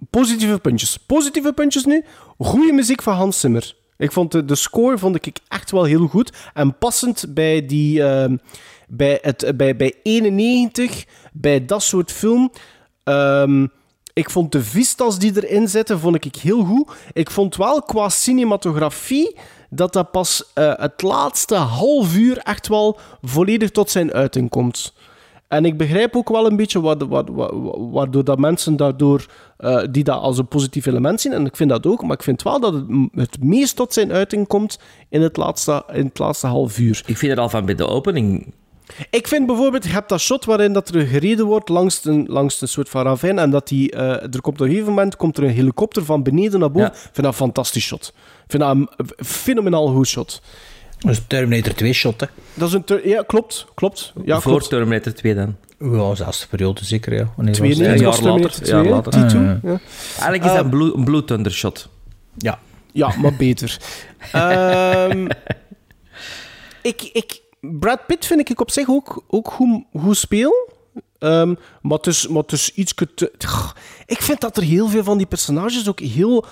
[0.09, 0.97] positieve puntjes.
[0.97, 2.03] Positieve puntjes nu.
[2.37, 3.75] Goede muziek van Hans Zimmer.
[3.97, 6.33] Ik vond de, de score vond ik echt wel heel goed.
[6.53, 8.37] En passend bij, die, ehm,
[8.87, 12.51] bij, het, bij, bij 91, bij dat soort film.
[13.03, 13.67] Ehm,
[14.13, 16.91] ik vond de vistas die erin zitten, vond ik heel goed.
[17.13, 19.35] Ik vond wel qua cinematografie
[19.73, 24.93] dat dat pas eh, het laatste half uur echt wel volledig tot zijn uiting komt.
[25.47, 29.25] En ik begrijp ook wel een beetje wa- wa- wa- wa- waardoor dat mensen daardoor,
[29.57, 31.31] eh, die dat als een positief element zien.
[31.33, 34.11] En ik vind dat ook, maar ik vind wel dat het het meest tot zijn
[34.11, 37.03] uiting komt in het laatste, in het laatste half uur.
[37.05, 38.53] Ik vind het al van bij de opening...
[39.09, 42.61] Ik vind bijvoorbeeld, je hebt dat shot waarin dat er gereden wordt langs een, langs
[42.61, 45.37] een soort van ravijn en dat die, eh, er komt op een gegeven moment komt
[45.37, 46.87] er een helikopter van beneden naar boven.
[46.89, 46.93] Ja.
[46.95, 48.13] Ik vind dat een fantastisch shot.
[48.51, 48.89] Vind dat een
[49.25, 50.41] fenomenaal goed shot.
[50.99, 52.27] Dat is Terminator 2 shot, hè.
[52.53, 52.83] Dat is een...
[52.83, 53.65] ter- Ja, klopt.
[53.75, 54.13] Klopt.
[54.25, 54.69] Ja, voor klopt.
[54.69, 55.55] Terminator 2 dan.
[55.79, 57.31] Ja, zelfs de periode zeker, ja.
[57.35, 58.67] Wanneer Twee nee, een jaar later.
[58.67, 59.13] Jaar 2, later.
[59.13, 59.31] T2, Ah,
[59.63, 59.79] ja.
[60.13, 61.89] Eigenlijk is dat een Blue, een Blue Thunder shot.
[62.37, 62.59] Ja.
[62.91, 63.77] Ja, maar beter.
[64.31, 65.27] Ehm,
[66.81, 70.69] ik, ik, Brad Pitt vind ik op zich ook, ook goed, goed speel.
[71.19, 73.31] Ehm, maar het is, maar het is iets te...
[74.05, 76.45] Ik vind dat er heel veel van die personages ook heel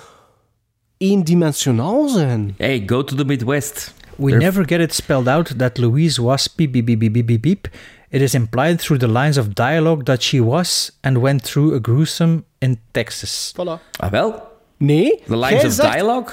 [0.99, 2.53] eendimensionaal zijn.
[2.57, 3.93] Hey, go to the Midwest.
[4.15, 7.41] We never get it spelled out that Louise was beep beep beep beep beep beep
[7.41, 7.67] beep.
[8.09, 11.79] It is implied through the lines of dialogue that she was and went through a
[11.81, 13.53] gruesome in Texas.
[13.55, 13.79] Voilà.
[13.99, 14.47] Ah, wel.
[14.77, 15.19] Nee.
[15.27, 16.31] The lines of zegt- dialogue.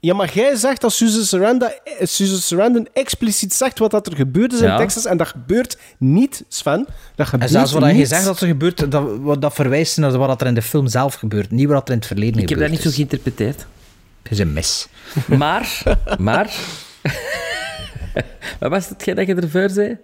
[0.00, 4.16] Ja, maar jij zegt dat Susan Sarandon, eh, Susan Sarandon expliciet zegt wat dat er
[4.16, 4.76] gebeurd is in.
[4.76, 5.04] Texas.
[5.06, 6.78] En dat gebeurt niet, Sven.
[6.86, 6.86] Dat
[7.16, 8.08] En gebeurt zelfs wat je niet.
[8.08, 11.50] zegt dat er gebeurt, dat, dat verwijst naar wat er in de film zelf gebeurt,
[11.50, 12.94] niet wat er in het verleden Ik heb dat niet zo is.
[12.94, 13.66] geïnterpreteerd.
[14.22, 14.88] Het is een mis.
[15.38, 15.82] Maar,
[16.18, 16.54] maar...
[18.60, 19.98] Wat was het dat je ervoor zei?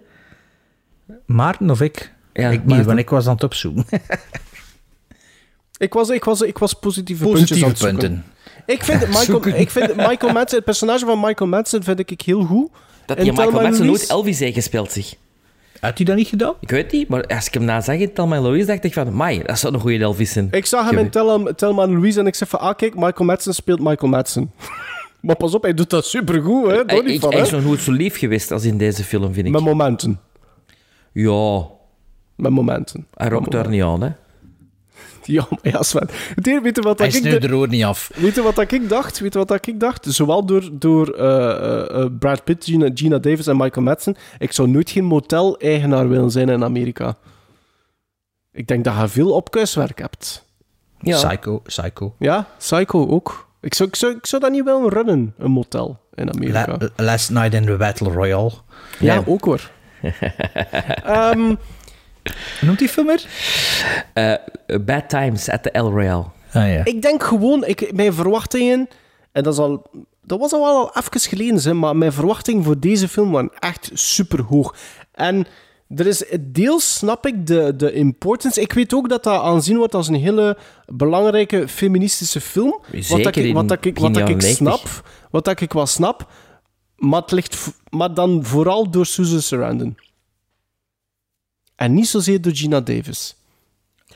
[1.25, 2.13] Maarten of ik?
[2.33, 3.85] Ja, ik niet, want ik was aan het opzoeken.
[5.77, 8.23] Ik was, ik was, ik was positieve, Positieve puntjes aan het zoeken.
[8.23, 8.33] punten.
[8.65, 12.43] Ik vind, Michael, ik vind Michael Madsen, het personage van Michael Madsen vind ik heel
[12.43, 12.69] goed.
[13.05, 15.15] Dat die Michael Madsen nooit Elvis heeft gespeeld, zich.
[15.79, 16.53] Had hij dat niet gedaan?
[16.59, 18.93] Ik weet niet, maar als ik hem na zag in Thelma en Louise, dacht ik
[18.93, 20.47] van, mai, dat zou een goede Elvis zijn.
[20.51, 23.25] Ik zag hem in Thelma, Thelma en Louise en ik zeg van, ah kijk, Michael
[23.25, 24.51] Madsen speelt Michael Madsen.
[25.21, 26.81] maar pas op, hij doet dat supergoed, hè.
[26.85, 29.45] Hij, ik- van, hij is nog nooit zo lief geweest als in deze film, vind
[29.47, 29.51] ik.
[29.53, 30.19] Met momenten.
[31.11, 31.65] Ja,
[32.35, 33.05] Met momenten.
[33.13, 34.09] hij rokt daar niet aan, hè.
[35.27, 36.07] Ja, maar ja, Sven.
[36.35, 37.21] Het enige- weet je wat Hij dat ik...
[37.21, 38.11] sneeuwt de- er ook niet af.
[38.15, 39.19] Weet je wat dat ik dacht?
[39.19, 40.05] Weet je wat dat ik dacht?
[40.09, 44.15] Zowel door, door eh, eh, eh, Brad Pitt, Gina, Gina Davis en Michael Madsen.
[44.39, 47.15] Ik zou nooit geen motel-eigenaar willen zijn in Amerika.
[48.51, 50.45] Ik denk dat je veel opkuiswerk hebt.
[50.99, 51.15] Ja.
[51.27, 52.15] Psycho, Psycho.
[52.19, 53.47] Ja, Psycho ook.
[53.61, 56.77] Ik zou, ik zou, ik zou dat niet willen runnen, een motel in Amerika.
[56.79, 58.51] La- Last Night in the Battle Royale.
[58.99, 59.69] ja, ook hoor.
[60.01, 61.57] Hoe
[62.61, 63.25] noemt die film weer?
[64.13, 64.33] Eh,
[64.81, 66.25] Bad Times at the El Royale.
[66.53, 66.85] Ah ja.
[66.85, 68.87] ik denk gewoon, ik, mijn verwachtingen,
[69.31, 69.89] en dat, is al,
[70.21, 73.51] dat was al wel al even geleden, hè, maar mijn verwachtingen voor deze film waren
[73.59, 74.75] echt super hoog.
[75.11, 75.47] En
[75.95, 78.61] er is deels snap ik de, de importance.
[78.61, 82.79] Ik weet ook dat dat aanzien wordt als een hele belangrijke feministische film.
[82.91, 84.57] wat Zeker dat ik, wat dat ik, wat dat ik jaren 90.
[84.57, 85.09] snap.
[85.31, 86.29] Wat dat ik wel snap.
[86.95, 89.97] Maar, het ligt, maar dan vooral door Susan Sarandon.
[91.77, 93.35] En niet zozeer door Gina Davis.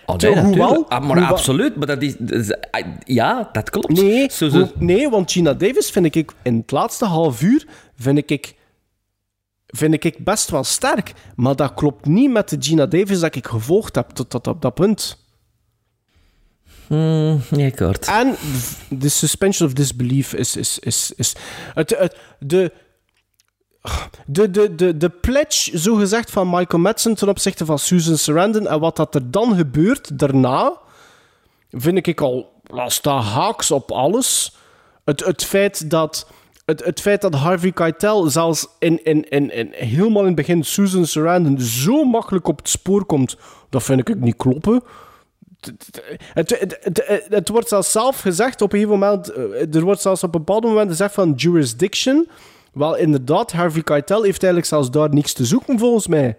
[0.06, 0.86] Oh, Zo, nee, hoewel-.
[0.90, 1.76] Ah, maar hoewel- absoluut.
[1.76, 3.90] Maar dat is, dat is- ah, ja, dat klopt.
[3.90, 7.68] Nee, Zo, zo- hoe- nee, want Gina Davis vind ik in het laatste half uur
[7.98, 8.56] vind ik,
[9.68, 11.14] vind ik best wel sterk.
[11.36, 14.62] Maar dat klopt niet met de Gina Davis dat ik gevolgd heb tot, tot op
[14.62, 15.20] dat punt.
[17.58, 18.06] Ik hoor het.
[18.08, 18.36] En
[18.90, 20.56] de suspension of disbelief is...
[20.56, 21.36] is, is, is
[21.74, 22.72] het, het, de,
[24.26, 28.80] de, de, de, de pledge, zogezegd, van Michael Madsen ten opzichte van Susan Sarandon en
[28.80, 30.78] wat dat er dan gebeurt daarna,
[31.72, 32.50] vind ik al...
[33.04, 34.56] Haaks op alles.
[35.06, 36.28] Het, het feit dat...
[36.66, 40.64] Het, het feit dat Harvey Keitel zelfs in, in, in, in, helemaal in het begin
[40.64, 43.38] Susan Sarandon zo makkelijk op het spoor komt,
[43.70, 44.84] dat vind ik niet kloppen.
[46.34, 49.30] Het, het, het, het, het wordt zelfs zelf gezegd op een gegeven moment.
[49.30, 52.30] eh, Er wordt zelfs op een bepaald moment gezegd van jurisdiction.
[52.74, 56.38] Wel, inderdaad, Harvey Keitel heeft eigenlijk zelfs daar niks te zoeken, volgens mij.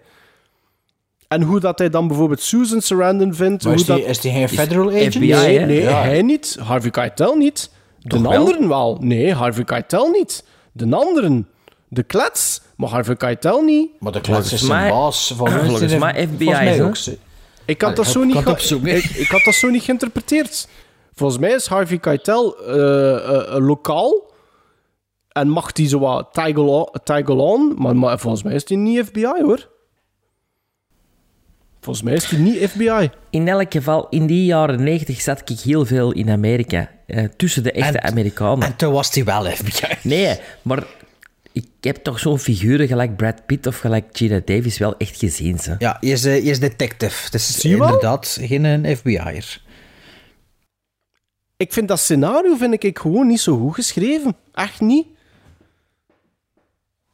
[1.27, 3.63] En hoe dat hij dan bijvoorbeeld Susan Sarandon vindt.
[3.63, 4.05] Maar hoe is die, dat...
[4.05, 5.13] is die geen federal agent?
[5.13, 5.65] FBI, nee, hè?
[5.65, 6.01] nee Ja.
[6.01, 6.57] hij niet.
[6.61, 7.69] Harvey Keitel niet.
[7.99, 8.97] De Toch anderen wel.
[9.01, 10.43] Nee, Harvey Keitel niet.
[10.71, 11.47] De anderen.
[11.87, 12.61] De klets.
[12.75, 13.89] Maar Harvey Keitel niet.
[13.99, 15.33] Maar de Volgens klets is zijn baas.
[15.37, 16.95] Van volgens mij FBI, ook.
[17.65, 18.35] Ik had, Ah, dat zo niet
[18.83, 20.67] ik, ik had dat zo niet geïnterpreteerd.
[21.15, 24.31] Volgens mij is Harvey Keitel eh, eh, eh, lokaal
[25.33, 26.29] en mag die zo wat
[27.03, 29.71] taggle on, maar, maar volgens mij is die niet FBI hoor.
[31.81, 33.09] Volgens mij is die niet FBI.
[33.29, 36.91] In elk geval, in die jaren 90 zat ik heel veel in Amerika.
[37.07, 38.67] eh, tussen de echte En- Amerikanen.
[38.67, 39.87] En toen was hij wel FBI.
[40.03, 40.83] Nee, maar
[41.51, 45.59] ik heb toch zo'n figuren gelijk Brad Pitt of gelijk Gina Davis wel echt gezien.
[45.59, 45.75] Ze.
[45.79, 47.37] Ja, je is, eh, je is detective.
[47.39, 47.85] Zie je wel?
[47.85, 49.61] inderdaad geen een FBI'er.
[51.57, 54.35] Ik vind dat scenario vind ik gewoon niet zo goed geschreven.
[54.53, 55.07] Echt niet.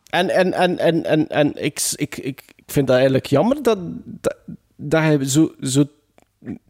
[0.09, 3.77] En, en, en, en, en, en ik, ik, ik, ik vind dat eigenlijk jammer dat,
[4.03, 4.35] dat,
[4.75, 5.85] dat hij zo, zo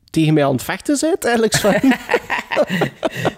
[0.09, 1.53] tegen mij aan het vechten bent, eigenlijk.
[1.53, 1.81] Sven.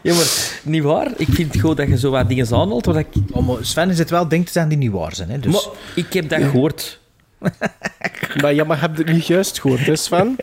[0.02, 1.12] Ja, maar niet waar.
[1.16, 2.88] Ik vind gewoon dat je zo wat dingen aanhaalt.
[2.88, 3.08] Ik...
[3.32, 5.30] Oh, maar Sven is het wel dingen te zijn die niet waar zijn.
[5.30, 5.39] Hè?
[5.39, 5.52] Dus...
[5.52, 6.99] Maar ik heb dat gehoord.
[8.41, 10.36] maar ja, maar heb je het niet juist gehoord, hè, Sven?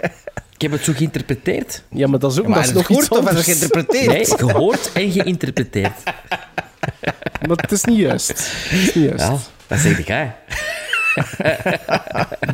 [0.58, 1.82] Ik heb het zo geïnterpreteerd.
[1.90, 4.06] Ja, maar dat is ook maar dat is nog het iets gehoord of het geïnterpreteerd?
[4.06, 5.92] Nee, gehoord en geïnterpreteerd.
[7.48, 8.28] Maar het is niet juist.
[8.28, 9.24] Het is niet juist.
[9.24, 9.36] Ja,
[9.66, 10.26] dat zeg ik, hè.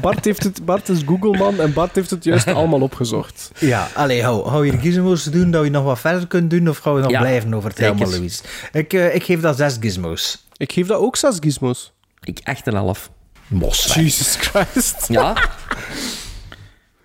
[0.01, 3.51] Bart, heeft het, Bart is Googleman en Bart heeft het juist allemaal opgezocht.
[3.59, 6.69] Ja, allee, hou, hou je gizmos te doen dat je nog wat verder kunt doen,
[6.69, 7.97] of gaan we nog Ja, blijven over zeker.
[7.97, 8.43] Thelma Louise?
[8.73, 10.45] Ik, eh, ik geef dat zes gizmos.
[10.57, 11.93] Ik geef dat ook zes gizmos.
[12.21, 13.11] Ik 8,5.
[13.47, 13.95] Mos.
[13.95, 15.07] Jesus Christ.
[15.09, 15.35] Ja,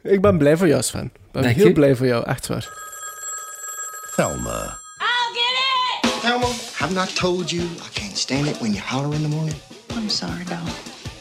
[0.03, 1.03] Ik ben blij voor jou, Sven.
[1.03, 1.73] Ik ben Dank heel je.
[1.73, 2.67] blij voor jou, echt waar.
[4.15, 4.77] Thelma.
[4.99, 5.53] I'll get
[6.03, 6.21] it!
[6.21, 6.45] Thelma,
[6.81, 9.55] I've not told you I can't stand it when you holler in the morning?
[9.95, 10.67] I'm sorry, doll.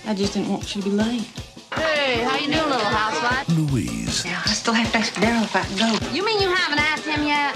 [0.07, 1.27] I just didn't want you to be late.
[1.75, 3.47] Hey, how you doing, little housewife?
[3.57, 4.25] Louise.
[4.25, 5.99] Yeah, I still have to ask Daryl if I can go.
[6.17, 7.55] You mean you haven't asked him yet?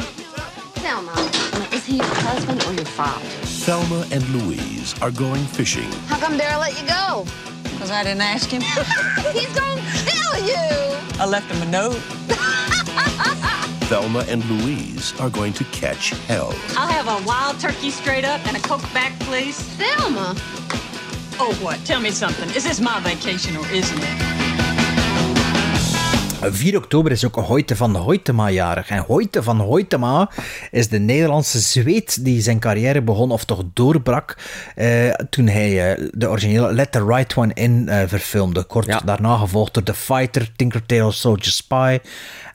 [0.83, 1.15] Thelma,
[1.73, 3.25] is he your husband or your father?
[3.65, 5.91] Thelma and Louise are going fishing.
[6.09, 7.25] How come Daryl let you go?
[7.63, 8.63] Because I didn't ask him.
[9.33, 10.92] He's gonna kill you!
[11.23, 11.95] I left him a note.
[13.87, 16.53] Thelma and Louise are going to catch hell.
[16.71, 19.57] I'll have a wild turkey straight up and a Coke back, please.
[19.57, 20.35] Thelma!
[21.39, 21.79] Oh, what?
[21.85, 22.51] Tell me something.
[22.57, 24.42] Is this my vacation or isn't it?
[26.51, 28.89] 4 oktober is ook Hoyte van Hoytema jarig.
[28.89, 30.31] En Hoyte van Hoytema
[30.71, 34.37] is de Nederlandse zweet die zijn carrière begon, of toch doorbrak,
[34.75, 38.63] eh, toen hij eh, de originele Let the Right One In eh, verfilmde.
[38.63, 41.99] Kort daarna gevolgd door The Fighter, Tinker Tailor Soldier Spy.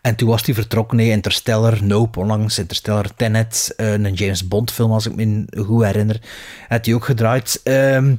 [0.07, 4.71] En toen was hij vertrokken naar Interstellar, Nope onlangs, Interstellar, Tenet, eh, een James Bond
[4.71, 6.21] film als ik me goed herinner.
[6.67, 7.61] Had hij ook gedraaid.
[7.63, 8.15] Ehm,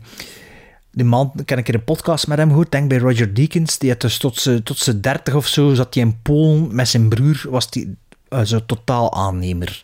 [0.90, 3.78] die man, ik heb een keer een podcast met hem gehoord, denk bij Roger Deakins,
[3.78, 7.08] die had dus tot zijn tot dertig of zo, zat hij in Polen met zijn
[7.08, 7.96] broer, was die
[8.30, 9.82] uh, zo totaal aannemer.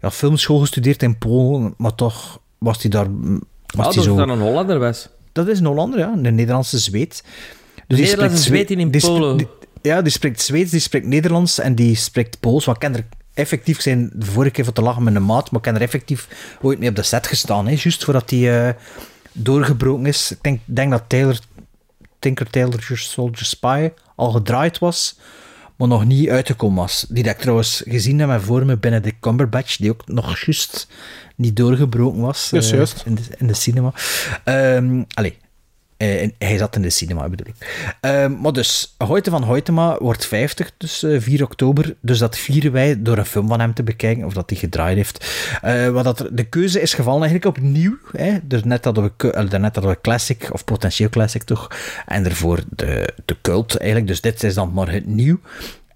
[0.00, 3.06] Ja, filmschool gestudeerd in Polen, maar toch was hij daar...
[3.66, 4.16] Was ah, die dat zo...
[4.16, 5.08] dan een Hollander was.
[5.32, 7.24] Dat is een Hollander, ja, een Nederlandse Zweed.
[7.86, 9.36] Dus die Nederlandse Zweed in die Polen.
[9.36, 9.48] Die,
[9.82, 12.64] ja, die spreekt Zweeds, die spreekt Nederlands en die spreekt Pools.
[12.64, 13.04] Wat ken er
[13.34, 15.80] effectief zijn de vorige keer voor te lachen met een maat, maar ik heb er
[15.80, 16.28] effectief
[16.62, 18.74] ooit mee op de set gestaan, hè, juist voordat hij uh,
[19.36, 20.30] doorgebroken is.
[20.30, 21.38] Ik denk, denk dat Taylor,
[22.18, 25.18] Tinker Taylor Soldier Spy al gedraaid was,
[25.76, 27.06] maar nog niet uitgekomen was.
[27.08, 30.88] Die dat ik trouwens gezien heb voor me binnen de Cumberbatch, die ook nog juist
[31.36, 33.02] niet doorgebroken was uh, juist.
[33.06, 33.92] In, de, in de cinema.
[34.44, 35.36] Um, allee,
[35.98, 37.94] uh, hij zat in de cinema, bedoel ik.
[38.00, 41.94] Uh, maar dus, Hoyte van Hoytema wordt 50, dus uh, 4 oktober.
[42.00, 44.96] Dus dat vieren wij door een film van hem te bekijken, of dat hij gedraaid
[44.96, 45.26] heeft.
[45.64, 47.98] Uh, wat dat, de keuze is gevallen eigenlijk opnieuw.
[48.12, 48.38] Hè?
[48.42, 51.70] Dus net hadden, we, net hadden we classic, of potentieel classic toch.
[52.06, 54.10] En daarvoor de, de cult eigenlijk.
[54.10, 55.40] Dus dit is dan maar het nieuw.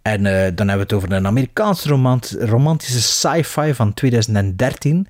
[0.03, 0.33] En dan
[0.69, 5.07] hebben we het over een Amerikaanse romant, romantische sci-fi van 2013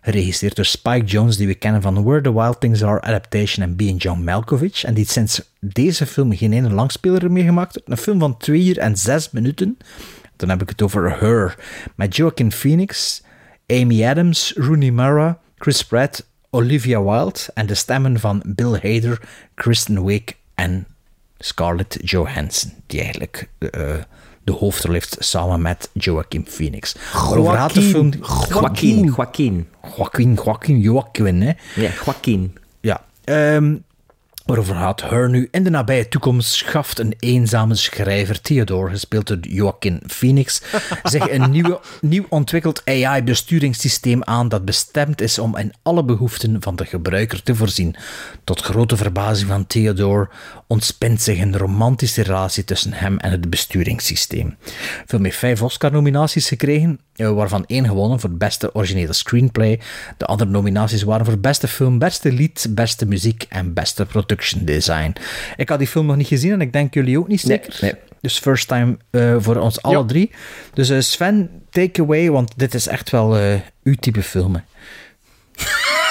[0.00, 3.76] geregisseerd door Spike Jones, die we kennen van Where the Wild Things Are Adaptation en
[3.76, 4.84] Being John Malkovich.
[4.84, 7.80] En die sinds deze film geen ene langspeler meer gemaakt.
[7.84, 9.78] Een film van 2 uur en 6 minuten.
[10.36, 11.58] Dan heb ik het over Her,
[11.94, 13.22] met Joaquin Phoenix,
[13.66, 19.20] Amy Adams, Rooney Mara, Chris Pratt, Olivia Wilde en de stemmen van Bill Hader,
[19.54, 20.22] Kristen Wiig
[20.54, 20.86] en
[21.38, 23.94] Scarlett Johansson, die eigenlijk uh,
[24.48, 26.94] de hoofdrol heeft samen met Joaquin Phoenix.
[27.12, 28.12] Waarover gaat de film?
[28.48, 29.04] Joaquin.
[29.04, 29.68] Joaquin.
[29.96, 31.52] Joaquin, Joaquin, Joaquin, hè?
[31.74, 32.56] Ja, Joaquin.
[32.80, 33.04] Ja.
[33.24, 33.84] Um,
[34.48, 35.48] waarover gaat Her nu?
[35.50, 40.62] In de nabije toekomst schaft een eenzame schrijver, Theodore, gespeeld door Joaquin Phoenix,
[41.02, 46.76] zich een nieuwe, nieuw ontwikkeld AI-besturingssysteem aan dat bestemd is om in alle behoeften van
[46.76, 47.96] de gebruiker te voorzien.
[48.44, 50.28] Tot grote verbazing van Theodore
[50.66, 54.56] ontspint zich een romantische relatie tussen hem en het besturingssysteem.
[55.06, 59.80] Film heeft vijf Oscar-nominaties gekregen, waarvan één gewonnen voor beste originele screenplay.
[60.16, 65.14] De andere nominaties waren voor beste film, beste lied, beste muziek en beste production design.
[65.56, 67.78] Ik had die film nog niet gezien en ik denk jullie ook niet zeker.
[67.80, 68.00] Nee, nee.
[68.20, 70.30] Dus first time uh, voor ons alle drie.
[70.74, 74.62] Dus uh, Sven, take away, want dit is echt wel uh, uw type film.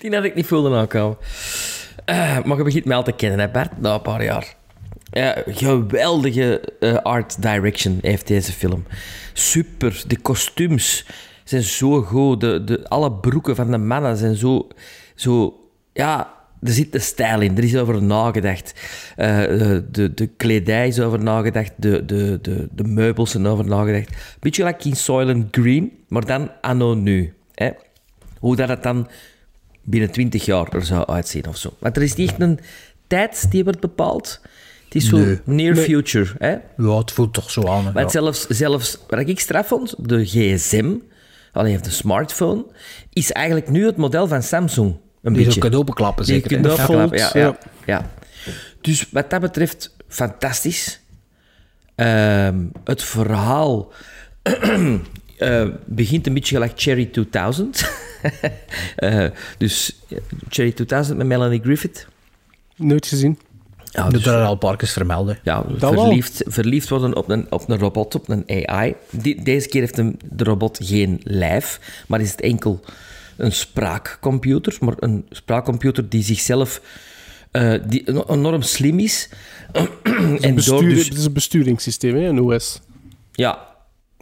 [0.00, 1.16] Die had ik niet voelen aankomen.
[2.10, 4.54] Uh, maar je begint mij al te kennen, hè Bert, na een paar jaar.
[5.12, 8.84] Ja, geweldige uh, art direction heeft deze film.
[9.32, 10.02] Super.
[10.06, 11.06] De kostuums
[11.44, 12.40] zijn zo goed.
[12.40, 14.68] De, de, alle broeken van de mannen zijn zo...
[15.14, 15.60] zo
[15.92, 17.56] ja, er zit de stijl in.
[17.56, 18.74] Er is over nagedacht.
[19.16, 21.72] De, de kledij is over nagedacht.
[21.76, 24.36] De, de, de, de meubels zijn over nagedacht.
[24.40, 27.34] Beetje like in Soylent Green, maar dan anno nu.
[27.54, 27.70] Hè?
[28.38, 29.08] Hoe dat het dan
[29.82, 31.74] binnen 20 jaar er zou uitzien of zo.
[31.78, 32.60] Want er is niet echt een
[33.06, 34.40] tijd die wordt bepaald.
[34.84, 35.40] Het is zo Nee.
[35.44, 35.84] near Nee.
[35.84, 36.34] future.
[36.38, 36.50] Hè?
[36.76, 37.90] Ja, het voelt toch zo aan.
[37.94, 38.08] Ja.
[38.08, 40.94] zelfs, zelfs wat ik straf vond, de gsm,
[41.52, 42.64] alleen heeft de smartphone,
[43.12, 44.96] is eigenlijk nu het model van Samsung.
[45.22, 45.60] Een Die je beetje.
[45.60, 48.10] kunt openklappen, Die je zeker, kunt openklappen, ja, ja, ja.
[48.80, 51.00] Dus wat dat betreft, fantastisch.
[51.94, 53.92] Ehm, het verhaal
[55.40, 57.84] eh, begint een beetje gelijk Cherry 2000.
[58.96, 59.26] Eh,
[59.58, 60.18] dus ja,
[60.48, 62.06] Cherry 2000 met Melanie Griffith.
[62.76, 63.38] Nooit gezien.
[63.90, 65.38] Ja, dus- er al parkjes vermelden.
[65.42, 68.94] ja, verliefd, verliefd worden op een, op een robot, op een AI.
[69.42, 72.80] Deze keer heeft hem, de robot geen lijf, maar is het enkel
[73.36, 74.76] een spraakcomputer.
[74.80, 76.80] Maar een spraakcomputer die zichzelf
[77.50, 79.28] eh, die en- enorm slim is.
[80.40, 82.80] en Bestuur, door dus, Het is een besturingssysteem, hè, een OS.
[83.32, 83.68] ja,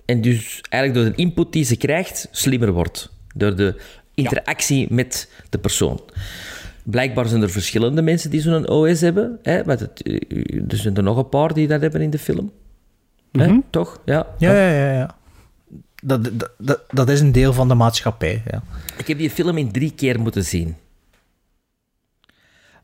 [0.08, 3.10] en dus eigenlijk door de input die ze krijgt, slimmer wordt.
[3.34, 3.80] Door de
[4.14, 6.00] interactie met de persoon.
[6.84, 9.38] Blijkbaar zijn er verschillende mensen die zo'n OS hebben.
[9.42, 9.64] Hè?
[9.64, 10.14] Want het, eh,
[10.68, 12.52] er zijn er nog een paar die dat hebben in de film.
[13.32, 13.58] Hè?
[13.70, 14.00] Toch?
[14.04, 14.26] Ja.
[14.38, 14.92] Ja, ja, ja.
[14.92, 15.16] ja.
[16.02, 18.42] Dat, dat, dat, dat is een deel van de maatschappij.
[18.50, 18.62] Ja.
[18.96, 20.76] Ik heb die film in drie keer moeten zien.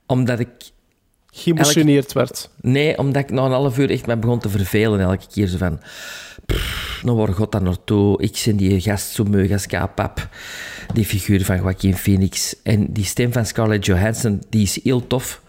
[0.06, 0.48] Omdat ik...
[1.30, 2.51] Geëmotioneerd werd.
[2.60, 5.46] Nee, omdat ik na een half uur echt me begon te vervelen elke keer.
[5.46, 5.80] Zo van...
[6.46, 8.22] pff, nou, waar gaat dat naartoe?
[8.22, 10.28] Ik ben die gast zo meug als kapap.
[10.92, 12.56] Die figuur van Joaquin Phoenix.
[12.62, 15.42] En die stem van Scarlett Johansson, die is heel tof.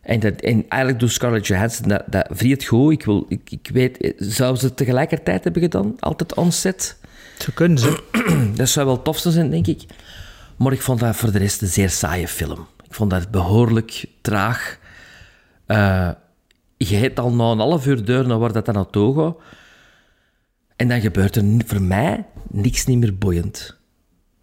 [0.00, 2.92] En, dat, en eigenlijk doet Scarlett Johansson dat, dat vriend goed.
[2.92, 4.14] Ik, wil, ik, ik weet...
[4.16, 5.94] Zou ze het tegelijkertijd hebben gedaan?
[5.98, 6.96] Altijd on-set?
[7.38, 8.02] Zo kunnen ze.
[8.56, 9.82] Dat zou wel tof zijn, denk ik.
[10.56, 12.66] Maar ik vond dat voor de rest een zeer saaie film.
[12.84, 14.78] Ik vond dat behoorlijk traag.
[15.66, 16.10] Eh,
[16.76, 19.36] je hebt al na een half uur deur naar waar dat dan naartoe gaat.
[20.78, 23.76] En dan gebeurt er voor mij niks niet meer boeiend.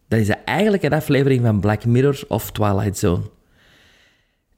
[0.07, 3.21] Dat is eigenlijk een aflevering van Black Mirror of Twilight Zone.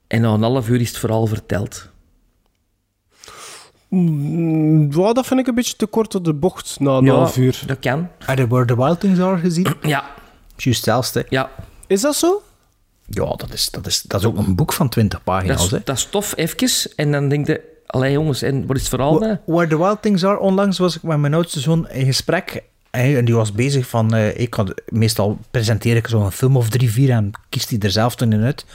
[0.07, 1.89] En na een half uur is het vooral verteld.
[3.89, 7.37] Mm, dat vind ik een beetje te kort op de bocht na een Ja, half
[7.37, 7.61] uur.
[7.65, 8.09] Dat kan.
[8.25, 9.67] Heb je Where the Wild Things Are gezien?
[9.81, 10.03] Ja.
[10.55, 11.25] Juist hetzelfde.
[11.29, 11.51] Ja.
[11.87, 12.41] Is dat zo?
[13.05, 15.65] Ja, dat is, dat, is, dat is ook een boek van 20 Dat pagina's.
[15.65, 15.81] is, hè.
[15.83, 16.91] dat is tof, even.
[16.95, 17.75] En dan denk je...
[17.87, 19.19] Allee jongens, en wat is het verhaal?
[19.19, 19.37] nou?
[19.45, 22.63] Where the Wild Things Are, onlangs was ik met mijn oudste zoon in gesprek.
[22.91, 26.91] En die was bezig van, eh, ik had, meestal presenteer ik zo'n film of drie,
[26.91, 28.65] vier en kiest hij er zelf toen in uit.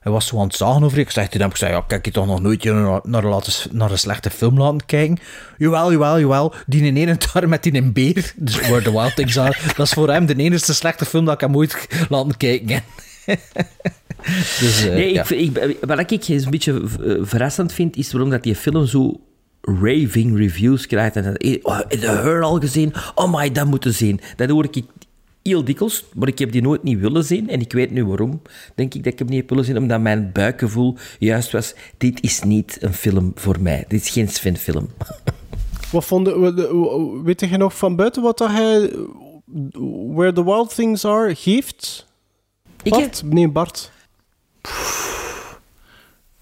[0.00, 0.98] Hij was zo aan het zagen over.
[0.98, 3.22] Ik zei tegen hem, ik zei, ja, kijk je toch nog nooit naar, naar,
[3.70, 5.18] naar een slechte film laten kijken?
[5.58, 6.54] Jawel, jawel, jawel.
[6.66, 8.32] Die in ene daar met die een beer.
[8.36, 9.56] Dus Where the Wild Things Are.
[9.76, 12.82] Dat is voor hem de enige slechte film dat ik hem ooit laten kijken.
[14.60, 15.24] dus, eh, Nee, ja.
[15.28, 19.20] ik, ik, wat ik een beetje eh, verrassend vind, is waarom dat die film zo
[19.60, 21.16] raving reviews krijgt.
[21.16, 22.92] En dan, eh, oh, je Her al gezien?
[23.14, 24.20] Oh my, dat moeten zien.
[24.36, 24.84] Dat hoor ik
[25.42, 27.48] heel dikwijls, maar ik heb die nooit niet willen zien.
[27.48, 28.42] En ik weet nu waarom,
[28.74, 29.76] denk ik, dat ik hem niet heb willen zien.
[29.76, 33.84] Omdat mijn buikgevoel juist was, dit is niet een film voor mij.
[33.88, 34.88] Dit is geen Sven-film.
[35.92, 38.90] Wat vond je, weet je nog van buiten wat dat hij
[40.14, 42.06] Where the Wild Things Are geeft?
[42.82, 43.22] Ik, Bart?
[43.24, 43.90] Nee, Bart.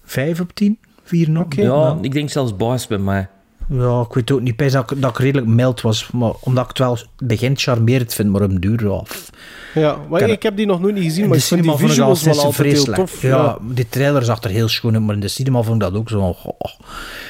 [0.03, 0.79] Vijf op tien?
[1.03, 1.45] Vier nog?
[1.55, 3.27] Ja, ik denk zelfs baas bij mij.
[3.69, 4.55] Ja, ik weet ook niet.
[4.55, 6.11] Best dat, ik- dat ik redelijk mild was.
[6.11, 9.29] Maar omdat ik het wel begin charmerend vind, maar hem duur af.
[9.73, 11.61] Ja, maar Kan- ik heb die nog nooit niet gezien, In maar de ik vind
[11.63, 12.97] die cinema vond ik dat visuals wel heel vreselijk.
[12.99, 13.21] tof.
[13.21, 15.99] Ja, die trailer zag er heel schoon uit, maar in de cinema vond ik dat
[15.99, 16.19] ook zo.
[16.19, 16.35] oh.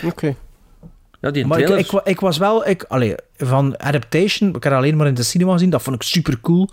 [0.06, 0.36] Oké.
[1.22, 1.86] Ja, die Maar ik, trailer...
[1.86, 2.68] ik, wa- ik was wel...
[2.68, 6.02] Ik, allee, van Adaptation, ik had alleen maar in de cinema gezien, dat vond ik
[6.04, 6.70] super cool.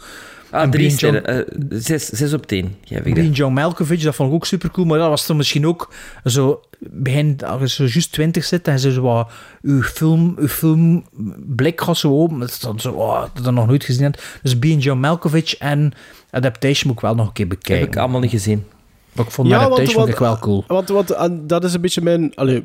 [0.51, 1.39] Ah, en drie John- eh,
[1.70, 3.37] zes, zes op tien, geef ik Brian dat.
[3.37, 5.93] John Malkovich, dat vond ik ook super cool, maar dat was dan misschien ook
[6.25, 9.31] zo, begin, als je zo juist 20 zit en ze zo wat,
[9.62, 11.05] uw film, uw film
[11.47, 14.23] blik gaat zo open, dat is dan zo, oh, dat ik nog nooit gezien heb.
[14.43, 15.93] Dus Brian John Malkovich en
[16.31, 17.87] Adaptation moet ik wel nog een keer Heb bekijken.
[17.89, 18.65] ik allemaal niet gezien.
[19.12, 20.65] Maar ik vond Adaptation vond ik wel cool.
[20.66, 21.15] Want, want
[21.49, 22.33] dat is een beetje mijn...
[22.35, 22.65] Allee,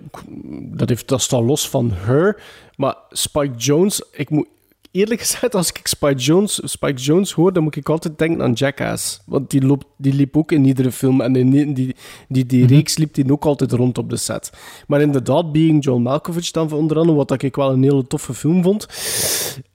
[0.62, 2.42] dat, heeft, dat staat los van Her.
[2.76, 4.04] Maar Spike Jones...
[4.12, 4.48] Ik moet
[4.94, 8.54] eerlijk gezegd, als ik Spike Jones, Spike Jones hoor, dan moet ik altijd denken aan
[8.54, 9.22] Jackass.
[9.26, 11.22] Want die, loopt, die liep ook in iedere film.
[11.22, 11.96] En in die, die,
[12.28, 12.74] die, die Mhm.
[12.74, 14.52] reeks liep die ook altijd rond op de set.
[14.88, 18.64] Maar inderdaad, Being John Malkovich dan onder andere, wat ik wel een hele toffe film
[18.64, 18.88] vond.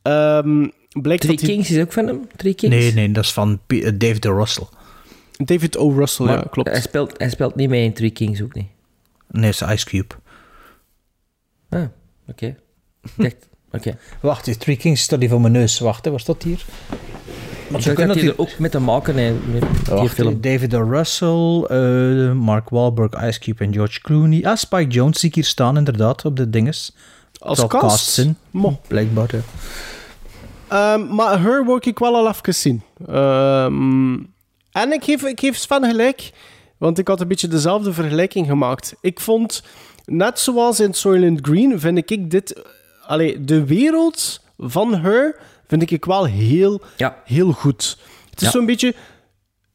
[0.02, 0.66] Ehm
[1.02, 2.26] blijkt Three dat Kings is ook van hem?
[2.36, 2.76] Three Kings?
[2.76, 4.36] Nee, nee, dat is van P- eh, David O.
[4.36, 4.66] Russell.
[5.44, 5.90] David O.
[5.90, 6.68] Russell, Maar ja, klopt.
[6.68, 8.66] Hij speelt, hij speelt niet mee in Three Kings ook niet.
[9.30, 10.14] Nee, dat is Ice Cube.
[11.68, 11.84] Ah,
[12.28, 12.46] oké.
[12.46, 13.96] Ik dacht, oké.
[14.20, 15.78] Wacht, die Three Kings staat hier voor mijn neus.
[15.78, 16.64] Wacht, hè, was dat hier?
[17.70, 20.40] Dat hij hier- er ook met te maken heeft, met die Wacht, film.
[20.40, 20.82] David O.
[20.82, 24.44] Russell, eh, Mark Wahlberg, Ice Cube en George Clooney.
[24.44, 26.92] Ah, Spike Jones zie ik hier staan, inderdaad, op de dinges.
[27.38, 28.26] Als Zal cast?
[28.50, 28.80] Mo.
[28.86, 29.40] Blijkbaar, ja.
[30.68, 32.82] Ehm, maar Her wil ik wel al even zien.
[33.06, 34.12] Ehm,
[34.72, 36.30] en ik geef, ik geef Sven gelijk,
[36.78, 38.94] want ik had een beetje dezelfde vergelijking gemaakt.
[39.00, 39.62] Ik vond,
[40.04, 42.62] net zoals in Soylent Green, vind ik dit...
[43.08, 45.36] Allee, de wereld van Her
[45.66, 47.22] vind ik wel heel, Ja.
[47.24, 47.98] heel goed.
[48.30, 48.50] Het is Ja.
[48.52, 48.94] zo'n beetje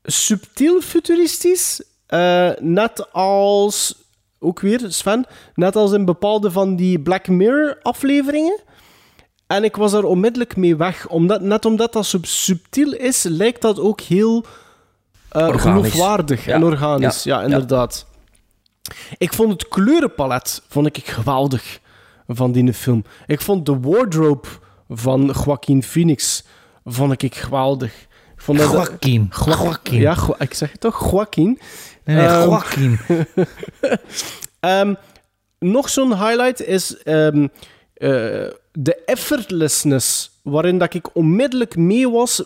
[0.03, 1.84] subtiel futuristisch.
[2.07, 3.95] eh, net als...
[4.39, 5.26] Ook weer, Sven.
[5.55, 8.60] Net als in bepaalde van die Black Mirror afleveringen.
[9.47, 11.07] En ik was daar onmiddellijk mee weg.
[11.07, 14.45] Omdat, net omdat dat sub- subtiel is, lijkt dat ook heel
[15.31, 15.61] Organisch.
[15.61, 16.53] geloofwaardig Ja.
[16.53, 17.23] en organisch.
[17.23, 17.43] Ja, Ja.
[17.43, 18.05] inderdaad.
[19.18, 21.80] Ik vond het kleurenpalet vond ik geweldig
[22.27, 23.03] van die film.
[23.27, 24.47] Ik vond de wardrobe
[24.89, 26.43] van Joaquin Phoenix
[26.85, 27.93] vond ik geweldig.
[28.35, 29.31] Ik vond dat- Joaquin.
[29.45, 29.99] Joa- Joaquin.
[29.99, 31.11] Ja, Jo- ik zeg het toch?
[31.11, 31.59] Joaquin.
[32.05, 32.99] Nee, nee, Ehm, Joaquin.
[34.59, 34.93] Ehm,
[35.59, 37.47] nog zo'n highlight is ehm,
[37.93, 38.09] eh,
[38.71, 42.43] de effortlessness, waarin dat ik onmiddellijk mee was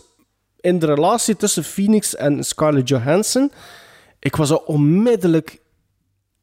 [0.59, 3.51] in de relatie tussen Phoenix en Scarlett Johansson.
[4.19, 5.59] Ik was er onmiddellijk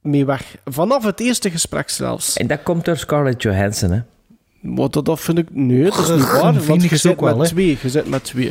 [0.05, 0.57] mee weg.
[0.65, 2.37] Vanaf het eerste gesprek zelfs.
[2.37, 4.01] En dat komt door Scarlett Johansson, hè?
[4.61, 5.47] Wat dat, dat vind ik...
[5.51, 6.41] Nee, dat is niet waar.
[6.41, 7.53] Want Phoenix je zit wel, met hè?
[7.55, 7.79] twee.
[7.83, 8.51] Je zit met twee.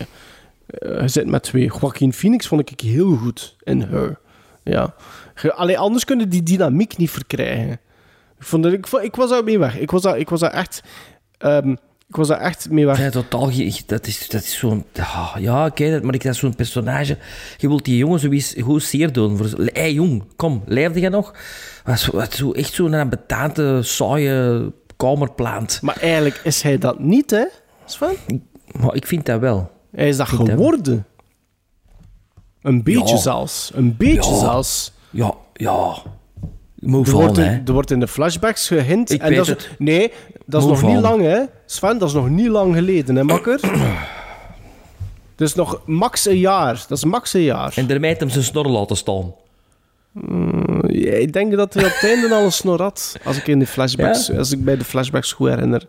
[0.67, 1.71] Eh, je zit met twee.
[1.79, 4.19] Joaquin Phoenix vond ik heel goed in Her.
[4.63, 4.93] Ja.
[5.41, 7.71] Je- Allee, anders kunnen die dynamiek niet verkrijgen.
[8.39, 9.79] Ik, vond dat, ik, ik was daar mee weg.
[9.79, 10.81] Ik was daar, ik was daar echt...
[11.37, 11.75] ehm,
[12.13, 12.97] ik was daar echt mee weg.
[12.99, 13.51] Ja, totaal.
[13.85, 14.85] Dat is, dat is zo'n.
[15.39, 17.17] Ja, het, maar ik dat zo'n personage.
[17.57, 19.37] Je wilt die jongen zoiets goed zeer doen.
[19.37, 21.33] Voor, hey, jong, kom, leefde je nog?
[21.83, 25.79] Wat, zo- wat, zo, echt zo'n betante, saaie kamerplant.
[25.81, 27.45] Maar eigenlijk is hij dat niet, hè,
[27.85, 28.15] Sven?
[28.79, 29.71] Maar ik vind dat wel.
[29.91, 31.05] Hij is dat geworden.
[32.61, 33.21] Een beetje Ja.
[33.21, 33.71] zelfs.
[33.73, 34.39] Een beetje Ja.
[34.39, 34.93] zelfs.
[35.09, 35.95] Ja, ja.
[36.75, 39.11] Moet Er wordt, in, er wordt in de flashbacks gehint.
[39.11, 39.69] Ik en weet dat is- het.
[39.79, 40.11] Nee,
[40.45, 41.39] Dat is Move nog niet lang, hè?
[41.65, 43.59] Sven, dat is nog niet lang geleden, hè, makker?
[45.35, 46.85] Dat is nog max een jaar.
[46.87, 47.73] Dat is max een jaar.
[47.75, 49.33] En daarmee heeft hem zijn snor laten staan.
[50.11, 53.15] Mm, ja, ik denk dat hij op het einde al een snor had.
[53.23, 55.87] Als ik, in de flashbacks, als ik bij de flashbacks goed herinner.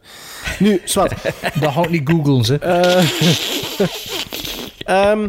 [0.59, 1.09] Nu, Sven.
[1.60, 2.59] Dat ik niet googlen, ze.
[2.59, 3.05] Eh,
[5.10, 5.28] ehm,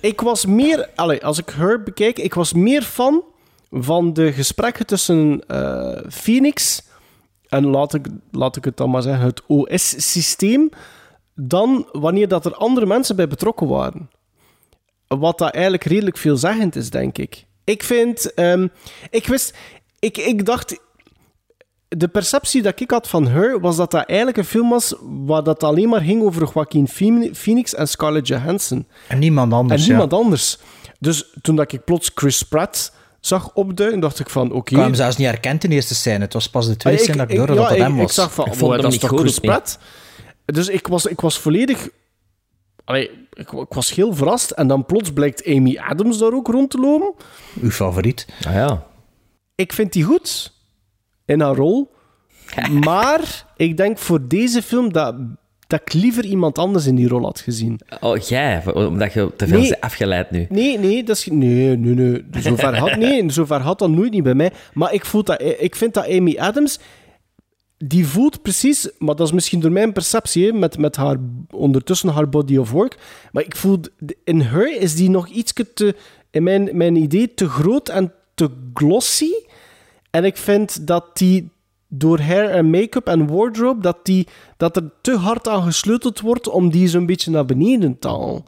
[0.00, 0.88] ik was meer...
[0.94, 3.22] Allee, als ik haar bekijk, ik was meer fan
[3.70, 6.82] van de gesprekken tussen eh, Phoenix
[7.48, 10.70] en laat ik, laat ik het dan maar zeggen, het OS-systeem,
[11.34, 14.10] dan wanneer dat er andere mensen bij betrokken waren.
[15.06, 17.46] Wat dat eigenlijk redelijk veelzeggend is, denk ik.
[17.64, 18.34] Ik vind...
[18.34, 18.68] ehm,
[19.10, 19.56] ik wist...
[19.98, 20.80] Ik, ik dacht...
[21.88, 25.42] De perceptie dat ik had van Her was dat dat eigenlijk een film was waar
[25.42, 26.88] dat alleen maar ging over Joaquin
[27.34, 28.86] Phoenix en Scarlett Johansson.
[29.08, 29.92] En niemand anders, En ja.
[29.92, 30.58] niemand anders.
[31.00, 32.92] Dus toen dat ik plots Chris Pratt
[33.28, 34.70] zag opduiken, dacht ik van, oké...
[34.70, 36.18] Ik had hem zelfs niet herkend in de eerste scène.
[36.18, 38.04] Het was pas de tweede Ah, scène dat ik door ja, dat hem was.
[38.04, 39.38] Ik zag van, Ik oh, vond dat is niet toch goed Chris.
[39.38, 39.78] Pratt?
[40.44, 41.88] Dus ik was, ik was volledig...
[42.84, 44.50] Allee, ik, ik was heel verrast.
[44.50, 47.14] En dan plots blijkt Amy Adams daar ook rond te lopen.
[47.60, 48.26] Uw favoriet.
[48.46, 48.86] Ah ja.
[49.54, 50.52] Ik vind die goed
[51.24, 51.90] in haar rol.
[52.86, 55.14] maar ik denk voor deze film dat,
[55.68, 57.80] dat ik liever iemand anders in die rol had gezien.
[58.00, 59.68] Oh, jij, omdat je te veel Nee.
[59.68, 60.46] bent afgeleid nu.
[60.48, 62.24] Nee, nee, dat is, nee, nee, nee.
[62.42, 64.52] Zover had, nee, zover had dat nooit niet bij mij.
[64.72, 66.78] Maar ik, voel dat, ik vind dat Amy Adams,
[67.78, 71.16] die voelt precies, maar dat is misschien door mijn perceptie, hè, met, met haar,
[71.50, 72.96] ondertussen haar body of work,
[73.32, 73.80] maar ik voel,
[74.24, 75.94] in her is die nog iets te,
[76.30, 79.30] in mijn, mijn idee, te groot en te glossy.
[80.10, 81.50] En ik vind dat die
[81.88, 86.48] door hair en make-up en wardrobe, dat, die, dat er te hard aan gesleuteld wordt
[86.48, 88.44] om die zo'n beetje naar beneden te halen.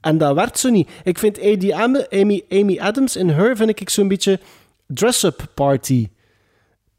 [0.00, 0.90] En dat werkt zo niet.
[1.04, 4.40] Ik vind Amy, Amy, Amy Adams in Her vind ik zo'n beetje
[4.86, 6.08] dress-up party.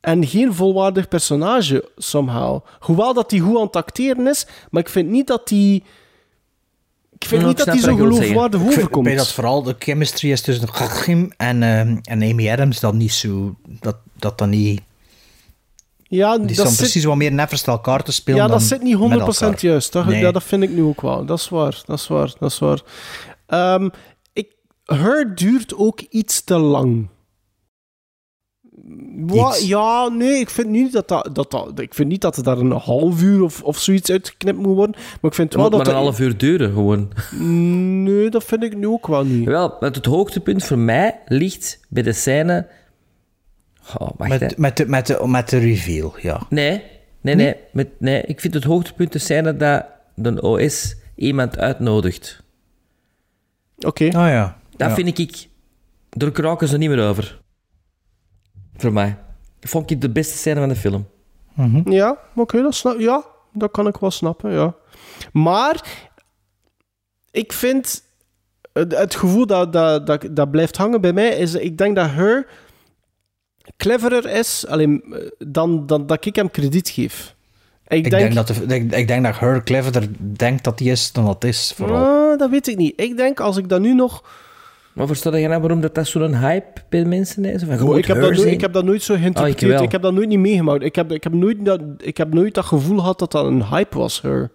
[0.02, 2.66] En geen volwaardig personage, somehow.
[2.80, 5.84] Hoewel dat die goed aan het acteren is, maar ik vind niet dat die...
[7.20, 9.18] Ik vind niet ik dat die zo geloofwaardig Ik vind overkomt.
[9.18, 13.56] dat vooral de chemistry is tussen Gachim en, ehm, en Amy Adams dat niet zo...
[13.66, 14.82] Dat dat, dan niet...
[16.08, 18.68] Ja, Die dat staan zit- precies wat meer te elkaar te spelen Ja, dat dan
[18.68, 19.66] zit niet met 100% elkaar.
[19.66, 19.92] juist.
[19.92, 20.20] Dat, Nee.
[20.22, 21.26] ja, dat vind ik nu ook wel.
[21.26, 21.82] Dat is waar.
[21.86, 22.34] Dat is waar.
[22.40, 22.82] Dat is waar.
[23.48, 23.90] Ehm,
[24.34, 24.56] ik,
[24.86, 27.08] Her duurt ook iets te lang.
[29.68, 32.58] Ja, nee, ik vind niet dat, dat, dat, dat ik vind niet dat er daar
[32.58, 34.96] een half uur of, of zoiets uitgeknipt moet worden.
[34.96, 37.12] Maar ik vind Het wel moet dat maar een dat- half uur duren, gewoon.
[38.04, 39.46] Nee, dat vind ik nu ook wel niet.
[39.46, 42.68] Wel, het hoogtepunt voor mij ligt bij de scène...
[43.98, 44.30] Oh, wacht.
[44.30, 46.42] Met, met, de, met, de, met de reveal, ja.
[46.50, 46.84] Nee,
[47.22, 48.22] nee, nee, met, nee.
[48.22, 49.86] Ik vind het hoogtepunt de scène dat
[50.16, 52.44] de OS iemand uitnodigt.
[53.80, 54.06] Oké.
[54.06, 54.58] Ah ja.
[54.78, 54.96] Dat Ja.
[54.96, 55.48] vind ik...
[56.10, 57.40] Daar kraken ze niet meer over.
[58.76, 59.18] Voor mij.
[59.60, 61.08] Dat vond ik de beste scène van de film.
[61.86, 64.76] Ja, oké, dat, snap, ja, dat kan ik wel snappen, ja.
[65.32, 66.04] Maar
[67.32, 68.04] ik vind
[68.74, 72.10] het, het gevoel dat, dat, dat, dat blijft hangen bij mij is, ik denk dat
[72.10, 72.48] Her
[73.78, 77.36] cleverer is alleen, eh, dan, dan dat ik hem krediet geef.
[77.88, 81.12] Ik, Ik, denk, dat de, ik, ik denk dat Her cleverder denkt dat hij is
[81.12, 82.06] dan dat is, vooral.
[82.06, 82.94] Ah, dat weet ik niet.
[82.96, 84.24] Ik denk als ik dat nu nog...
[84.94, 87.64] Maar versta je nou waarom dat, dat zo'n hype bij mensen is?
[87.64, 89.82] Oh, ik, heb dat nooit, ik heb dat nooit zo Oh, geïnterpreteerd.
[89.82, 90.84] ik heb dat nooit niet meegemaakt.
[90.84, 93.66] Ik heb, ik, heb nooit dat, ik heb nooit dat gevoel gehad dat dat een
[93.66, 94.52] hype was, Her.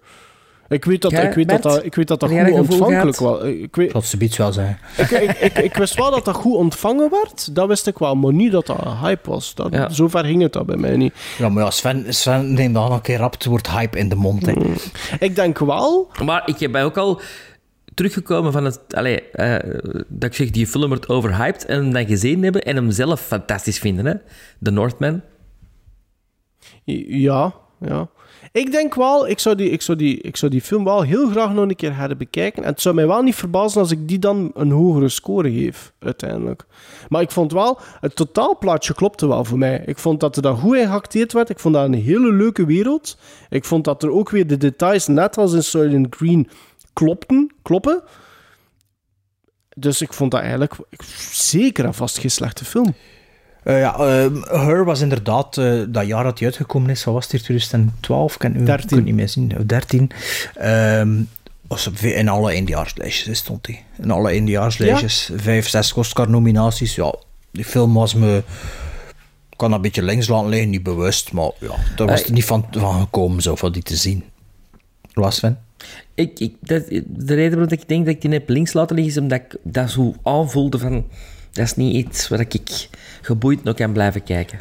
[0.71, 1.75] Ik weet dat Jij, ik weet dat, Bert?
[1.75, 3.43] dat, ik weet dat, dat goed ontvankelijk was.
[3.43, 4.79] Ik weet, Dat ze iets wel zijn.
[4.97, 7.55] ik, ik, ik, ik wist wel dat dat goed ontvangen werd.
[7.55, 9.55] Dat wist ik wel, maar niet dat dat een hype was.
[9.55, 9.89] Dat, Ja.
[9.89, 11.15] Zover ging het dat bij mij niet.
[11.39, 14.15] Ja, maar ja, Sven, Sven neemt dan een keer rap het woord hype in de
[14.15, 14.47] mond.
[14.47, 14.53] Hè.
[15.19, 16.11] Ik denk wel...
[16.25, 17.21] Maar ik heb mij ook al
[17.95, 18.81] teruggekomen van het...
[18.95, 22.77] Allee, eh, dat ik zeg, die film wordt overhyped en hem dan gezien hebben en
[22.77, 24.15] hem zelf fantastisch vinden, hè.
[24.63, 25.21] The Northman.
[26.85, 28.09] Ja, ja.
[28.53, 31.31] Ik denk wel, ik zou, die, ik, zou die, ik zou die film wel heel
[31.31, 32.63] graag nog een keer hebben bekijken.
[32.63, 35.93] En het zou mij wel niet verbazen als ik die dan een hogere score geef,
[35.99, 36.65] uiteindelijk.
[37.09, 39.83] Maar ik vond wel, het totaalplaatje klopte wel voor mij.
[39.87, 41.51] Ik vond dat er goed in geacteerd werd.
[41.51, 43.19] Ik vond dat een hele leuke wereld.
[43.49, 46.49] Ik vond dat er ook weer de details, net als in Soylent Green,
[46.93, 48.03] klopten, kloppen.
[49.77, 50.75] Dus ik vond dat eigenlijk
[51.33, 52.95] zeker en vast geen slechte film.
[53.63, 57.05] Eh, ja, ehm, Her was inderdaad eh, dat jaar dat hij uitgekomen is.
[57.05, 57.43] Wat was het hier?
[57.43, 58.37] 2012?
[58.37, 58.89] Kan u 13.
[58.89, 59.57] kan het niet meer zien.
[59.59, 60.11] Of 13.
[60.55, 61.23] Ehm,
[61.69, 63.85] was in alle eindejaarslijstjes hè, stond hij.
[63.99, 65.31] In alle eindejaarslijstjes.
[65.35, 66.95] Vijf, zes Oscar-nominaties.
[66.95, 67.15] Ja,
[67.51, 68.43] die film was me...
[69.51, 71.33] Ik kan dat een beetje links laten liggen, niet bewust.
[71.33, 74.25] Maar ja, daar was Eh, er niet van, van gekomen zo, van die te zien.
[75.13, 75.59] Was Sven?
[76.15, 79.15] Ik, ik, dat, de reden waarom ik denk dat ik die heb links laten liggen,
[79.15, 81.07] is omdat ik dat zo aanvoelde van...
[81.53, 82.89] Dat is niet iets waar ik
[83.21, 84.59] geboeid nog kan blijven kijken.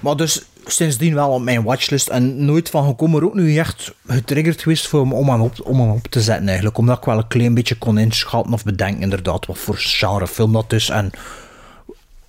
[0.00, 4.62] Maar dus sindsdien wel op mijn watchlist en nooit van gekomen, ook nu echt getriggerd
[4.62, 6.78] geweest voor, om, hem op, om hem op te zetten eigenlijk.
[6.78, 10.52] Omdat ik wel een klein beetje kon inschatten of bedenken inderdaad wat voor genre film
[10.52, 10.88] dat is.
[10.88, 11.10] En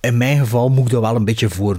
[0.00, 1.76] in mijn geval moet ik dat wel een beetje voor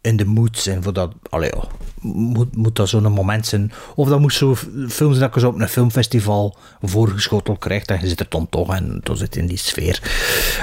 [0.00, 0.82] in de mood zijn.
[0.82, 1.64] Voor dat, allee, ja,
[2.00, 3.72] moet, moet dat zo'n moment zijn.
[3.94, 7.84] Of dat moet zo film zijn dat ik eens op een filmfestival voorgeschoteld krijg.
[7.84, 10.02] En je zit er dan toch en dan zit in die sfeer.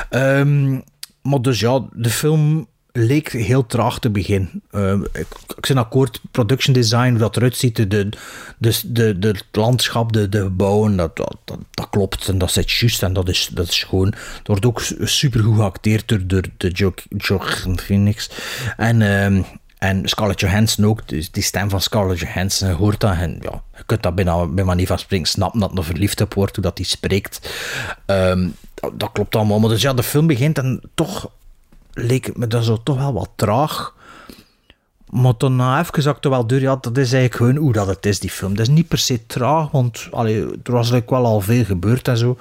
[0.09, 0.79] Ehm,
[1.21, 4.61] maar dus ja, de film leek heel traag te beginnen.
[4.71, 5.27] Ehm, ik,
[5.57, 8.09] ik ben akkoord, production design, hoe dat eruit ziet, de, de,
[8.85, 11.37] de, de, het landschap, de, de gebouwen, dat, dat,
[11.71, 14.13] dat, klopt en dat zit juist en dat is, dat is gewoon.
[14.37, 18.29] Het wordt ook super goed geacteerd door, door de Jo- Joaquin Phoenix.
[18.77, 19.41] En, ehm,
[19.77, 23.63] en Scarlett Johansson ook, dus die stem van Scarlett Johansson, je hoort dat en ja,
[23.77, 26.71] je kunt dat bijna bij manier van spreken snappen dat het verliefd op wordt, hoe
[26.73, 27.51] hij spreekt.
[28.05, 31.29] Ehm, dat, dat klopt allemaal, maar dus ja, de film begint en toch
[31.93, 33.93] leek me dat zo toch wel wat traag.
[35.09, 38.19] Maar toen na even wel door, ja, dat is eigenlijk gewoon hoe dat het is,
[38.19, 38.55] die film.
[38.55, 42.07] Dat is niet per se traag, want allee, er was like wel al veel gebeurd
[42.07, 42.37] en zo.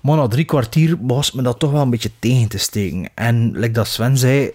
[0.00, 3.10] Maar na drie kwartier was me dat toch wel een beetje tegen te steken.
[3.14, 4.52] En like dat Sven zei,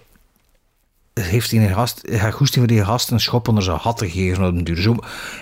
[1.13, 4.63] heeft die gast, hij goesting voor die gast een schop onder zijn hat te geven
[4.63, 4.81] duur.
[4.81, 4.95] Zo,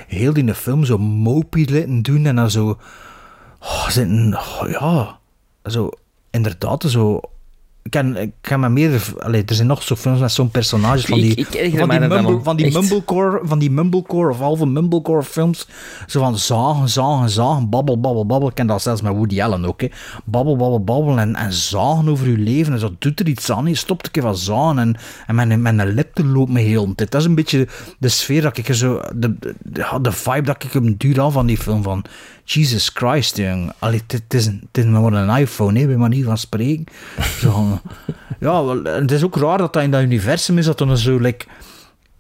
[0.08, 0.98] heel die film zo
[1.52, 2.78] laten doen en dan zo...
[3.60, 3.88] Oh,
[4.34, 5.20] oh, ja,
[5.64, 5.90] zo,
[6.30, 7.22] inderdaad, zo...
[7.88, 9.02] Ik ken, ik ken me meer...
[9.20, 11.90] Allee, er zijn nog zo films met zo'n personages van die, Ik- ik erger van,
[11.90, 15.68] die mumble, van die mumblecore, van die mumblecore of halve mumblecore films.
[16.08, 18.50] Zo van zagen, zagen, zagen, babbel, babbel, babbel.
[18.50, 19.88] Ik ken dat zelfs met Woody Allen ook, hè.
[20.26, 22.74] Babbel, babbel, babbel en, en zagen over je leven.
[22.74, 23.66] En zo doet er iets aan.
[23.68, 24.96] Je stopt een keer van zagen en,
[25.28, 27.12] en mijn, mijn lip te loopt me heel tijd.
[27.12, 27.68] Dat is een beetje
[28.00, 29.02] de sfeer dat ik er zo...
[29.16, 29.36] De,
[30.02, 32.04] de vibe dat ik hem duur al van die film van...
[32.50, 33.72] Jesus Christ, jong.
[33.80, 36.86] Allee, het is, het is maar een iPhone, hè, bij manier van spreken.
[37.40, 37.80] Zo,
[38.40, 41.18] ja, wel, het is ook raar dat dat in dat universum is, dat dan zo,
[41.18, 41.46] like,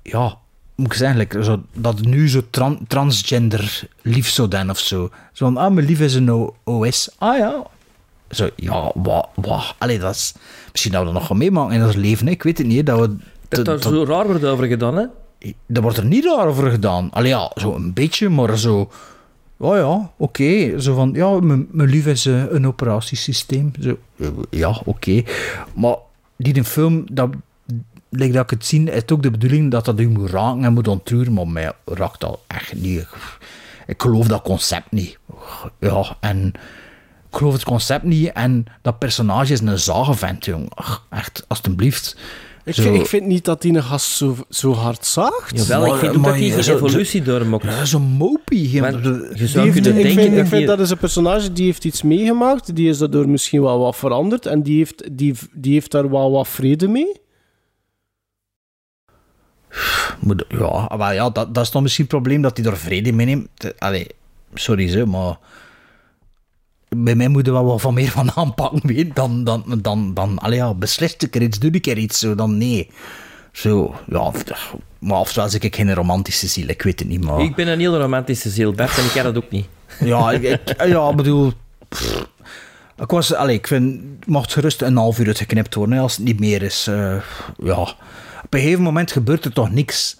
[0.01, 0.37] ja,
[0.75, 5.09] moet ik zeggen, like, zo, dat nu zo tran- transgender lief zou zijn of zo.
[5.33, 7.09] Zo van, ah, mijn lief is een OS.
[7.17, 7.63] Ah ja.
[8.29, 9.75] Zo, ja, wat, wat.
[9.77, 10.33] Allee, dat is...
[10.71, 12.31] Misschien dat we dat nog gaan meemaken in ons leven, hè.
[12.31, 13.15] ik weet het niet, dat we...
[13.47, 15.05] Dat daar zo raar wordt over gedaan, hè?
[15.67, 17.11] Dat wordt er niet raar over gedaan.
[17.11, 18.89] Allee, ja, zo een beetje, maar zo...
[19.57, 20.79] Oh ja, oké.
[20.79, 23.71] Zo van, ja, mijn lief is eh, een operatiesysteem.
[23.79, 25.23] Zo, eh, ja, oké.
[25.75, 25.95] Maar
[26.37, 27.29] die film, dat,
[28.09, 30.87] like dat ik het zie, is ook de bedoeling dat dat moet raken en moet
[30.87, 32.99] ontroeren, maar mij raakt dat echt niet.
[32.99, 33.37] Ik,
[33.87, 35.17] ik geloof dat concept niet.
[35.79, 36.47] Ja, en
[37.29, 40.71] ik geloof het concept niet en dat personage is een zagenvent, jong.
[40.73, 42.17] Ach, echt, alstublieft.
[42.67, 45.67] Ik, Zo- ik vind niet dat die een gast zo, zo hard zaagt.
[45.67, 47.63] Jawel, ik vind ook dat hij zou- evolutie doormaakt.
[47.63, 48.81] Ja, zo'n mopie.
[48.81, 51.53] Maar Je zou heeft- kunnen ik denken vind, dat ik vind dat is een personage
[51.53, 52.75] die heeft iets meegemaakt.
[52.75, 54.45] Die is daardoor misschien wel wat veranderd.
[54.45, 57.11] En die heeft, die, die heeft daar wel wat vrede mee.
[60.47, 63.47] Ja, maar ja dat, dat is dan misschien het probleem dat hij er vrede meeneemt.
[63.57, 64.07] Eh, Allee,
[64.53, 65.37] sorry ze, maar
[66.89, 70.39] bij mij moet er wel wat van meer van aanpakken weet, dan, dan, dan, dan
[70.39, 72.89] allee, ja, beslist ik er iets, doe ik er iets, zo, dan nee.
[73.51, 74.31] Zo, ja,
[74.99, 77.39] maar ofwel ik geen romantische ziel, ik weet het niet, maar...
[77.39, 79.65] Ik ben een heel romantische ziel, Bert, en ik kan dat ook niet.
[79.99, 81.51] Ja, ik, ik- ja, bedoel...
[81.89, 82.25] pff,
[82.99, 86.25] ik was, allee, ik vind, het mag gerust een half uur uitgeknipt worden, als het
[86.25, 86.87] niet meer is.
[86.87, 87.15] eh,
[87.63, 87.77] ja.
[88.43, 90.17] Op een gegeven moment gebeurt er toch niks.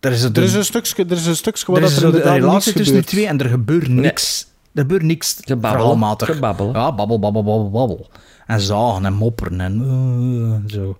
[0.00, 2.06] Er is, Er is een stukje, er is een stukje wat er is er de
[2.06, 3.06] inderdaad relatie tussen die gebeurt.
[3.06, 4.46] twee en er gebeurt niks.
[4.76, 6.16] Er gebeurt niks Gebabbel.
[6.18, 6.72] Gebabbel.
[6.72, 8.06] Ja, babbel, babbel, babbel, babbel.
[8.46, 9.82] En zagen en mopperen en
[10.66, 10.98] eh, zo.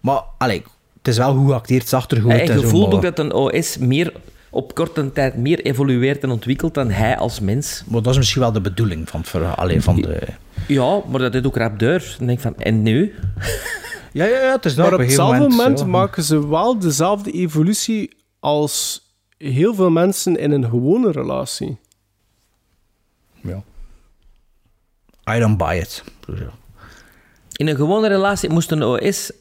[0.00, 0.62] Maar, allee,
[0.98, 2.94] het is wel goed geacteerd, zag er goed uit En en je zo, voelt maar-
[2.94, 4.12] ook dat een OS meer
[4.50, 7.82] op korte tijd meer evolueert en ontwikkelt dan hij als mens.
[7.86, 9.54] Maar dat is misschien wel de bedoeling van het verhaal.
[9.54, 10.22] Allee, van de...
[10.68, 12.14] Ja, maar dat is ook rap deur.
[12.18, 13.14] Dan denk ik van, en nu?
[14.12, 19.00] Ja, ja, ja, het is Maar op hetzelfde moment, maken ze wel dezelfde evolutie als
[19.38, 21.78] heel veel mensen in een gewone relatie.
[23.46, 23.62] Ja.
[25.36, 26.04] I don't buy it.
[27.56, 29.32] In een gewone relatie moest een OS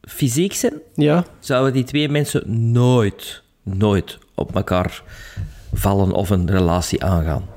[0.00, 1.24] fysiek zijn, Ja.
[1.40, 5.02] zouden die twee mensen nooit, nooit op elkaar
[5.72, 7.48] vallen of een relatie aangaan.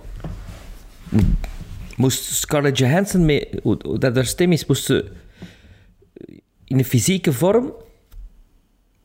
[1.96, 5.12] Moest Scarlett Johansson mee, hoe, hoe dat haar stem is, moest ze
[6.66, 7.74] in een fysieke vorm,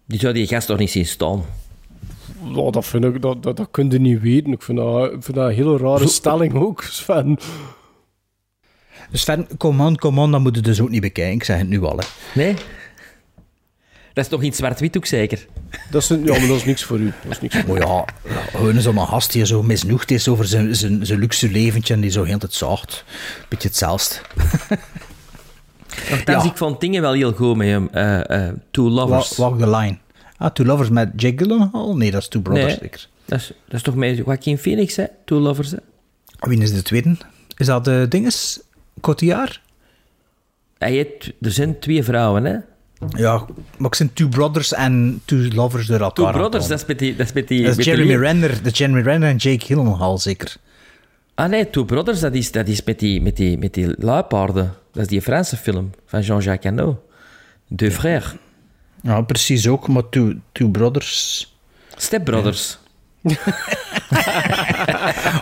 [0.07, 1.45] die zou die gast toch niet zien staan.
[2.55, 4.53] Ja, dat, vind ik, dat, dat, dat kun je niet weten.
[4.53, 7.39] Ik vind dat, ik vind dat een hele rare stelling ook, Sven.
[9.11, 11.35] Dus Sven, kom on, kom on, dat moet je dus ook niet bekijken.
[11.35, 12.05] Ik zeg het nu al, hè.
[12.35, 12.55] Nee?
[14.12, 15.47] Dat is toch niet zwart-wit ook zeker?
[15.91, 17.12] Dat is, een- ja, maar dat is niks voor u.
[17.23, 18.05] Dat is niks voor Maar ja,
[18.51, 22.11] gewoon zo'n gast die zo misnoegd is over zijn, zijn, zijn luxe leventje en die
[22.11, 23.05] zo heel het zaagt.
[23.49, 24.15] Beetje hetzelfde.
[26.11, 26.51] Nochtans, Ja.
[26.51, 27.89] ik vond dingen wel heel goed met hem.
[27.93, 29.37] eh, eh, Two Lovers.
[29.37, 29.99] Walk, Walk the Line.
[30.36, 31.97] Ah, Two Lovers met Jake Gyllenhaal?
[31.97, 32.77] Nee, dat is Two Brothers Nee.
[32.81, 33.09] zeker.
[33.24, 35.05] Dat is, dat is toch met Joaquin Phoenix, hè?
[35.24, 35.77] Two Lovers, hè?
[36.40, 37.16] Wie is de tweede?
[37.56, 38.61] Is dat de dinges?
[39.01, 39.61] Cotillard?
[40.78, 42.56] Hij heeft, er zijn twee vrouwen, hè?
[43.09, 43.44] Ja,
[43.77, 46.32] maar ik zijn Two Brothers en Two Lovers door elkaar.
[46.32, 47.16] Two Brothers, dat is met die...
[47.16, 47.62] Dat is, met die.
[47.65, 50.56] Dat is Jeremy Renner, de Jeremy Renner en Jake Gyllenhaal zeker.
[51.35, 54.74] Ah nee, Two Brothers, dat is, dat is met, die, met, die, met die luipaarden.
[54.93, 57.02] Dat is die Franse film van Jean-Jacques Hano.
[57.69, 58.35] Deux frères.
[59.05, 61.48] Ja, precies ook, maar Two, two Brothers...
[61.97, 62.78] Step Brothers.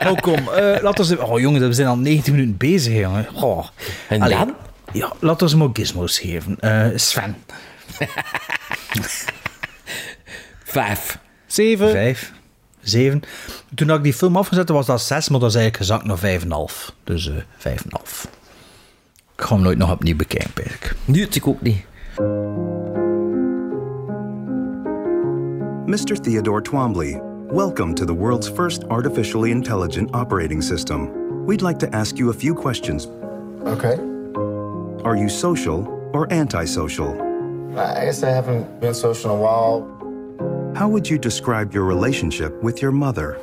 [0.07, 0.49] Oh, kom.
[0.49, 1.27] eh laten we...
[1.27, 3.27] Oh, jongen, we zijn al 90 minuten bezig, jongen.
[3.35, 3.67] Oh.
[4.09, 4.37] En Allee.
[4.39, 4.55] dan?
[4.93, 6.61] Ja, laten we hem ook gizmos geven.
[6.61, 7.37] Eh, Sven.
[10.65, 11.19] Vijf.
[11.47, 11.91] Zeven.
[11.91, 12.33] Vijf.
[12.81, 13.23] Zeven.
[13.75, 16.41] Toen ik die film afgezet was dat zes, maar dat is eigenlijk gezakt naar vijf
[16.41, 16.93] en een half.
[17.05, 18.29] Dus eh vijf en een half.
[19.37, 20.97] Ik ga hem nooit nog opnieuw bekijken, eigenlijk.
[21.05, 21.85] Nu het ik ook niet.
[25.87, 26.17] Mr.
[26.17, 31.45] Theodore Twombly, welcome to the world's first artificially intelligent operating system.
[31.45, 33.07] We'd like to ask you a few questions.
[33.67, 33.97] Okay.
[35.03, 35.85] Are you social
[36.15, 37.11] or antisocial?
[37.77, 40.73] I guess I haven't been social in a while.
[40.77, 43.37] How would you describe your relationship with your mother?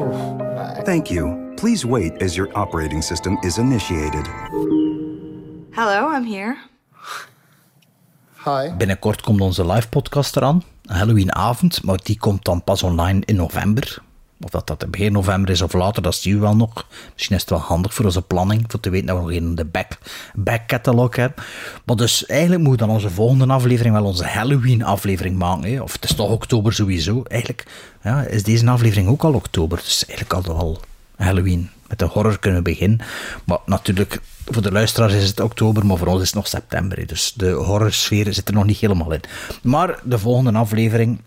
[0.85, 1.53] Thank you.
[1.57, 4.25] Please wait as your operating system is initiated.
[5.73, 6.57] Hello, I'm here.
[8.77, 10.63] Binnenkort komt onze live podcast eraan.
[10.85, 14.01] Een Halloweenavond, maar die komt dan pas online in november.
[14.41, 16.85] Of dat dat begin november is of later, dat zien we wel nog.
[17.13, 19.55] Misschien is het wel handig voor onze planning, voor te weten dat we nog in
[19.55, 19.97] de back,
[20.33, 21.43] back catalog hebben.
[21.85, 25.71] Maar dus eigenlijk moeten we dan onze volgende aflevering wel onze Halloween aflevering maken.
[25.71, 25.81] Hè?
[25.81, 27.23] Of het is toch oktober sowieso.
[27.23, 27.65] Eigenlijk
[28.03, 29.77] ja, is deze aflevering ook al oktober.
[29.77, 30.79] Dus eigenlijk al, al
[31.15, 31.69] Halloween.
[31.89, 32.99] Met de horror kunnen we beginnen.
[33.43, 37.07] Maar natuurlijk, voor de luisteraars is het oktober, maar voor ons is het nog september.
[37.07, 39.21] Dus de horrorsfeer zit er nog niet helemaal in.
[39.61, 41.21] Maar de volgende aflevering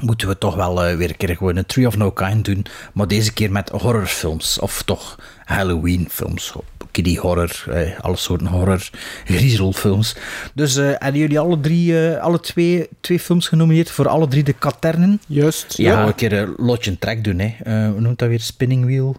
[0.00, 2.66] moeten we toch wel eh, weer een keer gewoon een Tree of No Kind doen.
[2.92, 4.58] Maar deze keer met horrorfilms.
[4.58, 6.52] Of toch Halloween-films.
[6.90, 8.90] Kiddie horror, eh, alle soorten horror,
[9.24, 10.16] griezelfilms.
[10.54, 14.52] Dus eh hebben jullie alle drie, alle twee, twee films genomineerd voor alle drie de
[14.52, 15.20] katernen?
[15.26, 15.76] Juist.
[15.76, 17.38] Ja, we een keer een lotje track doen.
[17.38, 17.54] Hè.
[17.90, 18.40] Hoe noemt dat weer?
[18.40, 19.16] Spinning Wheel?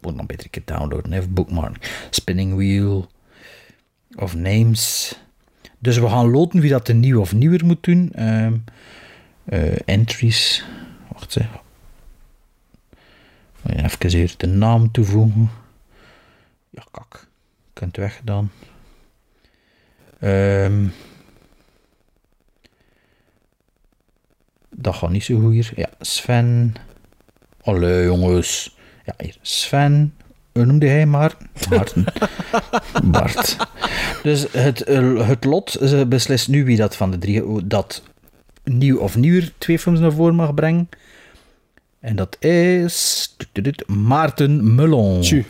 [0.00, 1.80] Moet nog beter een keer downloaden, even bookmarken.
[2.10, 3.10] Spinning Wheel
[4.16, 5.14] of Names.
[5.78, 8.12] Dus we gaan loten wie dat de nieuw of nieuwer moet doen.
[8.12, 8.56] Ehm,
[9.44, 10.64] eh, entries.
[11.12, 11.46] Wacht eens.
[13.62, 15.50] Even hier de naam toevoegen.
[16.70, 17.26] Ja, kak.
[17.72, 18.50] Kunt weggedaan.
[20.18, 20.86] Ehm
[24.80, 25.72] dat gaat niet zo goed hier.
[25.76, 26.74] Ja, Sven.
[27.62, 28.76] Allee, jongens.
[29.18, 29.36] Ja, hier.
[29.42, 30.14] Sven.
[30.52, 31.36] Hoe noemde hij maar?
[31.70, 32.04] Maarten.
[33.04, 33.56] Bart.
[34.22, 38.02] Dus het, eh, het lot eh, beslist nu wie dat van de drie dat
[38.64, 40.88] nieuw of nieuwer twee films naar voren mag brengen.
[42.00, 43.36] En dat is
[43.86, 45.20] Maarten Mullon.
[45.20, 45.44] Tju.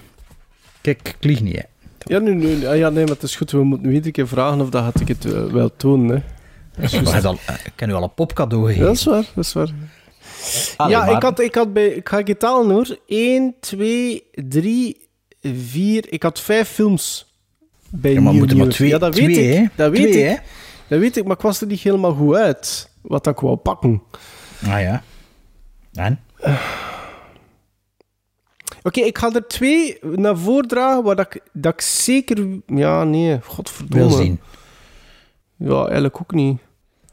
[0.81, 1.63] Kijk, ik lieg niet, hè.
[2.05, 3.51] Ja, nu, nu, ja, nee, maar het is goed.
[3.51, 6.25] We moeten nu iedere keer vragen of dat had ik het eh, wel tonen.
[6.77, 6.85] Hè.
[6.85, 7.35] Ik heb al-
[7.65, 8.83] ik heb u al een popcadeau gegeven.
[8.87, 9.25] Ja, dat is waar.
[9.35, 9.69] Dat is waar.
[10.77, 11.87] Allee, ja, maar- ik had, ik had bij...
[11.87, 12.99] Ik ga je talen hoor.
[13.07, 15.09] 1, 2, 3,
[15.43, 16.13] 4...
[16.13, 17.35] Ik had vijf films
[17.89, 19.69] bij Ja, maar moeten maar twee- ja, dat weet twee, ik.
[19.77, 20.23] Dat weet ik.
[20.23, 20.35] hè?
[20.89, 22.91] Dat weet ik, maar ik was er niet helemaal goed uit.
[23.01, 24.03] Wat ik wou pakken.
[24.67, 25.03] Ah ja.
[25.93, 26.21] En?
[28.83, 32.47] Oké, ik ga er twee naar voren dragen waar dat ik, dat ik zeker...
[32.67, 34.07] Ja, nee, godverdomme.
[34.09, 34.41] Wil zien.
[35.57, 36.61] Ja, eigenlijk ook niet.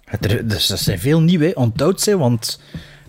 [0.03, 2.61] Het er, dus dat zijn veel nieuwe, onthoud ze, want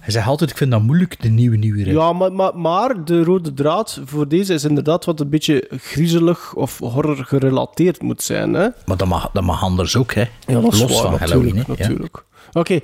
[0.08, 1.84] hij zegt altijd, ik vind dat moeilijk, de nieuwe nieuwe.
[1.92, 6.54] Ja, maar, maar, maar de rode draad voor deze is inderdaad wat een beetje griezelig
[6.54, 8.52] of horror gerelateerd moet zijn.
[8.54, 8.68] Hè?
[8.86, 10.24] Maar dat mag, dat mag anders ook, hè?
[10.46, 11.54] Ja, Los waar, van natuurlijk, Halloween?
[11.56, 11.64] Ja.
[11.68, 12.24] natuurlijk.
[12.52, 12.80] Oké.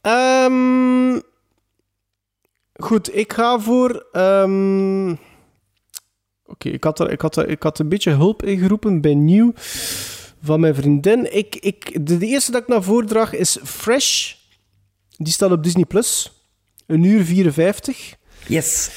[0.00, 1.20] ehm,
[2.72, 4.06] goed, ik ga voor...
[4.12, 5.10] ehm,
[6.46, 9.52] Oké, ik, had er- ik, had er- ik had een beetje hulp ingeroepen bij Nieuw
[10.42, 11.36] van mijn vriendin.
[11.36, 14.34] Ik, ik, de, de eerste dat ik naar voren draag is Fresh.
[15.16, 15.84] Die staat op Disney+.
[15.84, 16.32] Plus.
[16.92, 18.14] Een uur 54.
[18.46, 18.90] Yes.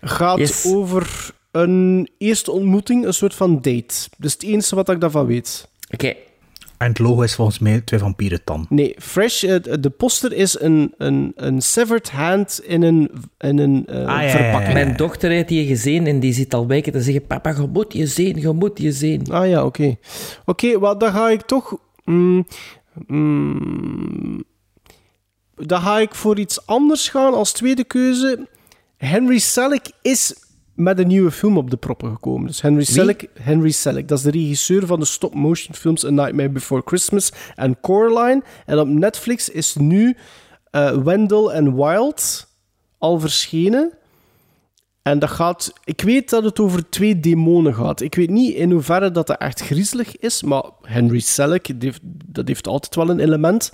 [0.00, 0.66] Gaat Yes.
[0.66, 3.94] over een eerste ontmoeting, een soort van date.
[4.16, 5.68] Dat is het enige wat ik daarvan weet.
[5.90, 6.14] Oké.
[6.78, 8.66] En het logo is volgens mij twee vampieren dan.
[8.68, 13.86] Nee, Fresh, eh, de poster is een, een, een severed hand in een, in een
[13.86, 14.72] eh, Ah, ja, ja, verpakking.
[14.72, 17.92] Mijn dochter heeft die gezien en die zit al weken te zeggen: Papa, je moet
[17.92, 19.26] je zien, je moet je zien.
[19.30, 19.96] Ah ja, oké.
[20.44, 21.76] Oké, wel, dan ga ik toch...
[22.04, 22.46] mm,
[23.06, 24.44] mm,
[25.66, 28.48] dan ga ik voor iets anders gaan als tweede keuze.
[28.96, 30.34] Henry Selick is
[30.78, 32.46] met een nieuwe film op de proppen gekomen.
[32.46, 36.48] Dus Henry Selick, Henry Selick, dat is de regisseur van de stop-motion films A Nightmare
[36.48, 38.42] Before Christmas en Coraline.
[38.66, 40.16] En op Netflix is nu
[40.70, 42.46] eh, Wendell and Wild
[42.98, 43.92] al verschenen.
[45.02, 45.72] En dat gaat...
[45.84, 48.00] Ik weet dat het over twee demonen gaat.
[48.00, 51.92] Ik weet niet in hoeverre dat dat echt griezelig is, maar Henry Selick,
[52.26, 53.72] dat heeft altijd wel een element.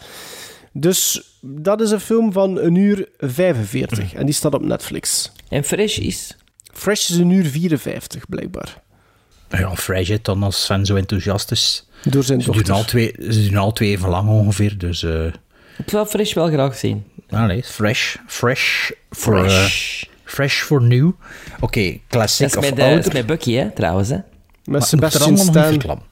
[0.76, 5.32] Dus dat is een film van een uur 45 en die staat op Netflix.
[5.48, 6.36] En Fresh is?
[6.72, 8.82] Fresh is een uur 54, blijkbaar.
[9.48, 11.88] Ja, Fresh, hè, dan als Sven zo enthousiast is.
[12.02, 15.02] Door zijn ze doen, al twee, ze doen al twee even lang ongeveer, dus...
[15.02, 15.24] eh
[15.78, 17.04] Ik wil Fresh wel graag zien.
[17.30, 18.16] Allee, fresh.
[18.26, 18.90] Fresh.
[19.10, 20.02] Fresh.
[20.02, 21.16] eh, fresh voor nieuw.
[21.60, 23.12] Oké, classic Dat is, of met, eh, dat is ouder.
[23.12, 24.08] met Bucky, hè, trouwens.
[24.08, 24.18] Hè.
[24.64, 25.64] Met Sebastian Stan.
[25.64, 26.06] verklappen.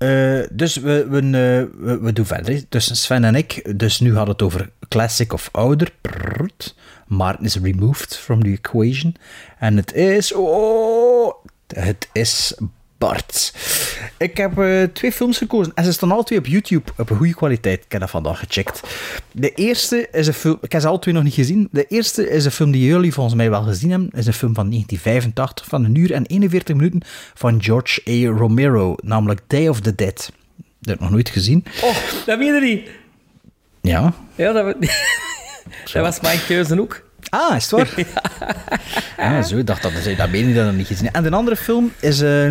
[0.00, 2.62] Eh, dus we, eh, we, we doen verder.
[2.68, 5.92] Dus Sven en ik, dus nu gaat het over classic of ouder.
[6.00, 6.74] Prrrt.
[7.06, 9.16] Maarten is removed from the equation.
[9.58, 10.32] En het is...
[10.32, 11.34] Oh,
[11.66, 12.54] het is
[13.00, 13.54] Bart.
[14.18, 17.16] Ik heb eh, twee films gekozen en ze staan alle twee op YouTube op een
[17.16, 17.84] goede kwaliteit.
[17.84, 18.80] Ik heb dat vandaag gecheckt.
[19.32, 20.58] De eerste is een film...
[20.60, 21.68] Ik heb ze alle twee nog niet gezien.
[21.72, 24.10] De eerste is een film die jullie volgens mij wel gezien hebben.
[24.12, 27.00] is een film van 1985 van een uur en 41 minuten
[27.34, 28.38] van George A.
[28.38, 30.32] Romero, namelijk Day of the Dead.
[30.56, 31.64] Dat heb ik nog nooit gezien.
[31.82, 31.96] Oh,
[32.26, 32.88] dat meen je niet.
[33.80, 34.14] Ja.
[34.34, 34.76] Ja, dat,
[35.92, 37.02] dat was mijn keuze ook.
[37.28, 37.94] Ah, is het waar?
[39.16, 41.10] Ah, zo, ik dacht dat dat meen je dat nog niet gezien.
[41.12, 42.44] En de andere film is eh,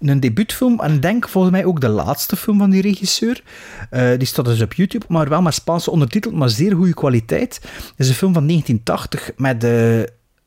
[0.00, 0.80] een debuutfilm.
[0.80, 3.42] En ik denk volgens mij ook de laatste film van die regisseur.
[3.90, 7.60] Eh, die staat dus op YouTube, maar wel met Spaanse ondertiteld, maar zeer goede kwaliteit.
[7.62, 9.64] Het is een film van 1980 met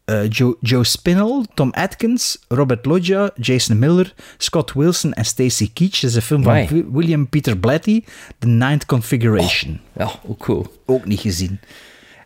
[0.06, 6.02] eh, Joe, Joe Spinell, Tom Atkins, Robert Loggia, Jason Miller, Scott Wilson en Stacy Keach.
[6.02, 8.04] Het is een film van William Peter Blatty,
[8.40, 9.80] The Ninth Configuration.
[9.98, 10.74] Ja, ook cool.
[10.86, 11.60] Ook niet gezien.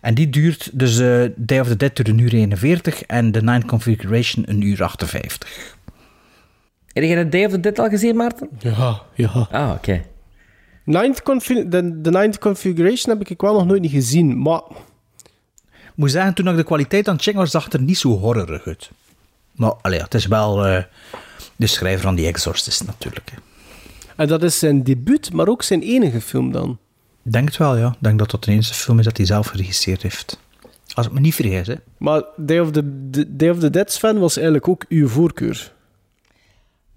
[0.06, 3.42] En die duurt dus eh Day of the Dead duurt een uur 41 en The
[3.42, 5.78] Ninth Configuration een uur 58.
[6.94, 8.50] Heb jij de Day of the Dead al gezien, Maarten?
[8.60, 9.48] Ja, ja.
[9.52, 10.04] Ah, oké.
[10.84, 14.62] Ninth confi- de, de Ninth Configuration heb ik wel nog nooit niet gezien, maar...
[15.72, 17.98] Ik moet zeggen, toen ik de kwaliteit aan het checken was, zag het er niet
[17.98, 18.90] zo horrorig uit.
[19.52, 20.84] Maar allee, het is wel eh,
[21.56, 23.32] de schrijver van The Exorcist natuurlijk.
[23.32, 23.38] hè.
[24.16, 26.78] En dat is zijn debuut, maar ook zijn enige film dan.
[27.28, 27.88] Denk het wel, ja.
[27.88, 30.40] Ik denk dat dat de enige film is dat hij zelf geregisseerd heeft.
[30.94, 31.76] Als ik me niet vergis, hè.
[31.98, 35.74] Maar Day of the, Day of the Dead fan was eigenlijk ook uw voorkeur.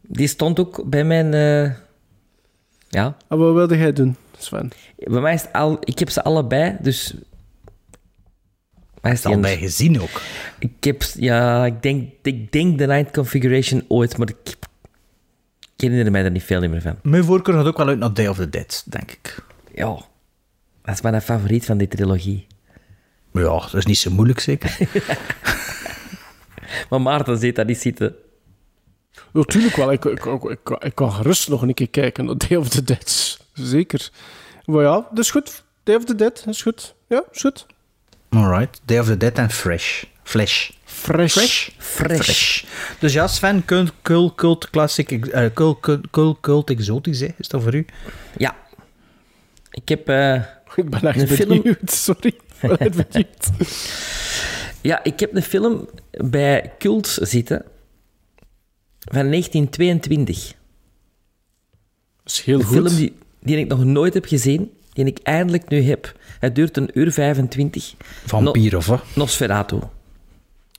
[0.01, 1.35] Die stond ook bij mijn...
[1.35, 1.75] eh,
[2.89, 3.17] Ja.
[3.29, 4.71] En wat wilde jij doen, Sven?
[4.97, 5.77] Bij mij is het al...
[5.81, 7.15] Ik heb ze allebei, dus...
[9.03, 9.73] Mij is die Allebei anders.
[9.77, 10.21] gezien ook.
[10.59, 11.03] Ik heb...
[11.15, 14.57] Ja, ik denk, ik denk de Night Configuration ooit, maar ik...
[15.77, 16.97] Ik herinner mij er niet veel meer van.
[17.03, 19.45] Mijn voorkeur gaat ook wel uit naar Day of the Dead, denk ik.
[19.75, 19.97] Ja.
[20.89, 22.47] Dat is mijn favoriet van die trilogie.
[23.33, 24.79] Ja, dat is niet zo moeilijk zeker.
[26.91, 28.15] Maar Maarten ziet dat niet zitten.
[29.33, 32.59] Natuurlijk wel, ik, ik, ik, ik, ik kan gerust nog een keer kijken naar Day
[32.59, 33.39] of the Dead.
[33.53, 34.11] Zeker.
[34.65, 35.65] Maar ja, dat is goed.
[35.83, 36.95] Day of the Dead, dat is goed.
[37.09, 37.67] Ja, is goed.
[38.29, 38.81] Alright.
[38.85, 40.05] Day of the Dead en Fresh.
[40.23, 40.71] Flash.
[40.85, 41.37] Fresh.
[41.37, 41.69] Fresh?
[41.79, 42.65] Fresh.
[42.99, 47.29] Dus ja, Sven, cult, cult, cult classic, eh, cult, cult, cult, cult exotisch, hè?
[47.39, 47.87] is dat voor u?
[48.37, 48.57] Ja.
[49.71, 50.09] Ik heb...
[50.09, 50.43] eh,
[50.77, 51.49] Ik ben echt een film...
[51.49, 52.35] benieuwd, sorry.
[52.61, 53.51] Ik ben benieuwd.
[54.81, 57.65] Ja, ik heb een film bij Cult zitten
[58.99, 60.55] van 1922.
[62.23, 62.77] Dat is heel Een goed.
[62.77, 66.17] film die, die ik nog nooit heb gezien, die ik eindelijk nu heb.
[66.41, 67.95] Het duurt een uur 25.
[68.25, 69.03] Vampier of wat?
[69.15, 69.79] Nosferatu.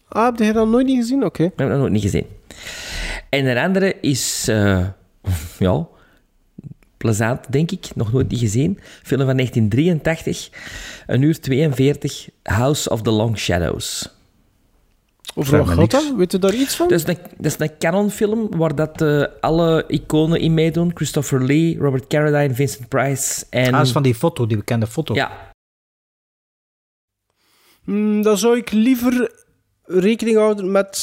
[0.08, 1.24] Ah, heb je dat nog nooit niet gezien?
[1.24, 1.44] Oké.
[1.44, 2.26] Ik heb dat nog niet gezien.
[3.30, 4.88] En de andere is, eh,
[5.60, 5.88] ja,
[7.00, 7.96] plezant, denk ik.
[7.96, 8.80] Nog nooit niet gezien.
[9.04, 10.50] Film van 1983,
[11.08, 14.18] een uur 42, House of the Long Shadows.
[15.36, 16.14] Over wat gaat dat?
[16.18, 16.88] Weet je daar iets van?
[16.88, 20.92] Dat is een, dat is een canonfilm waar dat, eh, alle iconen in meedoen.
[20.94, 23.66] Christopher Lee, Robert Carradine, Vincent Price en...
[23.66, 25.14] Ah, dat is van die foto, die bekende foto.
[25.14, 25.50] Ja,
[27.90, 29.32] Hmm, dan zou ik liever
[29.84, 30.98] rekening houden met...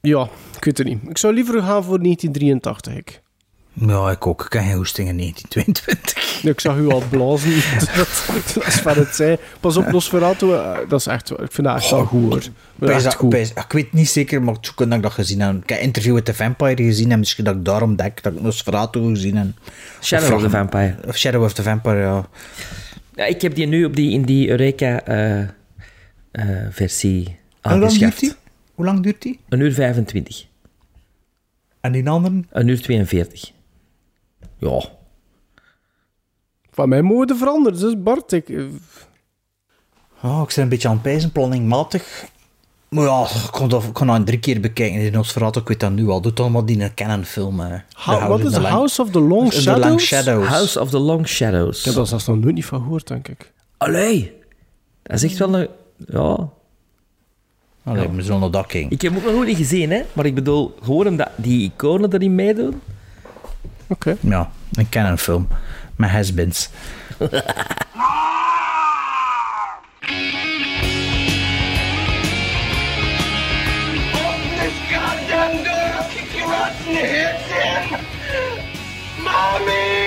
[0.00, 0.98] Ja, ik weet het niet.
[1.08, 2.94] Ik zou liever gaan voor 1983.
[2.94, 3.22] Ik,
[3.86, 4.44] Ja, ik ook.
[4.44, 6.44] Ik heb geen hoesting in 1922.
[6.52, 7.50] ik zag u al blazen.
[7.96, 8.08] dat
[8.66, 9.36] is van het zei.
[9.60, 11.30] Pas op, Nosferatu, eh, dat is echt...
[11.30, 12.90] Ik vind dat echt wel goed, hoor.
[12.90, 13.34] Echt goed.
[13.34, 15.62] ik weet niet zeker, maar kunnen dat ik dat gezien heb.
[15.62, 18.40] Ik heb Interview with the Vampire gezien en misschien dat ik daarom denk dat ik
[18.40, 19.46] Nosferatu gezien heb.
[20.02, 20.96] Shadow of the Vampire.
[21.06, 22.28] Of Shadow of the Vampire, ja.
[23.14, 28.20] Ja, ik heb die nu op die, in die Eureka-versie Hoe lang duurt aangeschaft.
[28.20, 28.32] die?
[28.74, 29.40] Hoe lang duurt die?
[29.48, 30.46] Een uur 25.
[31.80, 32.46] En die anderen?
[32.50, 33.50] Een uur 42.
[34.60, 34.82] Ja.
[36.70, 38.48] Van mij mogen veranderen, dus Bart, ik...
[40.22, 42.24] Oh, ik ben een beetje aan het pijzen, planningmatig.
[42.88, 45.00] Maar ja, ik kon, dat, ik kon dat drie keer bekijken.
[45.00, 46.20] In ons verhaal, ik weet dat nu al.
[46.20, 47.60] Doet allemaal die een Canon film.
[47.60, 48.28] eh.
[48.28, 50.46] Wat is House of the Long The Long Shadows?
[50.46, 51.78] House of the Long Shadows.
[51.78, 53.52] Ik heb daar zelfs nog nooit niet van gehoord, denk ik.
[53.76, 54.32] Allee.
[55.02, 55.68] Dat is echt wel een...
[56.06, 56.48] Ja.
[57.84, 58.90] Allee, we zullen dat kijken.
[58.90, 60.02] Ik heb hem ook nog nooit niet gezien, hè.
[60.12, 62.80] Maar ik bedoel, gewoon omdat die iconen erin meedoen.
[63.90, 64.16] Oké.
[64.20, 65.48] Ja, een Canon film.
[65.96, 66.70] Met has-beens.
[79.70, 79.99] This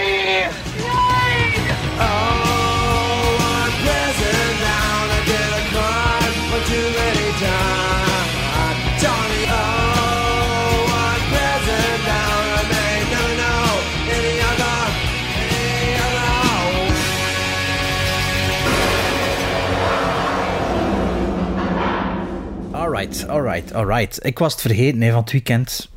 [23.03, 24.25] Alright, alright, alright.
[24.25, 25.89] Ik was het vergeten van het weekend.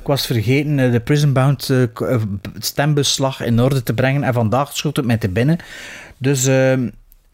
[0.00, 2.22] Ik was vergeten eh, de Prison Bound eh, eh,
[2.58, 4.22] stembeslag in orde te brengen.
[4.22, 5.58] En vandaag schoot het mij te binnen.
[6.16, 6.72] Dus eh,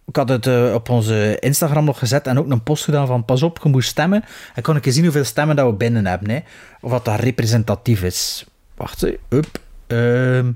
[0.07, 3.43] ik had het op onze Instagram nog gezet en ook een post gedaan van pas
[3.43, 4.25] op, je moet stemmen.
[4.55, 6.31] En kon ik eens zien hoeveel stemmen dat we binnen hebben.
[6.31, 6.41] Hè.
[6.81, 8.47] Of dat dat representatief is.
[8.75, 9.19] Wacht, hè.
[9.29, 9.61] Up.
[9.87, 10.53] Ehm,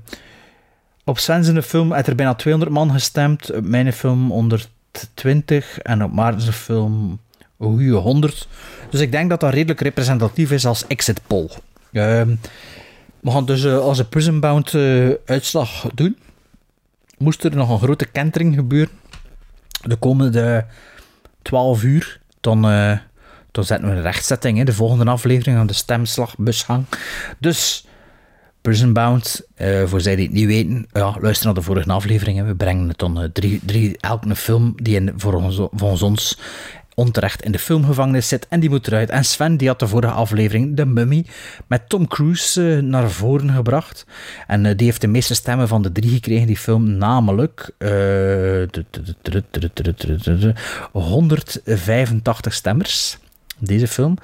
[1.03, 3.51] op Sven zijn film heeft er bijna 200 man gestemd.
[3.53, 5.79] Op mijn film 120.
[5.79, 7.19] En op Maarten's film
[7.57, 8.47] goede 100.
[8.89, 11.49] Dus ik denk dat dat redelijk representatief is als exit poll.
[11.91, 12.35] Ehm,
[13.19, 16.17] we gaan dus eh, als een Prison Bound eh, uitslag doen.
[17.17, 19.01] Moest er nog een grote kentering gebeuren
[19.83, 20.65] de komende
[21.41, 22.97] 12 uur, dan, eh,
[23.51, 24.57] dan zetten we een rechtzetting.
[24.57, 26.85] Hè, de volgende aflevering aan de stemslagbusgang.
[27.39, 27.87] Dus
[28.61, 32.45] Prison Bound, eh, voor zij die het niet weten, ja, luister naar de vorige aflevering.
[32.45, 36.39] We brengen het dan drie, drie, elke film die in, voor ons, volgens ons
[36.95, 39.09] onterecht in de filmgevangenis zit en die moet eruit.
[39.09, 41.25] En Sven die had de vorige aflevering de Mummy
[41.67, 44.05] met Tom Cruise naar voren gebracht.
[44.47, 47.71] En die heeft de meeste stemmen van de drie gekregen, die film, namelijk
[50.91, 53.17] 185 stemmers.
[53.57, 54.17] Deze film.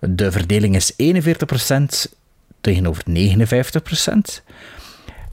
[0.00, 0.96] De verdeling is 41%
[2.60, 4.42] tegenover 59%.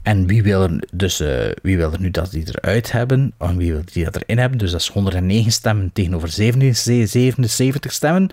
[0.04, 3.32] En wie wil er, dus, eh, wie wil er nu dat die eruit hebben?
[3.38, 4.58] En wie wil die dat erin hebben?
[4.58, 8.30] Dus dat is 109 stemmen tegenover 77 stemmen.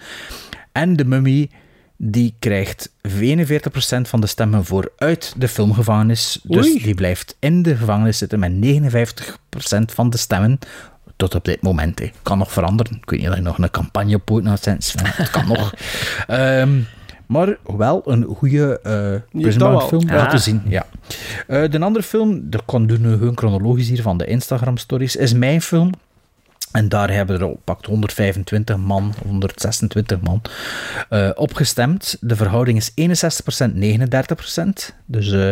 [0.71, 1.49] En de mummy
[1.97, 6.39] die krijgt 41% van de stemmen voor uit de filmgevangenis.
[6.43, 6.83] Dus Oei.
[6.83, 10.59] die blijft in de gevangenis zitten met 59% van de stemmen.
[11.15, 11.99] Tot op dit moment.
[11.99, 12.11] hè.
[12.21, 12.97] Kan nog veranderen.
[13.01, 15.05] Ik weet niet of je nog een campagne op poot naar Sven.
[15.05, 15.73] Het kan nog.
[16.27, 16.79] Ehm,
[17.31, 18.79] maar wel een goede
[19.33, 19.51] uh,
[19.87, 20.29] film wel Ah.
[20.29, 20.61] te zien.
[20.67, 20.85] Ja.
[21.47, 25.15] Eh, de andere film, dat kan doen we gewoon chronologisch hier van de Instagram stories,
[25.15, 25.91] is mijn film.
[26.71, 30.41] En daar hebben er pakt 125 man, 126 man
[31.09, 32.17] eh, opgestemd.
[32.21, 34.95] De verhouding is 61%, 39%.
[35.05, 35.49] Dus, eh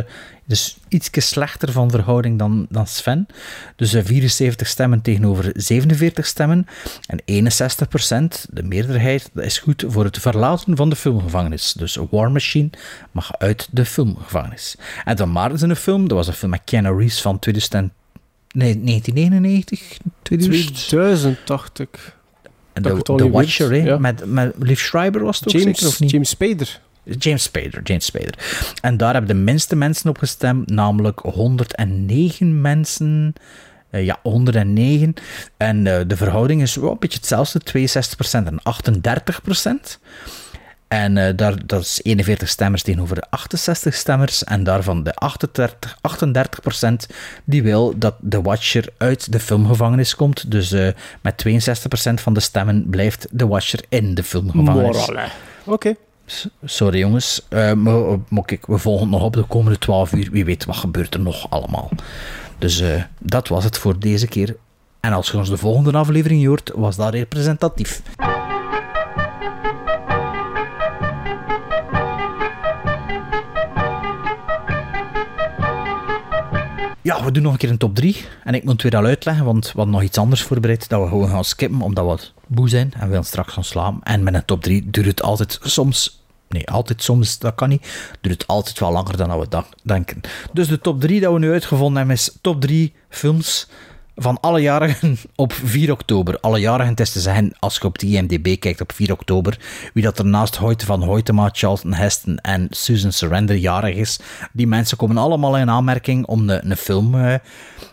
[0.50, 3.28] dus iets slechter van verhouding dan, dan Sven.
[3.76, 6.66] Dus eh, 74 stemmen tegenover 47 stemmen.
[7.06, 11.74] En 61%, de meerderheid, dat is goed voor het verlaten van de filmgevangenis.
[11.74, 12.70] Dus War Machine
[13.12, 14.76] mag uit de filmgevangenis.
[15.06, 17.92] En dan Maarten zijn film, dat was een film met Keanu Reeves van 2000,
[18.54, 20.88] nee, 1999, 2000.
[20.88, 22.18] 2000, dacht ik.
[22.74, 23.98] En de, Watcher, weet, hè, ja.
[23.98, 26.12] met, met Liv Schreiber was het ook zeker, of James, niet?
[26.12, 26.80] James Spader.
[27.18, 28.36] James Spader, James Spader.
[28.82, 33.34] En daar hebben de minste mensen op gestemd, namelijk 109 mensen.
[33.90, 35.14] Eh, ja, 109.
[35.58, 40.00] En eh, de verhouding is wel een beetje hetzelfde, 62% en 38%.
[40.90, 44.44] En eh, daar, dat is 41 stemmers tegenover de 68 stemmers.
[44.44, 45.98] En daarvan de 38,
[47.10, 50.52] 38% die wil dat The Watcher uit de filmgevangenis komt.
[50.52, 50.88] Dus eh,
[51.22, 55.10] met 62% van de stemmen blijft The Watcher in de filmgevangenis.
[55.66, 55.96] Oké.
[56.66, 60.30] Sorry jongens, Eh, maar, maar kijk, we volgen nog op de komende 12 uur.
[60.32, 61.90] Wie weet wat gebeurt er nog allemaal.
[62.58, 64.56] Dus eh, dat was het voor deze keer.
[65.00, 68.02] En als je ons de volgende aflevering hoort, was dat representatief.
[77.10, 78.26] Ja, we doen nog een keer een top 3.
[78.44, 80.90] En ik moet het weer al uitleggen, want we hadden nog iets anders voorbereid.
[80.90, 82.94] Dat we gewoon gaan skippen, omdat we boe zijn.
[82.94, 84.04] En we willen straks gaan slapen.
[84.04, 86.24] En met een top 3 duurt het altijd soms...
[86.50, 88.12] Nee, altijd soms, dat kan niet.
[88.22, 90.22] Duurt het altijd wel langer dan we denken.
[90.54, 93.68] Dus de top 3 dat we nu uitgevonden hebben is top 3 films
[94.20, 96.40] van alle jarigen op 4 oktober.
[96.40, 99.60] Alle jarigen, het is te zeggen, als je op de IMDb kijkt op 4 oktober,
[99.94, 104.20] wie dat er naast Hoyte van Hoytema, Charlton Heston en Susan Surrender jarig is,
[104.54, 107.16] die mensen komen allemaal in aanmerking om een, een film...
[107.16, 107.34] eh,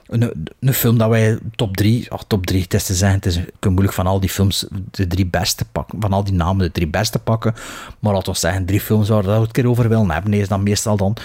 [0.06, 3.40] een, film dat wij top 3, ach, top 3, het is te zeggen, het is
[3.60, 6.88] moeilijk van al die films de drie beste pakken, van al die namen de drie
[6.88, 7.54] beste pakken,
[7.98, 10.62] maar laten we zeggen, drie films waar we het keer over willen hebben, is dan
[10.62, 11.16] meestal dan.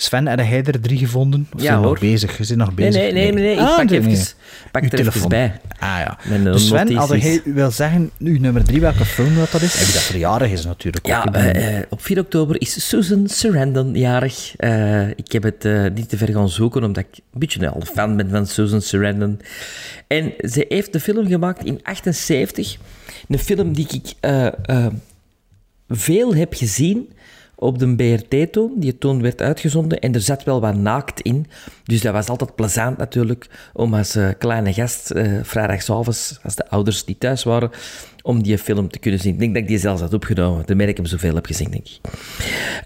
[0.00, 1.46] Sven, heb jij er drie gevonden?
[1.54, 2.38] Of Ja, zijn we nog bezig?
[2.38, 2.94] Je zit nog bezig?
[3.02, 4.24] nee, nee, nee, nee, ik Ah, pak nee, even- nee.
[4.72, 5.60] pak Uw er even bij.
[5.78, 6.18] Ah ja.
[6.28, 9.74] Mijn, dus Sven, als jij wil zeggen, uw nummer drie, welke film dat, dat is?
[9.78, 11.34] En wie dat verjaardag is natuurlijk Ja, ook.
[11.34, 14.54] Eh, op 4 oktober is Susan Sarandon jarig.
[14.56, 17.86] Eh, ik heb het eh, niet te ver gaan zoeken, omdat ik een beetje een
[17.86, 19.40] fan ben van Susan Sarandon.
[20.06, 22.76] En ze heeft de film gemaakt in 78.
[23.28, 24.14] Een film die ik
[25.88, 27.08] veel heb gezien
[27.60, 29.98] op de BRT-toon, die toen werd uitgezonden.
[29.98, 31.46] En er zat wel wat naakt in.
[31.84, 36.68] Dus dat was altijd plezant natuurlijk, om als eh, kleine gast, eh vrijdagavond, als de
[36.68, 37.70] ouders niet thuis waren,
[38.22, 39.32] om die film te kunnen zien.
[39.32, 40.66] Ik denk dat ik die zelfs had opgenomen.
[40.66, 42.00] Daarmee ik hem zoveel heb gezien, denk ik.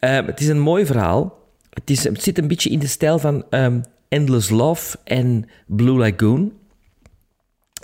[0.01, 1.39] Eh, het is een mooi verhaal.
[1.71, 5.99] Het, is, het zit een beetje in de stijl van ehm, Endless Love en Blue
[5.99, 6.53] Lagoon.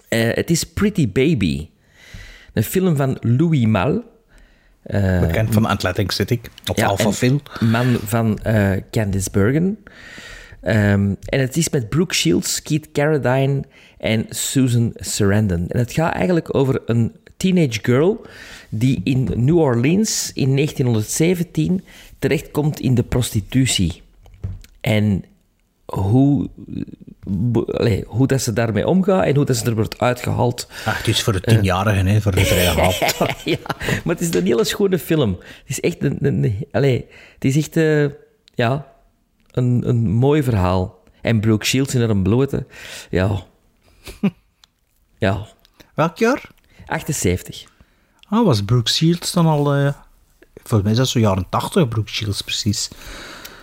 [0.09, 1.69] Eh, het is Pretty Baby.
[2.53, 4.03] Een film van Louis Mal.
[4.89, 7.41] Eh, Bekend van Atlantic City, op ja, Alpha Film.
[7.61, 9.79] Man van eh, Candice Bergen.
[10.61, 13.65] Ehm, en het is met Brooke Shields, Keith Carradine
[13.99, 15.69] en Susan Sarandon.
[15.69, 18.27] En het gaat eigenlijk over een teenage girl
[18.69, 21.85] die in New Orleans in 1917
[22.19, 24.03] terechtkomt in de prostitutie.
[24.81, 25.25] En
[25.89, 26.49] hoe,
[28.07, 30.69] hoe dat ze daarmee omgaat en hoe dat ze er wordt uitgehaald.
[30.85, 32.93] Ach, het is voor de tienjarigen, hè, voor de vrijhaal.
[33.45, 33.59] ja,
[34.05, 35.37] maar het is een hele schone film.
[35.39, 36.65] Het is echt een...
[36.71, 37.77] het is echt...
[37.77, 38.05] eh,
[38.55, 38.87] ja,
[39.51, 41.03] een, een mooi verhaal.
[41.23, 42.67] En Brooke Shields in haar blote.
[43.11, 43.43] Ja.
[45.19, 45.47] ja.
[45.95, 46.51] Welk jaar?
[46.87, 47.65] 78.
[48.29, 49.75] Ah, was Brooke Shields dan al...
[49.75, 49.93] eh,
[50.55, 52.89] volgens mij is dat zo jaren 80, Brooke Shields, precies.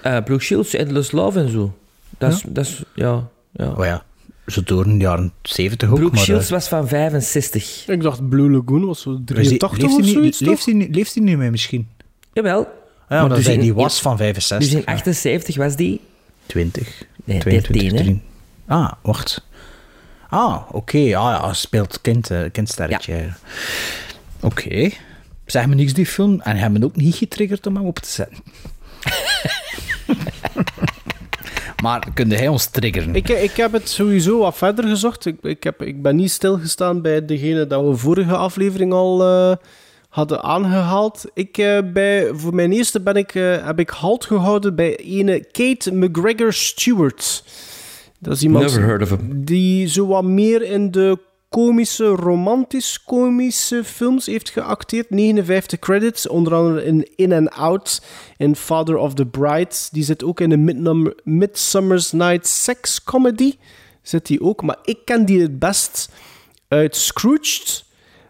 [0.02, 1.74] Eh Brooke Shields, Endless Love en zo.
[2.18, 2.42] Dat is...
[2.42, 2.50] Ja?
[2.52, 3.70] Dat is ja, ja.
[3.72, 4.04] Oh ja,
[4.48, 5.96] zo door in de jaren 70 ook.
[5.96, 7.88] Brooke maar, Shields eh, was van 65.
[7.88, 10.56] Ik dacht Blue Lagoon was zo is die- 83 leeft of die niet- zoiets, leeft
[10.56, 10.66] toch?
[10.66, 11.88] die niet- Leeft hij niet meer misschien?
[12.34, 12.60] Jawel.
[13.10, 14.70] Ja, maar dan dus zei in- die was van 65.
[14.70, 14.94] Dus in ja.
[14.94, 16.02] 78 was die...
[16.46, 17.04] 20.
[17.24, 18.04] Nee, 22, 13, hè?
[18.04, 18.22] 13.
[18.68, 19.48] Ah, wacht.
[20.30, 20.98] Ah, oké.
[20.98, 21.12] Ah
[21.42, 23.30] ja, speelt kind, eh, kindsterretje.
[24.40, 24.90] Oké.
[25.46, 28.10] Zeg me niks die film en hebben me ook niet getriggerd om hem op te
[28.10, 28.38] zetten.
[31.82, 33.16] maar kunde hij ons triggeren?
[33.16, 35.26] Ik, ik heb het sowieso wat verder gezocht.
[35.26, 39.56] Ik, ik, heb, ik ben niet stilgestaan bij degene dat we vorige aflevering al eh,
[40.10, 41.26] hadden aangehaald.
[41.34, 45.46] Ik, eh, bij, voor mijn eerste ben ik, eh, heb ik halt gehouden bij ene
[45.52, 47.44] Kate McGregor Stewart.
[48.20, 49.46] Dat is iemand Never heard of him.
[49.46, 51.20] die zo wat meer in de
[51.56, 55.10] komische, romantisch-komische films heeft geacteerd.
[55.10, 58.02] 59 credits, onder andere in In and Out,
[58.38, 59.76] in Father of the Bride.
[59.92, 63.56] Die zit ook in Midnum- Midsummer's Night Sex Comedy.
[64.02, 66.10] Zit die ook, maar ik ken die het best
[66.68, 67.85] uit Scrooged.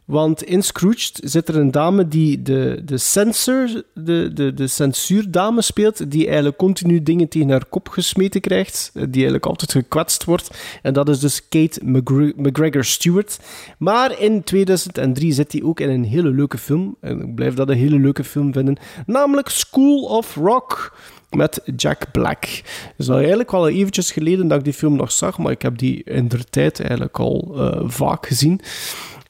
[0.05, 5.61] Want in Scrooged zit er een dame die de, de censor, de, de, de censuurdame
[5.61, 10.23] speelt, die eigenlijk continu dingen tegen haar kop gesmeten krijgt, eh, die eigenlijk altijd gekwetst
[10.23, 10.49] wordt.
[10.81, 13.39] En dat is dus Kate McGre- McGregor Stewart.
[13.77, 16.95] Maar in 2003 zit hij ook in een hele leuke film.
[17.01, 18.77] En ik blijf dat een hele leuke film vinden.
[19.05, 20.97] Namelijk School of Rock
[21.29, 22.43] met Jack Black.
[22.43, 25.61] Het is al eigenlijk al eventjes geleden dat ik die film nog zag, maar ik
[25.61, 28.61] heb die in der tijd eigenlijk al eh, vaak gezien.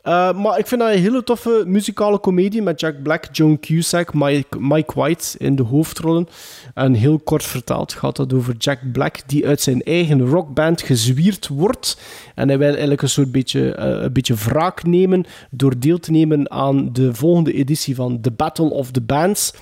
[0.08, 4.14] Uh, maar ik vind dat een hele toffe muzikale komedie met Jack Black, Joan Cusack,
[4.14, 6.28] Mike, Mike White in de hoofdrollen.
[6.74, 11.48] En heel kort vertaald gaat dat over Jack Black, die uit zijn eigen rockband gezwierd
[11.48, 12.02] wordt.
[12.36, 16.12] En hij wil eigenlijk een soort beetje, uh, een beetje wraak nemen door deel te
[16.12, 19.54] nemen aan de volgende editie van The Battle of the Bands.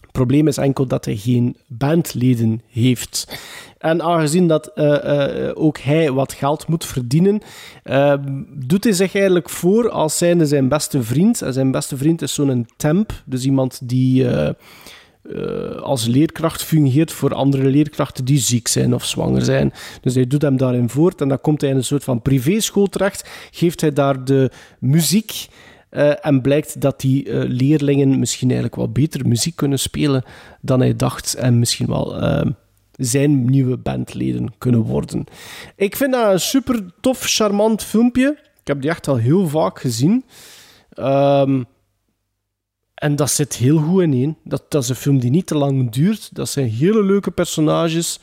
[0.00, 3.38] Het probleem is enkel dat hij geen bandleden heeft.
[3.80, 7.40] En aangezien dat uh, uh, ook hij wat geld moet verdienen,
[7.84, 8.14] uh,
[8.54, 11.42] doet hij zich eigenlijk voor als zijnde zijn beste vriend.
[11.42, 14.26] En zijn beste vriend is zo'n temp, dus iemand die
[15.82, 19.72] als leerkracht fungeert voor andere leerkrachten die ziek zijn of zwanger zijn.
[20.00, 22.86] Dus hij doet hem daarin voort en dan komt hij in een soort van privéschool
[22.86, 25.46] terecht, geeft hij daar de muziek.
[26.20, 30.24] En blijkt dat die leerlingen misschien eigenlijk wel beter muziek kunnen spelen
[30.60, 31.34] dan hij dacht.
[31.34, 32.18] En misschien wel
[33.00, 35.24] zijn nieuwe bandleden kunnen worden.
[35.76, 38.38] Ik vind dat een super tof, charmant filmpje.
[38.60, 40.24] Ik heb die echt al heel vaak gezien.
[40.98, 41.64] Um,
[42.94, 44.36] en dat zit heel goed ineen.
[44.44, 46.34] Dat, dat is een film die niet te lang duurt.
[46.34, 48.18] Dat zijn hele leuke personages.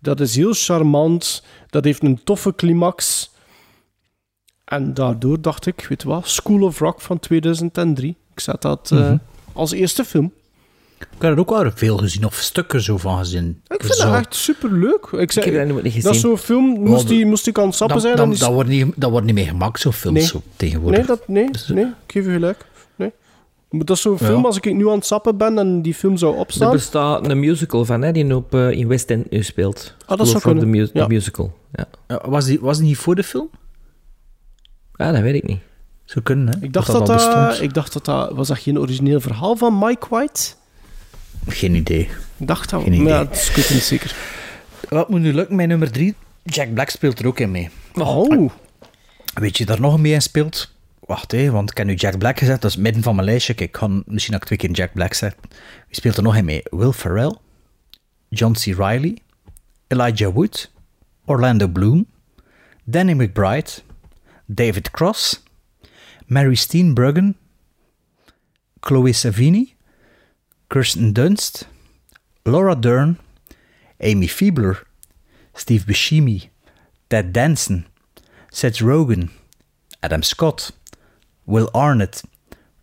[0.00, 1.42] Dat is heel charmant.
[1.70, 3.30] Dat heeft een toffe climax.
[4.64, 8.16] En daardoor dacht ik, weet je wat, School of Rock van 2003.
[8.32, 9.16] Ik zet dat eh, Mhm.
[9.52, 10.32] als eerste film.
[11.00, 13.60] Ik heb er ook wel veel gezien, of stukken zo van gezien.
[13.68, 14.04] Ik vind Zo.
[14.10, 15.06] dat echt superleuk.
[15.12, 16.20] Ik, zei, Ik heb dat nog niet Dat is gezien.
[16.20, 18.16] zo'n film, moest, Wel, die, moest ik aan het sappen Dat, zijn?
[18.16, 20.26] dat, en die- dat, wordt niet, dat wordt niet meer gemaakt, zo'n films Nee.
[20.26, 20.98] zo, tegenwoordig.
[20.98, 22.66] Nee, dat, nee, Dus, nee, ik geef je gelijk.
[22.96, 23.12] Nee.
[23.70, 24.26] Maar dat is zo'n Ja.
[24.26, 26.72] film, als ik nu aan het sappen ben en die film zou Er opstaan...
[26.72, 29.94] bestaat een musical van, hè, die op, eh, in West End nu speelt.
[30.06, 30.60] Ah, dat zou kunnen.
[30.64, 31.02] de, mu- Ja.
[31.06, 31.52] de musical.
[31.72, 31.84] Ja.
[32.08, 33.50] Ja, was, die, was die niet voor de film?
[34.96, 35.58] Ah, dat weet ik niet.
[36.04, 36.64] Zou kunnen, hè?
[36.64, 38.32] Ik dacht dat dat dat, ik dacht dat dat...
[38.32, 40.40] Was dat geen origineel verhaal van Mike White?
[41.46, 42.08] Geen idee.
[42.36, 42.82] Ik dacht dat...
[42.82, 44.16] Geen ja, dat is niet zeker.
[44.88, 45.56] Wat moet nu lukken?
[45.56, 47.70] Mijn nummer drie, Jack Black speelt er ook in mee.
[47.94, 48.50] Oh.
[49.34, 50.74] Weet je daar nog mee in speelt?
[51.00, 52.60] Wacht, hé, want ik heb nu Jack Black gezet.
[52.60, 53.54] Dat is midden van mijn lijstje.
[53.54, 55.40] Kijk, ik kan misschien ook twee keer Jack Black zetten.
[55.86, 56.62] Wie speelt er nog in mee?
[56.64, 57.36] Will Ferrell,
[58.28, 58.64] John C.
[58.76, 59.18] Reilly,
[59.86, 60.70] Elijah Wood,
[61.24, 62.06] Orlando Bloom,
[62.84, 63.70] Danny McBride,
[64.46, 65.42] David Cross,
[66.26, 67.36] Mary Steenburgen,
[68.80, 69.74] Chloe Savini,
[70.70, 71.66] Kirsten Dunst,
[72.44, 73.18] Laura Dern,
[73.98, 74.86] Amy Fiebler,
[75.52, 76.50] Steve Buscemi,
[77.08, 77.86] Ted Danson,
[78.50, 79.30] Seth Rogen,
[80.00, 80.72] Adam Scott,
[81.44, 82.22] Will Arnett,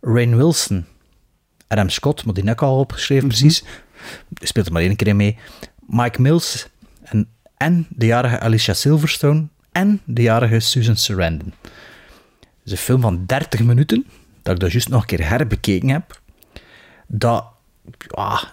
[0.02, 0.86] Rain Wilson,
[1.68, 3.64] Adam Scott, maar die heb ik al opgeschreven precies.
[4.28, 5.38] Die speelt er maar één keer in mee.
[5.86, 6.68] Mike Mills
[7.02, 11.54] en, en de jarige Alicia Silverstone en de jarige Susan Sarandon.
[12.40, 14.06] Het is een film van 30 minuten,
[14.42, 16.20] dat ik dat juist nog een keer herbekeken heb.
[17.06, 17.56] Dat,
[17.98, 18.52] ja,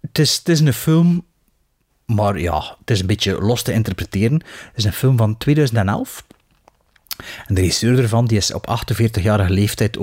[0.00, 1.24] het is, het is een film,
[2.06, 4.34] maar ja, het is een beetje los te interpreteren.
[4.34, 6.24] Het is een film van 2011.
[7.46, 9.98] En de regisseur ervan die is op 48-jarige leeftijd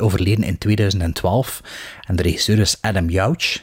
[0.00, 1.60] overleden in 2012.
[2.06, 3.62] En de regisseur is Adam Yauch,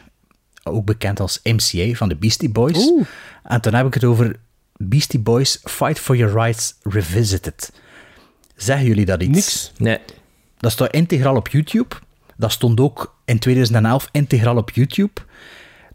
[0.64, 2.92] ook bekend als MCA van de Beastie Boys.
[3.44, 4.40] En toen heb ik het over
[4.78, 7.72] Beastie Boys Fight for Your Rights Revisited.
[8.56, 9.32] Zeggen jullie dat iets?
[9.32, 9.72] Niks.
[9.78, 10.00] Nee.
[10.58, 11.96] Dat staat integraal op YouTube.
[12.38, 15.22] Dat stond ook in 2011 integraal op YouTube.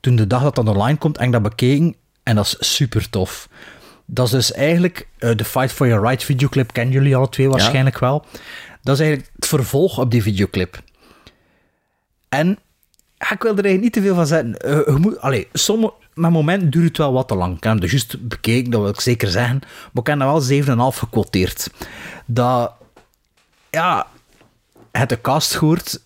[0.01, 1.95] Toen de dag dat dat online komt, heb ik dat bekeken.
[2.23, 3.49] En dat is super tof.
[4.05, 6.73] Dat is dus eigenlijk eh, de Fight for Your Rights videoclip.
[6.73, 8.25] Kennen jullie alle twee waarschijnlijk wel.
[8.83, 10.83] Dat is eigenlijk het vervolg op die videoclip.
[12.29, 12.59] En
[13.19, 14.57] ik wil er eigenlijk niet te veel van zeggen.
[14.57, 17.57] Eh, je moet, allee, sommige, met momenten duurt het wel wat te lang.
[17.57, 19.59] Ik heb er juist bekeken, dat wil ik zeker zeggen.
[19.61, 21.71] Maar ik heb dat wel 7,5 gequoteerd.
[22.27, 22.73] Dat,
[23.71, 24.07] ja,
[24.93, 26.05] het de cast gehoord.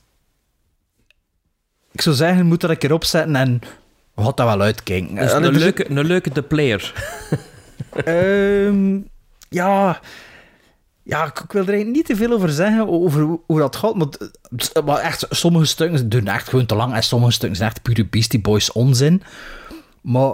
[1.93, 3.61] Ik zou zeggen, moet dat een keer opzetten en
[4.17, 5.15] gaan dat wel uitkijken.
[5.15, 6.93] Dus Eh, een, er zit- leuke, een leuke The Player.
[8.05, 8.99] Ehm,
[9.49, 10.01] ja.
[11.03, 13.95] Ja, ik, wil er eigenlijk niet te veel over zeggen, over hoe, dat gaat.
[13.95, 14.09] Maar,
[14.85, 18.07] maar echt, sommige stukken doen echt gewoon te lang en sommige stukken zijn echt pure
[18.07, 19.23] Beastie Boys onzin.
[20.01, 20.33] Maar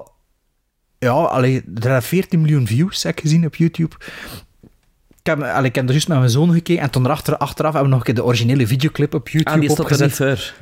[0.98, 3.96] ja, allee, er zijn 14 miljoen views, heb ik gezien op YouTube.
[5.22, 7.72] Ik heb, allee, ik heb er juist met mijn zoon gekeken en toen erachter, achteraf
[7.72, 10.52] hebben we nog een keer de originele videoclip op YouTube Ah, die opgezet.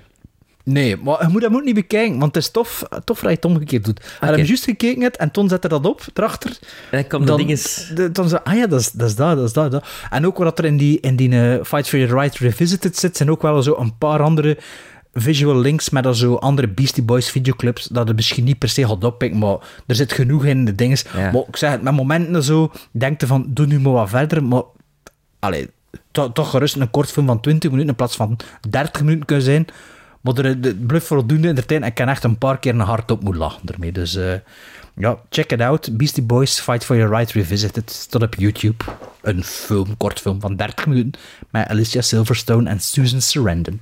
[0.65, 3.37] Nee, maar je moet dat ook niet bekijken, want het is tof, tof dat je
[3.37, 4.01] het omgekeerd doet.
[4.05, 6.51] Je hem juist gekeken hebt en toen zette dat op, erachter.
[6.91, 7.91] En dan komt dinges...
[7.95, 9.87] de- dan zei ah ja, dat is, dat is dat, dat is dat, dat.
[10.11, 13.17] En ook wat er in die, in die eh, Fight for Your Right Revisited zit,
[13.17, 14.59] zijn ook wel zo een paar andere
[15.13, 19.05] visual links met zo andere Beastie Boys videoclips, dat het misschien niet per se gaat
[19.05, 21.05] oppikken, maar er zit genoeg in de dinges.
[21.33, 24.45] Maar ik zeg het, met momenten zo, denk je van, doe nu maar wat verder,
[24.45, 24.63] maar
[25.39, 25.71] allee,
[26.11, 28.37] to- toch gerust een kort film van 20 minuten in plaats van
[28.71, 29.67] 30 minuten kunnen zijn.
[30.25, 32.75] Maar er, de blijft voldoende in de tijd en ik kan echt een paar keer
[32.75, 33.93] een hard op moeten lachen ermee.
[33.93, 34.35] Dus eh,
[34.97, 35.97] ja, check it out.
[35.97, 38.85] Beastie Boys Fight for Your Right Revisited staat op YouTube.
[39.23, 41.21] Een film, kort film van 30 minuten
[41.51, 43.81] met Alicia Silverstone en Susan Sarandon.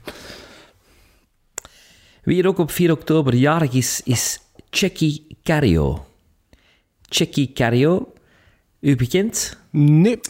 [2.23, 4.40] Wie hier ook op 4 oktober jarig is, is
[4.70, 6.06] Checky Cario.
[7.09, 8.12] Checky Cario,
[8.81, 9.56] u bekend?
[9.70, 10.20] Nee.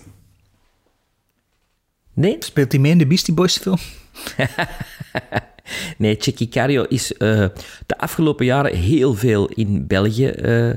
[2.12, 2.36] Nee?
[2.38, 3.78] Speelt hij mee in de Beastie Boys film?
[5.98, 7.46] nee, Checky Cario is eh,
[7.86, 10.70] de afgelopen jaren heel veel in België eh,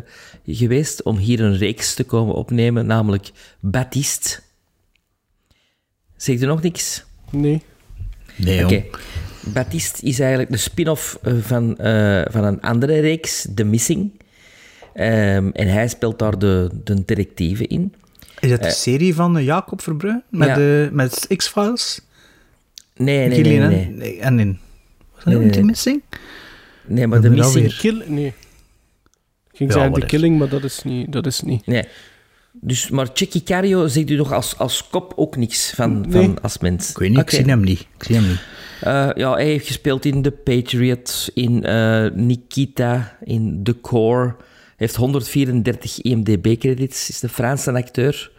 [0.46, 4.40] geweest om hier een reeks te komen opnemen, namelijk Baptiste.
[6.16, 7.04] Zegt u nog niks?
[7.32, 7.62] Nee.
[8.36, 8.84] Nee, Oké.
[9.54, 14.12] Baptiste is eigenlijk de spin-off eh, van, eh, van een andere reeks, The Missing.
[14.94, 17.94] Ehm, en hij speelt daar de, de detectieve in.
[18.40, 20.24] Is dat de serie van Jacob Verbrugge?
[20.30, 20.56] Met, Ja.
[20.56, 22.00] de, met X-Files?
[22.96, 23.88] Nee, nee, nee.
[23.90, 24.20] nee.
[24.20, 24.60] En in...
[25.16, 25.64] Was dat Nee, nee.
[25.64, 26.02] Missing?
[26.88, 27.76] Nee, maar hebben Missing...
[27.78, 28.26] Kill, nee.
[29.52, 31.12] Ik ging Ja, zeggen wat The is- Killing, maar dat is niet.
[31.12, 31.66] Dat is niet.
[31.66, 31.84] Nee.
[32.62, 36.12] Dus, maar Chicky Cario zegt u nog als, als kop ook niks van, Nee.
[36.12, 36.90] van als mens.
[36.90, 37.30] Ik weet niet, Oké.
[37.36, 37.80] ik zie hem niet.
[37.80, 38.40] Ik zie hem niet.
[38.82, 44.26] Eh, ja, hij heeft gespeeld in The Patriot, in eh, Nikita, in The Core.
[44.26, 44.36] Hij
[44.76, 48.32] heeft 134 IMDb-credits, is de Franse acteur.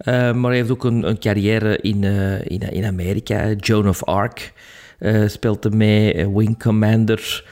[0.00, 3.52] Eh, maar hij heeft ook een, carrière in, eh, in, in Amerika.
[3.52, 4.52] Joan of Arc
[4.98, 7.44] eh, speelt er mee, Wing Commander.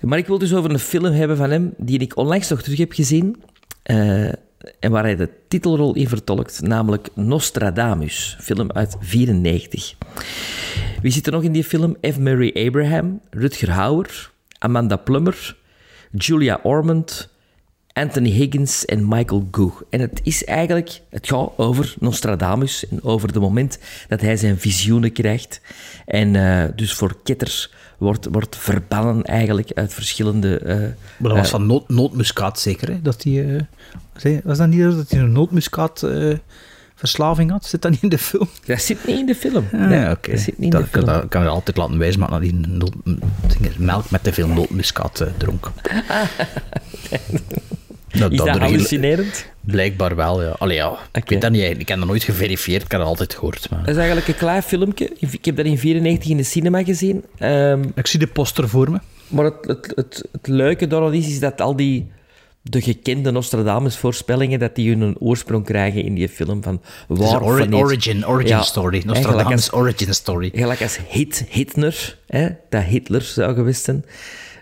[0.00, 2.78] Maar ik wil dus over een film hebben van hem die ik onlangs nog terug
[2.78, 3.42] heb gezien.
[4.80, 9.94] en waar hij de titelrol in vertolkt, namelijk Nostradamus, film uit 94.
[11.02, 11.96] Wie zit er nog in die film?
[12.12, 12.18] F.
[12.18, 15.56] Murray Abraham, Rutger Hauer, Amanda Plummer,
[16.10, 17.28] Julia Ormond,
[18.00, 19.82] Anthony Higgins en Michael Gough.
[19.90, 23.78] En het is eigenlijk, het gaat over Nostradamus en over het moment
[24.08, 25.60] dat hij zijn visioenen krijgt.
[26.06, 30.58] En eh, dus voor ketters wordt, wordt verbannen eigenlijk uit verschillende...
[30.58, 30.76] eh,
[31.16, 33.02] Maar dat was eh, van noot, nootmuskaat zeker, hè?
[33.02, 33.44] Dat die,
[34.44, 36.34] was dat niet dat hij een nootmuskaat eh,
[36.94, 37.64] verslaving had?
[37.66, 38.48] Zit dat niet in de film?
[38.66, 39.64] Dat zit niet in de film.
[39.72, 40.30] Ah, Nee, ja, oké.
[40.30, 41.04] dat zit niet in Dat de film.
[41.04, 42.54] kan, dat kan je altijd laten maar dat hij
[43.78, 45.70] melk met te veel nootmuskaat dronk.
[48.12, 49.46] Nou, Is dat hallucinerend?
[49.60, 50.54] Blijkbaar wel, ja.
[50.58, 50.98] Allee, ja.
[51.12, 53.70] Ik weet dat niet, ik heb dat nooit geverifieerd, ik heb dat altijd gehoord.
[53.70, 53.78] Maar...
[53.80, 55.12] Dat is eigenlijk een klein filmpje.
[55.18, 57.24] Ik heb dat in 94 in de cinema gezien.
[57.38, 58.98] Ehm, ik zie de poster voor me.
[59.28, 62.10] Maar het, het, het, het leuke daaraan is, is dat al die
[62.62, 67.74] de gekende Nostradamus-voorspellingen, dat die hun oorsprong krijgen in die film van waar ori- niet.
[67.74, 69.02] origin, origin Ja, story.
[69.06, 70.50] Nostradamus als- origin story.
[70.54, 74.04] Gelijk als Hit, Hitler, hè, dat Hitler zou geweest zijn,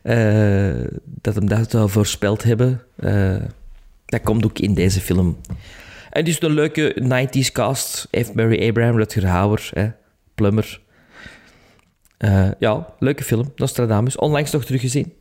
[0.09, 0.75] eh,
[1.05, 2.83] dat hem dat zou voorspeld hebben.
[2.97, 3.37] eh,
[4.07, 5.37] dat komt ook in deze film.
[6.11, 8.09] En dus een leuke 90s cast.
[8.25, 8.35] F.
[8.35, 9.89] Murray Abraham, Rutger Hauer, hè,
[10.35, 10.81] Plummer.
[12.19, 13.53] Eh, ja, leuke film.
[13.57, 14.17] Nostradamus.
[14.17, 15.13] Onlangs nog teruggezien.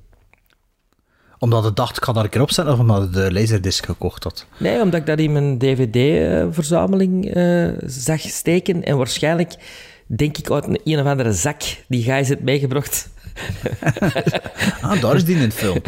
[1.39, 4.23] Omdat ik dacht, ik ga daar een keer opzetten, of omdat ik de laserdisc gekocht
[4.23, 4.45] had.
[4.59, 7.31] Nee, omdat ik dat in mijn DVD-verzameling
[7.85, 8.83] zag steken.
[8.83, 9.55] En waarschijnlijk,
[10.05, 13.09] denk ik, uit een, een of andere zak die Gijs heeft meegebracht.
[14.81, 15.81] Ah, daar is die in het film.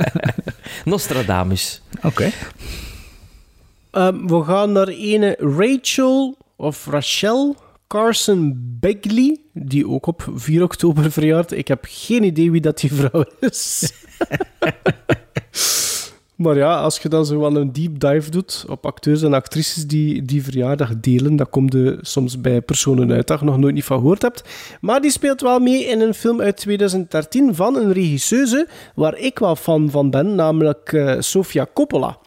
[0.84, 1.82] Nostradamus.
[2.02, 2.30] Oké.
[3.90, 7.56] Ehm, we gaan naar ene Rachel of Rachel
[7.86, 11.52] Carson Begley, die ook op 4 oktober verjaart.
[11.52, 13.92] Ik heb geen idee wie dat die vrouw is.
[16.40, 19.86] maar ja, als je dan zo wel een deep dive doet op acteurs en actrices
[19.86, 23.74] die die verjaardag delen, dan komt je soms bij personen uit dat je nog nooit
[23.74, 24.44] niet van gehoord hebt.
[24.80, 29.38] Maar die speelt wel mee in een film uit 2013 van een regisseuse waar ik
[29.38, 32.18] wel fan van ben, namelijk eh, Sofia Coppola.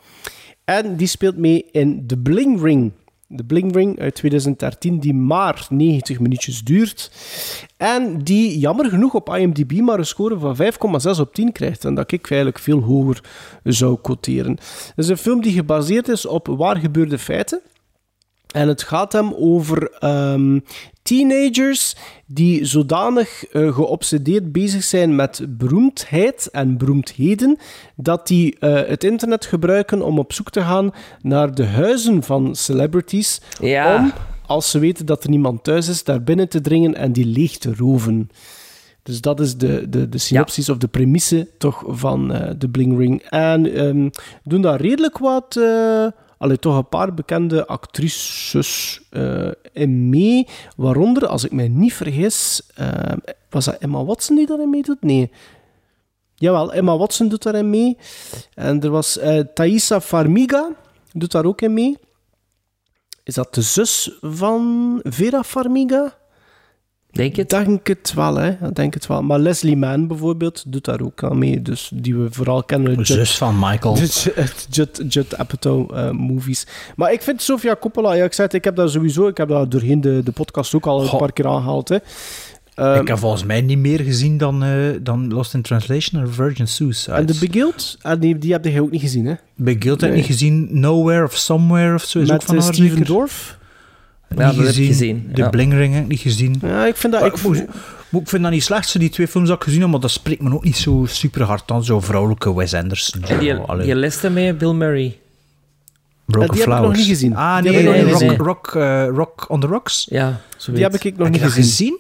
[0.65, 2.91] En die speelt mee in The Bling Ring.
[3.35, 7.11] The Bling Ring uit 2013, die maar 90 minuutjes duurt.
[7.77, 10.57] En die jammer genoeg op IMDb maar een score van
[11.15, 11.85] 5,6 op 10 krijgt.
[11.85, 13.23] En dat ik eigenlijk veel hoger
[13.63, 14.51] zou quoteren.
[14.51, 17.61] Het is een film die gebaseerd is op waar gebeurde feiten.
[18.53, 20.59] En het gaat hem over ehm,
[21.01, 27.57] teenagers die zodanig eh, geobsedeerd bezig zijn met beroemdheid en beroemdheden,
[27.95, 32.55] dat die eh, het internet gebruiken om op zoek te gaan naar de huizen van
[32.55, 33.95] celebrities, Ja.
[33.95, 34.11] om,
[34.45, 37.57] als ze weten dat er niemand thuis is, daar binnen te dringen en die leeg
[37.57, 38.29] te roven.
[39.03, 42.97] Dus dat is de, de, de synopsis of de premisse toch van eh, de Bling
[42.97, 43.21] Ring.
[43.29, 44.09] En ehm,
[44.43, 45.59] doen daar redelijk wat...
[46.43, 50.47] allee, toch een paar bekende actrices eh, in mee.
[50.75, 52.61] Waaronder, als ik mij niet vergis...
[52.75, 53.11] eh,
[53.49, 55.01] was dat Emma Watson die daarin meedoet?
[55.01, 55.31] Nee.
[56.35, 57.97] Jawel, Emma Watson doet daarin mee.
[58.53, 60.69] En er was eh Thaisa Farmiga,
[61.11, 61.97] doet daar ook in mee.
[63.23, 66.17] Is dat de zus van Vera Farmiga?
[67.13, 67.49] Denk het?
[67.49, 68.49] Denk het wel, hè.
[68.49, 69.23] Ik Denk het wel.
[69.23, 71.61] Maar Leslie Mann bijvoorbeeld doet daar ook aan mee.
[71.61, 72.97] Dus die we vooral kennen.
[72.97, 73.93] uit Zus van Michael.
[73.93, 73.99] de
[74.35, 76.67] Judd, Judd, Judd Apatow eh, movies.
[76.95, 78.13] Maar ik vind Sofia Coppola...
[78.13, 79.27] Ja, ik zei het, ik heb dat sowieso...
[79.27, 81.19] Ik heb dat doorheen de, de podcast ook al een Goh.
[81.19, 81.97] paar keer aangehaald, hè.
[82.75, 84.69] Ehm, ik heb volgens mij niet meer gezien dan, eh,
[85.01, 87.15] dan Lost in Translation of Virgin Suicide.
[87.15, 87.97] en The Beguiled?
[88.01, 89.33] Ah, die, die heb je ook niet gezien, hè?
[89.55, 90.67] Big Guild heb ik niet gezien.
[90.71, 93.05] Nowhere of Somewhere of zo is ook Met van eh, haar Steven?
[93.05, 93.57] Dorff?
[94.35, 95.49] Niet Ja, ik gezien, De ja.
[95.49, 96.55] Blingring heb ik niet gezien.
[96.61, 97.21] Ja, ik vind dat...
[97.21, 97.37] Maar Ik,
[98.21, 100.41] ik, vind dat niet slecht, die twee films dat ik gezien heb, maar dat spreekt
[100.41, 101.83] me ook niet zo super hard aan.
[101.83, 103.23] Zo vrouwelijke Wes Anderson.
[103.23, 103.85] En die, allee.
[103.85, 105.17] die les mee, Bill Murray.
[106.25, 107.35] Broken die heb ik nog niet gezien.
[107.35, 108.37] Ah, nee, nee, rock, gezien.
[108.37, 110.07] rock, eh, rock on the Rocks.
[110.09, 110.65] Ja, zoiets.
[110.65, 111.69] die heb ik nog Heb niet je dat gezien.
[111.69, 111.99] gezien?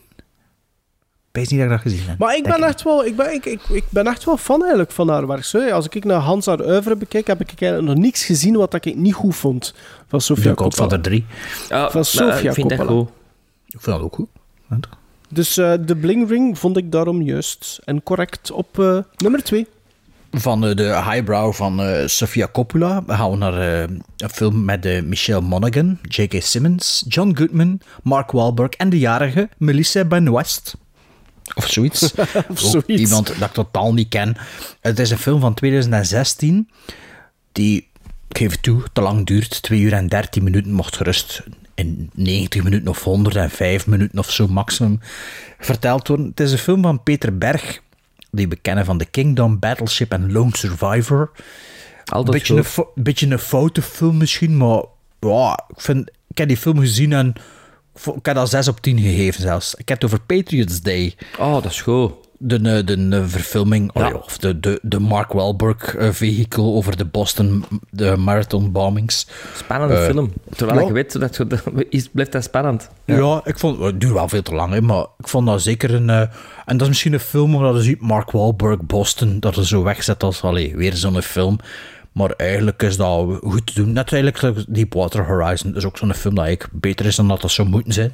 [1.33, 2.17] Wees niet dat ik dat gezien heb.
[2.17, 4.91] Maar ik ben, echt wel, ik, ben, ik, ik, ik ben echt wel fan eigenlijk
[4.91, 5.43] van haar werk.
[5.43, 5.69] Zo.
[5.69, 8.95] Als ik naar Hans haar oeuvre bekijk, heb ik eigenlijk nog niks gezien wat ik
[8.95, 9.73] niet goed vond
[10.07, 10.69] van Sofia De Coppola.
[10.69, 11.25] Godfather 3.
[11.69, 12.99] Ja, Van maar Sofia ik vind dat Coppola.
[12.99, 13.09] goed.
[13.67, 14.27] Ik vind dat ook goed.
[15.29, 19.67] Dus eh, de Bling Ring vond ik daarom juist en correct op eh, nummer 2.
[20.31, 23.79] Van eh, de highbrow van eh, Sofia Coppola gaan we naar eh,
[24.17, 26.41] een film met eh, Michelle Monaghan, J.K.
[26.41, 30.75] Simmons, John Goodman, Mark Wahlberg en de jarige Melissa Benoist.
[31.55, 32.13] Of zoiets.
[32.49, 32.87] Of zoiets.
[33.01, 34.35] Iemand dat ik totaal niet ken.
[34.81, 36.69] Het is een film van 2016
[37.51, 37.87] die
[38.29, 39.61] ik geef het toe, te lang duurt.
[39.61, 41.43] 2 uur en 13 minuten mocht gerust
[41.75, 44.99] in 90 minuten of 105 minuten of zo maximum
[45.59, 46.25] verteld worden.
[46.27, 47.79] Het is een film van Peter Berg,
[48.31, 51.31] die we kennen van The Kingdom, Battleship en Lone Survivor.
[52.05, 54.83] Een beetje een, fo- beetje een foute film misschien, maar
[55.19, 57.33] ja, ik, vind, ik heb die film gezien en
[57.95, 59.75] ik ik heb dat 6 op 10 gegeven zelfs.
[59.75, 61.15] Ik heb het over Patriots Day.
[61.39, 62.11] Oh, dat is goed.
[62.37, 66.63] De, eh, de, de verfilming, oh ja, of de, de, de Mark Wahlberg eh, vehicle
[66.63, 69.27] over de Boston de marathon bombings.
[69.55, 70.33] Spannende Eh, film.
[70.55, 70.85] Terwijl ja.
[70.87, 71.39] je weet, dat,
[71.89, 72.89] is, blijft dat spannend.
[73.05, 75.93] Ja, ik vond het duurt wel veel te lang, hè, maar ik vond dat zeker
[75.93, 76.09] een.
[76.09, 76.19] eh,
[76.65, 79.83] en dat is misschien een film omdat je ziet Mark Wahlberg, Boston, dat er zo
[79.83, 81.57] wegzet als allee, weer zo'n film.
[82.13, 83.93] Maar eigenlijk is dat goed te doen.
[83.93, 85.75] Net eigenlijk Deepwater Horizon.
[85.75, 88.11] Is ook zo'n film dat eigenlijk beter is dan dat dat zou moeten zijn.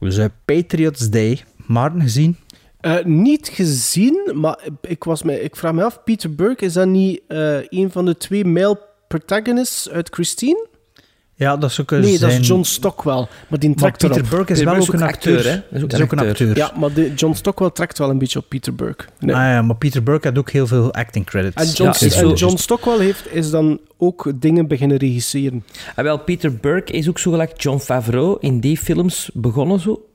[0.00, 1.42] Dus eh, Patriots Day.
[1.66, 2.36] Maarten gezien?
[2.80, 6.86] Eh, niet gezien, maar ik, was me, ik vraag me af, Peter Burke, is dat
[6.86, 10.66] niet eh, een van de twee male protagonists uit Christine?
[11.36, 14.16] Ja, dat is ook een Nee, dat is John Stockwell, maar die Maar trekt Peter
[14.16, 14.30] erop.
[14.30, 15.52] Burke is Peter wel Burke ook een acteur, acteur.
[15.52, 15.56] hè?
[15.56, 16.56] Dat is ook Dat is ook een acteur.
[16.56, 19.04] Ja, maar de, John Stockwell trekt wel een beetje op Peter Burke.
[19.18, 19.34] Nee.
[19.34, 21.54] Ah ja, maar Peter Burke had ook heel veel acting credits.
[21.56, 22.32] En John, Ja, is en zo.
[22.32, 25.64] John Stockwell heeft, is dan ook dingen beginnen regisseren.
[25.96, 30.06] En wel, Peter Burke is ook zo gelijk John Favreau in die films begonnen zo.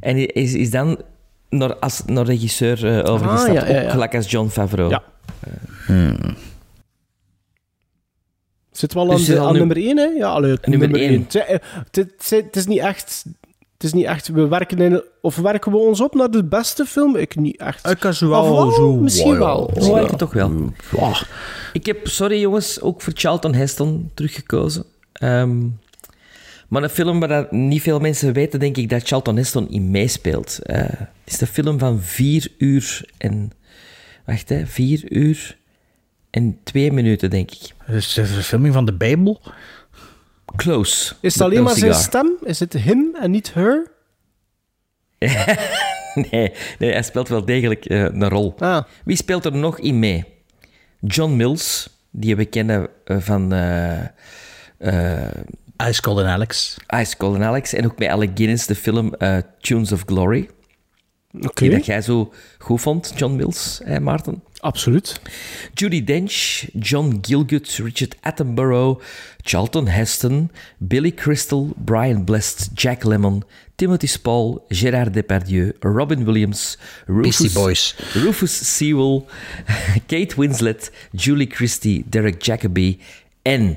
[0.00, 0.98] En is, is dan
[1.48, 3.58] naar, als, naar regisseur eh, overgestapt.
[3.58, 3.84] Ah, ja, ja, ja.
[3.84, 4.90] Ook gelijk als John Favreau.
[4.90, 5.02] Ja.
[5.86, 6.16] Hmm.
[8.72, 10.04] Zit wel aan, de, aan nu- nummer 1, hè?
[10.04, 11.18] Ja, allee, het Nummer nummer één.
[11.18, 11.22] 1.
[11.22, 11.48] Het, eh,
[11.90, 13.24] het, het- het is niet echt...
[13.72, 14.28] Het is niet echt...
[14.28, 15.02] We werken in...
[15.20, 17.16] Of werken we ons op naar de beste film?
[17.16, 17.88] Ik niet echt.
[17.90, 18.96] Ik kan zo wel, Of wel, zo...
[18.96, 19.98] misschien wow, wel.
[20.00, 20.06] ja.
[20.16, 20.72] Toch wel.
[20.96, 21.12] Ja.
[21.72, 24.84] Ik heb, sorry jongens, ook voor Charlton Heston teruggekozen.
[25.12, 25.60] Ehm,
[26.68, 29.90] maar een film waar dat niet veel mensen weten, denk ik, dat Charlton Heston in
[29.90, 30.58] meespeelt.
[30.62, 33.50] Eh, het is een film van vier uur en...
[34.26, 34.66] Wacht, hè.
[34.66, 35.56] Vier uur
[36.32, 37.60] en twee minuten, denk ik.
[37.86, 39.40] Dus een verfilming van de Bijbel.
[40.56, 41.14] Close.
[41.20, 42.36] Is het alleen maar zijn stem?
[42.44, 43.90] Is het hem en niet her?
[46.30, 48.54] nee, nee, hij speelt wel degelijk eh, een rol.
[48.58, 48.84] Ah.
[49.04, 50.24] Wie speelt er nog in mee?
[51.00, 54.00] John Mills, die we kennen eh, van eh,
[54.78, 55.30] eh,
[55.88, 56.76] Ice Cold and Alex.
[57.00, 57.72] Ice Cold and Alex.
[57.72, 59.14] En ook met Alec Guinness, de film
[59.60, 60.48] Tunes of Glory.
[61.40, 61.50] Oké.
[61.54, 64.42] Die dat jij zo goed vond, John Mills, hè, Maarten?
[64.62, 65.20] Absoluut.
[65.74, 69.02] Judy Dench, John Gilgut, Richard Attenborough,
[69.44, 73.42] Charlton Heston, Billy Crystal, Brian Blessed, Jack Lemmon,
[73.76, 76.78] Timothy Spall, Gérard Depardieu, Robin Williams,
[77.08, 77.94] Rufus, Boys.
[78.14, 79.26] Rufus Sewell,
[80.06, 83.00] Kate Winslet, Julie Christie, Derek Jacobi
[83.42, 83.76] en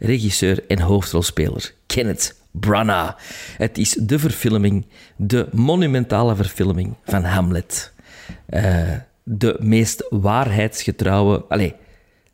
[0.00, 3.14] regisseur en hoofdrolspeler Kenneth Branagh.
[3.56, 4.86] Het is de verfilming,
[5.16, 7.92] de monumentale verfilming van Hamlet.
[8.46, 8.92] Eh,
[9.28, 11.70] de meest waarheidsgetrouwe, allez,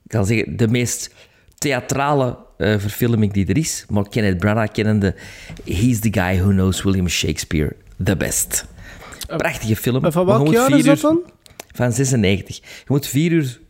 [0.02, 1.14] ik kan zeggen, de meest
[1.58, 3.84] theatrale eh, verfilming die er is.
[3.88, 5.14] Maar Kenneth Branagh kennende,
[5.64, 8.64] he's the guy who knows William Shakespeare the best.
[9.26, 10.04] Prachtige film.
[10.04, 11.20] En van maar je welk jaar is dat dan?
[11.74, 12.56] Van 96.
[12.56, 13.60] Je moet vier uur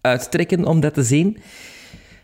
[0.00, 1.38] uittrekken om dat te zien.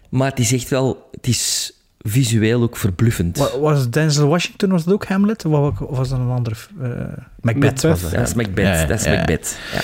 [0.09, 1.09] Maar het is echt wel...
[1.11, 1.73] Het is
[2.03, 3.39] visueel ook verbluffend.
[3.39, 5.45] Wa- Was Denzel Washington, was dat ook Hamlet?
[5.45, 6.55] Of wa- of was dat een andere...
[6.81, 8.11] eh Macbeth, was dat.
[8.11, 8.65] Dat is Macbeth.
[8.67, 9.15] Ja, ja, dat is ja.
[9.17, 9.59] Macbeth.
[9.73, 9.81] Ja.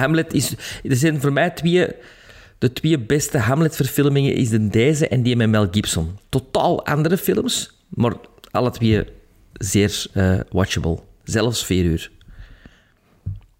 [0.00, 0.54] Hamlet is...
[0.84, 1.88] Er zijn voor mij twee...
[2.58, 6.18] De twee beste Hamlet-verfilmingen is de deze en die met Mel Gibson.
[6.28, 8.12] Totaal andere films, maar
[8.50, 9.04] alle twee
[9.52, 10.98] zeer eh, watchable.
[11.24, 12.10] Zelfs vier uur.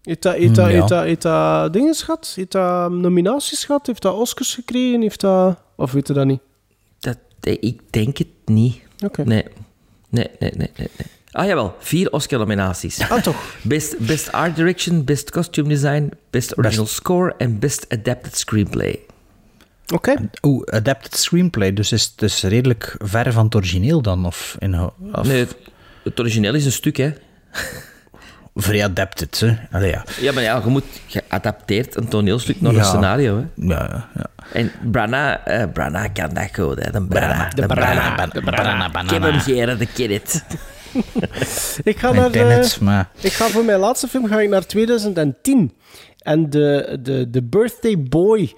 [0.01, 0.77] Heeft dat, heeft dat, Mm, ja.
[0.77, 2.33] heeft dat, heeft dat dingen gehad?
[2.35, 3.87] Heeft dat nominaties gehad?
[3.87, 5.01] Heeft dat Oscars gekregen?
[5.01, 5.57] Heeft dat...
[5.75, 6.41] Of weet je dat niet?
[7.43, 8.81] Ik denk het niet.
[9.05, 9.23] Oké.
[9.23, 9.43] Nee.
[10.09, 10.89] Nee, nee, nee, nee.
[10.97, 11.07] nee.
[11.31, 13.09] Ah jawel, vier Oscar-nominaties.
[13.09, 13.55] Ah, toch?
[13.61, 18.99] Best, best Art Direction, Best Costume Design, Best Original Score en Best Adapted Screenplay.
[19.93, 20.29] Oké.
[20.41, 24.25] Oeh, adapted screenplay, dus is het dus redelijk ver van het origineel dan?
[24.25, 24.93] Of inhoud?
[25.11, 25.55] Of Nee, het,
[26.03, 27.11] het origineel is een stuk, hè.
[28.55, 29.53] Vrij adapted, hè?
[29.71, 30.03] Allee, ja.
[30.19, 32.83] Ja, maar ja, je moet geadapteerd een toneelstuk naar een Ja.
[32.83, 33.67] scenario, hè.
[33.67, 34.25] Ja, ja.
[34.53, 36.91] En Branagh, eh, Branagh kan dat goed, hè.
[36.91, 37.53] De Branagh.
[37.53, 38.31] De Branagh.
[38.33, 40.43] de Branagh, Ik heb hem geren, de kid.
[41.83, 45.73] Ik ga, naar, eh, maar- ik ga voor mijn laatste film ga ik naar 2010.
[46.17, 48.53] En de, de, de Birthday Boy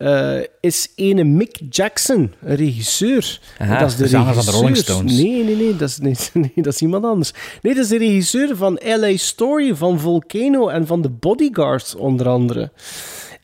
[0.00, 3.40] eh, is ene Mick Jackson, een regisseur.
[3.58, 5.12] Aha, dat is de zanger van de Rolling Stones.
[5.12, 7.32] Nee, nee, nee dat, is, nee, nee, dat is iemand anders.
[7.62, 12.28] Nee, dat is de regisseur van LA Story, van Volcano en van The Bodyguard, onder
[12.28, 12.72] andere.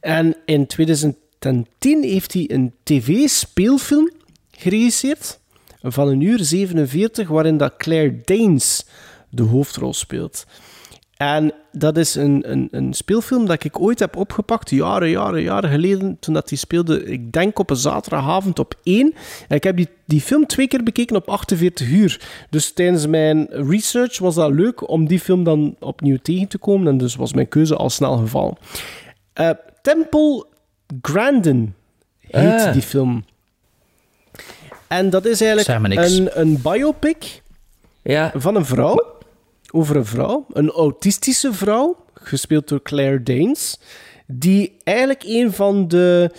[0.01, 4.11] En in 2010 heeft hij een tv-speelfilm
[4.51, 5.39] geregisseerd
[5.83, 8.87] van een uur 47, waarin dat Claire Danes
[9.31, 10.47] de hoofdrol speelt.
[11.17, 15.71] En dat is een, een, een speelfilm dat ik ooit heb opgepakt, jaren, jaren, jaren
[15.71, 19.15] geleden, toen dat die speelde, ik denk op een zaterdagavond op één.
[19.49, 22.21] En ik heb die, die film twee keer bekeken op 48 uur.
[22.51, 26.87] Dus tijdens mijn research was dat leuk om die film dan opnieuw tegen te komen.
[26.89, 28.57] En dus was mijn keuze al snel gevallen.
[29.33, 29.51] Eh,
[29.83, 30.47] Temple
[31.03, 31.75] Grandin
[32.21, 32.73] heet Ah.
[32.73, 33.25] die film.
[34.87, 37.43] En dat is eigenlijk een, een biopic
[38.03, 38.33] Ja.
[38.35, 39.15] van een vrouw.
[39.71, 40.47] Over een vrouw.
[40.53, 42.05] Een autistische vrouw.
[42.15, 43.79] Gespeeld door Claire Danes.
[44.27, 46.31] Die eigenlijk een van de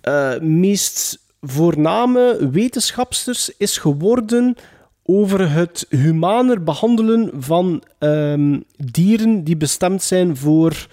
[0.00, 4.56] eh, meest voorname wetenschapsters is geworden
[5.02, 10.86] over het humaner behandelen van ehm, dieren die bestemd zijn voor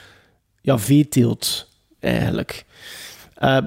[0.61, 2.65] ja, veeteelt, eigenlijk.
[3.39, 3.57] Eh,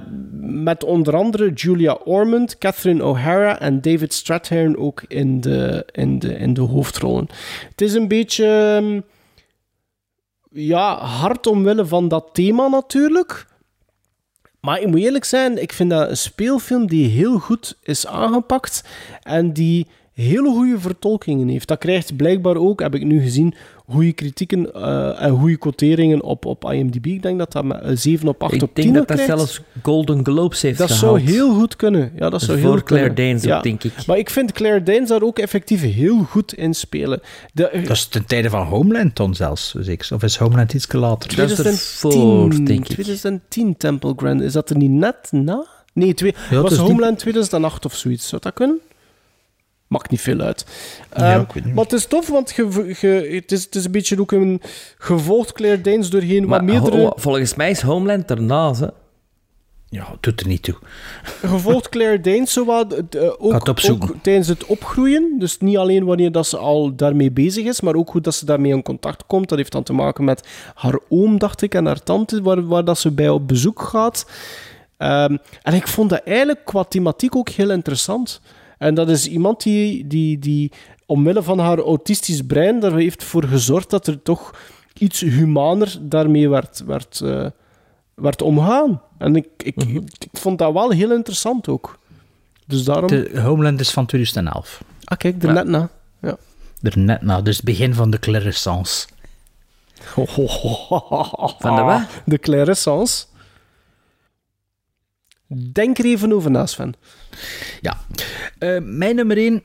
[0.40, 6.34] met onder andere Julia Ormond, Catherine O'Hara en David Strathairn ook in de, in, de,
[6.34, 7.28] in de hoofdrollen.
[7.68, 9.00] Het is een beetje ehm,
[10.50, 13.46] ja, hard omwille van dat thema natuurlijk.
[14.60, 18.84] Maar ik moet eerlijk zijn, ik vind dat een speelfilm die heel goed is aangepakt
[19.22, 21.68] en die hele goede vertolkingen heeft.
[21.68, 23.54] Dat krijgt blijkbaar ook, heb ik nu gezien,
[23.88, 27.06] goede kritieken eh, en goede quoteringen op, op IMDb.
[27.06, 29.26] Ik denk dat dat met een 7 op 8 Ik op 10 denk dat dat
[29.26, 31.20] zelfs Golden Globes heeft Dat gehaald.
[31.20, 32.12] zou heel goed kunnen.
[32.16, 33.40] Ja, dat zou heel Voor goed Claire kunnen.
[33.42, 34.06] Danes ook, denk ik.
[34.06, 37.20] Maar ik vind Claire Danes daar ook effectief heel goed in spelen.
[37.52, 40.14] De, Dat is ten tijde van Homeland dan zelfs, zeker.
[40.14, 41.36] Of is Homeland iets later?
[41.36, 42.84] Dat is 2010, ervoor, denk ik.
[42.92, 44.40] 2010 Temple Grant.
[44.40, 45.66] Is dat er niet net na?
[45.94, 48.28] Nee, twee, Ja, was die- Homeland 2008 of zoiets.
[48.28, 48.80] Zou dat kunnen?
[49.92, 50.66] Maakt niet veel uit.
[51.16, 51.74] Ja, Ehm, ik weet niet.
[51.74, 54.60] maar het is tof, want ge, ge- het, is, het is een beetje ook een
[54.98, 57.12] gevolgd Claire Danes doorheen wat Maar meerdere...
[57.16, 58.86] volgens mij is Homeland ernaast, hè.
[59.88, 60.74] Ja, doet er niet toe.
[61.22, 63.80] gevolgd Claire Danes zo wat, eh, ook
[64.22, 65.34] tijdens het opgroeien.
[65.38, 68.44] Dus niet alleen wanneer dat ze al daarmee bezig is, maar ook hoe dat ze
[68.44, 69.48] daarmee in contact komt.
[69.48, 72.84] Dat heeft dan te maken met haar oom, dacht ik, en haar tante, waar, waar
[72.84, 74.26] dat ze bij op bezoek gaat.
[74.96, 78.40] Ehm, en ik vond dat eigenlijk qua thematiek ook heel interessant.
[78.82, 80.72] En dat is iemand die, die, die
[81.06, 84.54] omwille van haar autistisch brein daar heeft voor gezorgd dat er toch
[84.98, 87.46] iets humaner daarmee werd, werd, eh,
[88.14, 89.02] werd omgaan.
[89.18, 89.82] En ik, ik,
[90.18, 91.98] ik vond dat wel heel interessant ook.
[92.66, 93.06] Dus daarom...
[93.06, 94.82] De Homeland is van 2011.
[95.04, 95.88] Ah, kijk, er net na.
[96.20, 96.36] Ja.
[96.80, 99.06] Er net na, dus het begin van de Clarisance.
[101.58, 102.02] Van de wat?
[102.24, 103.24] De Clarisance.
[105.72, 106.94] Denk er even over na, Sven.
[107.80, 108.00] Ja.
[108.58, 109.62] Eh, mijn nummer 1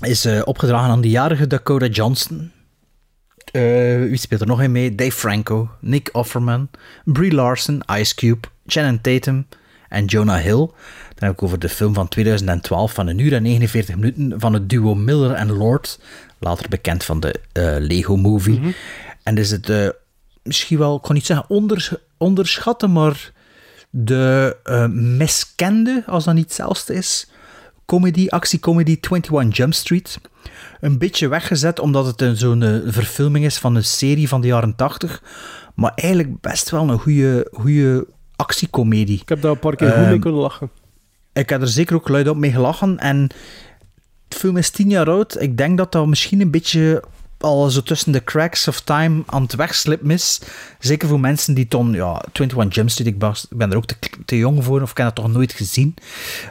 [0.00, 2.52] is eh, opgedragen aan de jarige Dakota Johnson.
[3.52, 3.62] Eh,
[3.96, 4.94] wie speelt er nog in mee?
[4.94, 6.70] Dave Franco, Nick Offerman,
[7.04, 9.46] Brie Larson, Ice Cube, Shannon Tatum
[9.88, 10.66] en Jonah Hill.
[11.14, 14.52] Dan heb ik over de film van 2012 van een uur en 49 minuten van
[14.52, 16.00] het duo Miller en Lord.
[16.38, 17.40] Later bekend van de
[17.78, 18.74] Lego Movie.
[19.22, 19.94] En is het
[20.42, 23.32] misschien wel, ik kan niet zeggen onders- onderschatten, maar
[23.90, 27.30] de eh, miskende, als dat niet hetzelfde is,
[27.86, 30.18] comedy, actiecomedy 21 Jump Street.
[30.80, 34.46] Een beetje weggezet omdat het een, zo'n eh, verfilming is van een serie van de
[34.46, 35.22] jaren 80.
[35.74, 38.06] Maar eigenlijk best wel een goede, goede
[38.36, 39.20] actiecomedie.
[39.20, 40.70] Ik heb daar een paar keer goed mee Ehm, kunnen lachen.
[41.32, 42.98] Ik heb er zeker ook luid op mee gelachen.
[42.98, 43.28] En
[44.28, 45.40] de film is tien jaar oud.
[45.40, 47.02] Ik denk dat dat misschien een beetje
[47.38, 50.40] al zo tussen de cracks of time aan het wegslippen is.
[50.78, 53.18] Zeker voor mensen die toen, ja, 21 Jump Street, ik,
[53.50, 53.94] ben er ook te,
[54.24, 55.94] te jong voor, of ik heb dat toch nooit gezien.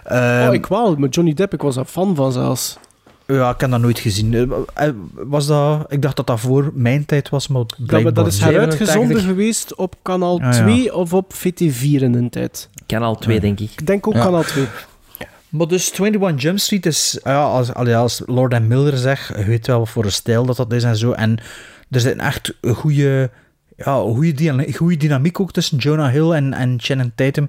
[0.04, 0.96] Ehm, oh, ik wel.
[0.96, 2.78] Met Johnny Depp, ik was daar fan van zelfs.
[3.28, 4.34] Ja, ik heb dat nooit gezien.
[4.34, 8.14] Eh, eh, Was dat, ik dacht dat dat voor mijn tijd was, maar Dat, blijkbaar
[8.14, 10.52] dat is heruitgezonden geweest op kanaal Ah, ja.
[10.52, 12.70] 2 of op VT4 in een tijd.
[12.86, 13.72] Kanaal 2, denk ik.
[13.78, 14.24] Ik denk ook Ja.
[14.24, 14.68] kanaal 2.
[15.50, 19.80] Maar dus 21 Jump Street is, ja, als, Lord en Miller zegt, je weet wel
[19.80, 21.12] wat voor een stijl dat dat is en zo.
[21.12, 21.38] En
[21.92, 23.30] er zit echt een goede,
[23.78, 27.44] ja, goede, dyna- goede dynamiek ook tussen Jonah Hill en, en Channing Tatum.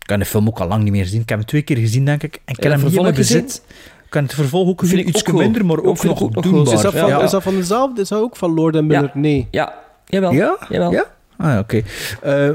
[0.00, 1.20] Ik heb de film ook al lang niet meer gezien.
[1.20, 2.34] Ik heb hem twee keer gezien, denk ik.
[2.44, 3.62] En ik heb hem vervolg bezit.
[4.06, 6.64] Ik heb het vervolg ook gezien, iets minder, maar Ook nog ook doenbaar.
[6.66, 6.72] goed.
[6.72, 7.20] Is dat, van, Ja.
[7.22, 8.00] is dat van dezelfde?
[8.00, 9.10] Is dat ook van Lord en Miller?
[9.14, 9.48] Nee.
[9.50, 9.74] Ja,
[10.06, 10.32] jawel.
[10.32, 10.56] Ja?
[10.68, 10.92] Jawel.
[10.92, 11.04] Ja?
[11.36, 11.82] Ah, ja, oké.
[12.22, 12.48] Eh,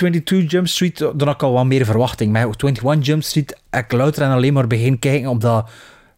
[0.00, 2.32] 22 Jump Street, dan had ik al wat meer verwachting.
[2.32, 5.70] Maar 21 Jump Street ik louter en alleen maar begin kijken, omdat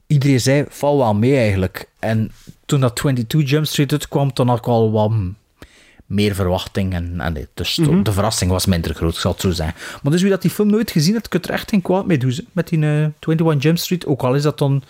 [0.06, 1.88] iedereen zei, val wel mee eigenlijk.
[1.98, 2.30] En
[2.66, 5.12] toen dat 22 Jump Street uitkwam, dan had ik al wat
[6.06, 6.94] meer verwachting.
[6.94, 8.02] En, en nee, dus Mhm.
[8.02, 9.74] de verrassing was minder groot, zal het zo zeggen.
[10.02, 12.18] Maar dus wie dat die film nooit gezien heeft, kunt er echt geen kwaad mee
[12.18, 12.48] doen.
[12.52, 14.82] Met die eh, 21 Jump Street, ook al is dat dan...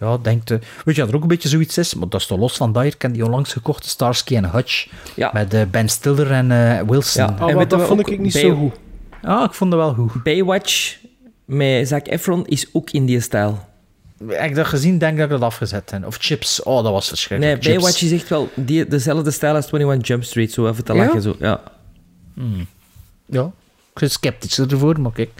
[0.00, 1.94] Ja, denkt, eh, weet je dat er ook een beetje zoiets is?
[1.94, 2.92] Maar dat is toch los van dat hier.
[2.94, 4.86] Ik heb die onlangs gekocht, Starsky en Hutch.
[5.16, 5.30] Ja.
[5.32, 7.22] Met eh, Ben Stiller en eh, Wilson.
[7.24, 8.72] Ja, Ah, En dat vond ik niet bij- zo goed.
[9.22, 10.22] Ah, ik vond dat wel goed.
[10.22, 10.96] Baywatch
[11.44, 13.66] met Zac Efron is ook in die stijl.
[14.26, 16.06] Heb ik dat gezien, denk ik dat ik dat afgezet heb.
[16.06, 17.62] Of Chips, oh, dat was Nee, verschrikkelijk.
[17.62, 17.74] Chips.
[17.76, 21.04] Baywatch is echt wel die, dezelfde stijl als 21 Jump Street, zo even te Ja?
[21.04, 21.22] lachen.
[21.22, 21.36] Zo.
[21.38, 21.60] Ja.
[22.34, 22.66] Hmm.
[23.26, 23.50] Ja,
[23.94, 25.30] ik ben sceptisch ervoor, maar kijk.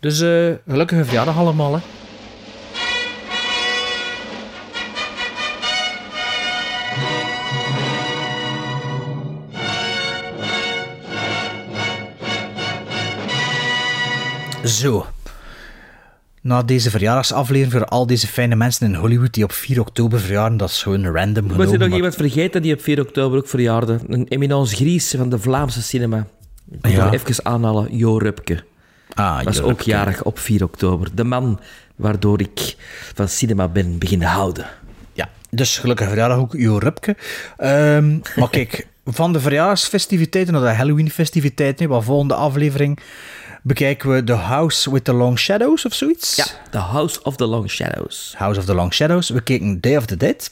[0.00, 1.80] Dus eh, gelukkige verjaardag allemaal, hè.
[14.68, 15.06] Zo.
[16.42, 20.56] Na deze verjaardagsaflevering voor al deze fijne mensen in Hollywood die op 4 oktober verjaren,
[20.56, 21.56] dat is gewoon random genomen.
[21.56, 23.98] moeten nog maar- iemand vergeten die op 4 oktober ook verjaarde.
[24.08, 26.26] Een eminence Gries van de Vlaamse cinema.
[26.70, 27.12] Ik moet Ja.
[27.12, 28.64] even aanhalen, Jo Rupke.
[29.14, 31.08] Ah, was ook jarig op 4 oktober.
[31.14, 31.60] De man
[31.96, 32.76] waardoor ik
[33.14, 34.66] van cinema ben beginnen houden.
[35.12, 37.16] Ja, dus gelukkig verjaardag ook Jo Rupke.
[37.56, 42.98] Ehm, maar kijk, van de verjaardagsfestiviteiten naar de Halloween-festiviteiten, wat volgende aflevering
[43.62, 46.36] bekijken we The House with the Long Shadows of zoiets.
[46.36, 48.34] Ja, The House of the Long Shadows.
[48.36, 49.28] House of the Long Shadows.
[49.28, 50.50] We kijken Day of the Dead.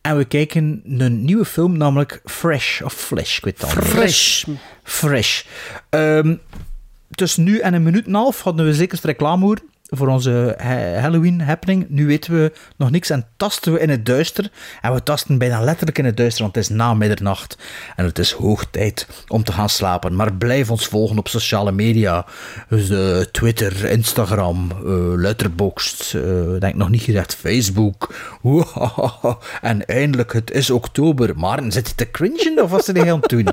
[0.00, 3.36] En we kijken een nieuwe film, namelijk Fresh of Flesh.
[3.36, 3.82] Ik weet het al.
[3.82, 4.44] Fresh.
[4.82, 5.42] Fresh.
[5.90, 6.36] Ehm,
[7.10, 10.54] tussen nu en een minuut en een half hadden we zeker reclame horen voor onze
[10.58, 11.86] ha- Halloween happening.
[11.88, 14.50] Nu weten we nog niks en tasten we in het duister.
[14.80, 17.58] En we tasten bijna letterlijk in het duister, want het is na middernacht.
[17.96, 20.14] En het is hoog tijd om te gaan slapen.
[20.16, 22.26] Maar blijf ons volgen op sociale media.
[22.68, 24.76] Dus eh, Twitter, Instagram, eh,
[25.16, 26.22] Letterboxd, eh,
[26.58, 28.14] denk nog niet gezegd Facebook.
[29.62, 31.38] En eindelijk, het is oktober.
[31.38, 33.48] Maar zit je te cringen of wat ze aan het doen?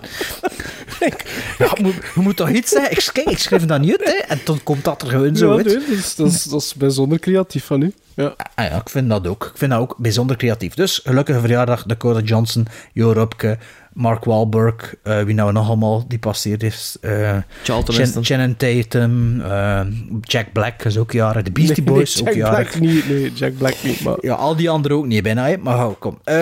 [1.58, 2.92] Ja, je moet, je moet toch iets zeggen?
[2.92, 4.18] Ik, kijk, ik schrijf dat niet uit, hè.
[4.28, 5.66] En dan komt dat er gewoon zo Ja, uit.
[5.66, 7.94] nee, dat, is, dat, is, dat is bijzonder creatief van u.
[8.16, 8.36] Ja.
[8.56, 9.46] Ah ja, ik vind dat ook.
[9.46, 10.74] Ik vind dat ook bijzonder creatief.
[10.74, 13.58] Dus gelukkige verjaardag Dakota Johnson, Jo Rupke,
[13.94, 16.98] Mark Wahlberg, eh, wie nou nog allemaal die passeerd is.
[17.02, 18.24] eh Charlton Chan- Heston.
[18.26, 19.82] Channing Tatum, eh,
[20.22, 21.44] Jack Black is ook jarig.
[21.44, 22.70] De Beastie Nee, Boys nee, ook Jack jarig.
[22.70, 23.10] Black niet.
[23.10, 24.04] Nee, Jack Black niet.
[24.04, 24.18] Maar...
[24.22, 26.20] Ja, al die anderen ook niet bijna, maar hou, kom.
[26.24, 26.38] Eh,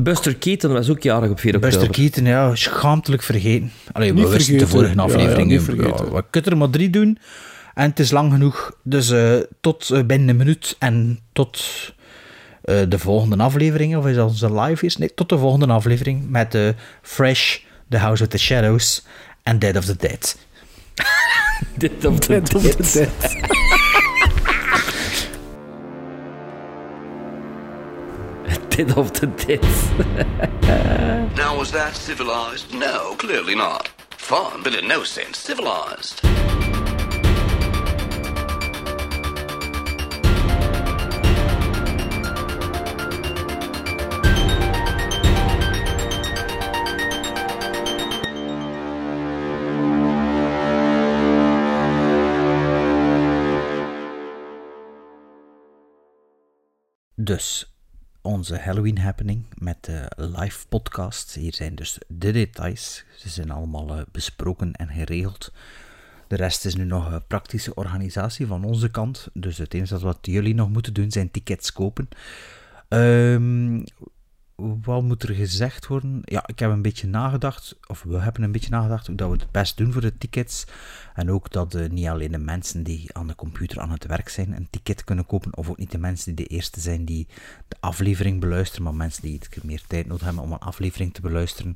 [0.00, 1.78] Buster Keaton was ook jarig op 4 oktober.
[1.78, 3.72] Buster Keaton, ja, schaamtelijk vergeten.
[3.92, 5.48] Allee, Niet we wisten de vorige Ja, ja, aflevering.
[5.48, 6.14] niet ja, vergeten.
[6.14, 7.18] we kunnen er maar drie doen.
[7.74, 8.72] En het is lang genoeg.
[8.82, 11.64] Dus eh, tot binnen een minuut en tot
[12.62, 13.96] eh, de volgende aflevering.
[13.96, 14.96] Of is dat onze live is?
[14.96, 17.58] Nee, tot de volgende aflevering met de Fresh,
[17.88, 19.04] The House of the Shadows
[19.42, 20.36] en Dead of the Dead.
[21.76, 22.92] Dit op de Dead of the.
[22.92, 23.36] Dead.
[28.68, 29.66] Dead of the Dead.
[31.36, 32.72] Now, was that civilized?
[32.74, 33.88] No, clearly not.
[34.16, 36.20] Fun, but in no sense civilized.
[57.24, 57.74] Dus
[58.20, 61.34] onze Halloween happening met de live podcast.
[61.34, 63.04] Hier zijn dus de details.
[63.16, 65.52] Ze zijn allemaal eh, besproken en geregeld.
[66.28, 69.28] De rest is nu nog praktische organisatie van onze kant.
[69.32, 72.08] Dus het enige wat jullie nog moeten doen zijn tickets kopen.
[72.88, 73.84] Ehm,
[74.82, 76.20] wat moet er gezegd worden?
[76.24, 79.36] Ja, ik heb een beetje nagedacht, of we hebben een beetje nagedacht, hoe dat we
[79.36, 80.64] het best doen voor de tickets.
[81.14, 84.28] En ook dat eh, niet alleen de mensen die aan de computer aan het werk
[84.28, 87.26] zijn een ticket kunnen kopen, of ook niet de mensen die de eerste zijn die
[87.68, 91.20] de aflevering beluisteren, maar mensen die iets meer tijd nodig hebben om een aflevering te
[91.20, 91.74] beluisteren,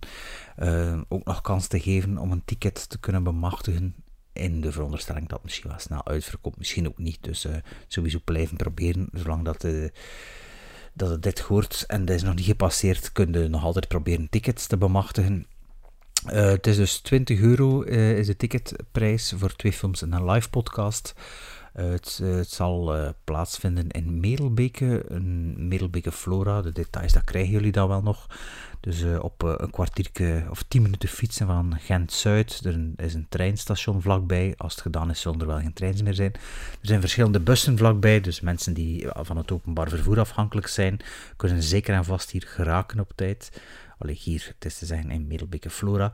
[0.56, 3.94] eh, ook nog kans te geven om een ticket te kunnen bemachtigen.
[4.32, 7.18] In de veronderstelling dat misschien wel snel uitverkoopt, misschien ook niet.
[7.20, 7.54] Dus eh,
[7.86, 9.92] sowieso blijven proberen, zolang dat de
[10.96, 14.28] dat het dit hoort en dat is nog niet gepasseerd, kun je nog altijd proberen
[14.30, 15.46] tickets te bemachtigen.
[16.26, 20.30] Eh, het is dus 20 euro eh, is de ticketprijs voor twee films en een
[20.30, 21.14] live podcast.
[21.72, 22.94] Eh, het, zal
[23.24, 26.62] plaatsvinden in Merelbeke, een Merelbeke Flora.
[26.62, 28.26] De details, dat krijgen jullie dan wel nog.
[28.80, 32.60] Dus eh, op eh, een kwartiertje of 10 minuten fietsen van Gent-Zuid.
[32.64, 34.54] Er is een treinstation vlakbij.
[34.56, 36.32] Als het gedaan is, zullen er wel geen treinen meer zijn.
[36.32, 36.40] Er
[36.80, 38.20] zijn verschillende bussen vlakbij.
[38.20, 41.00] Dus mensen die eh, van het openbaar vervoer afhankelijk zijn,
[41.36, 43.60] kunnen zeker en vast hier geraken op tijd.
[43.98, 46.12] Allee, hier, het is te zeggen in Middelbeke Flora.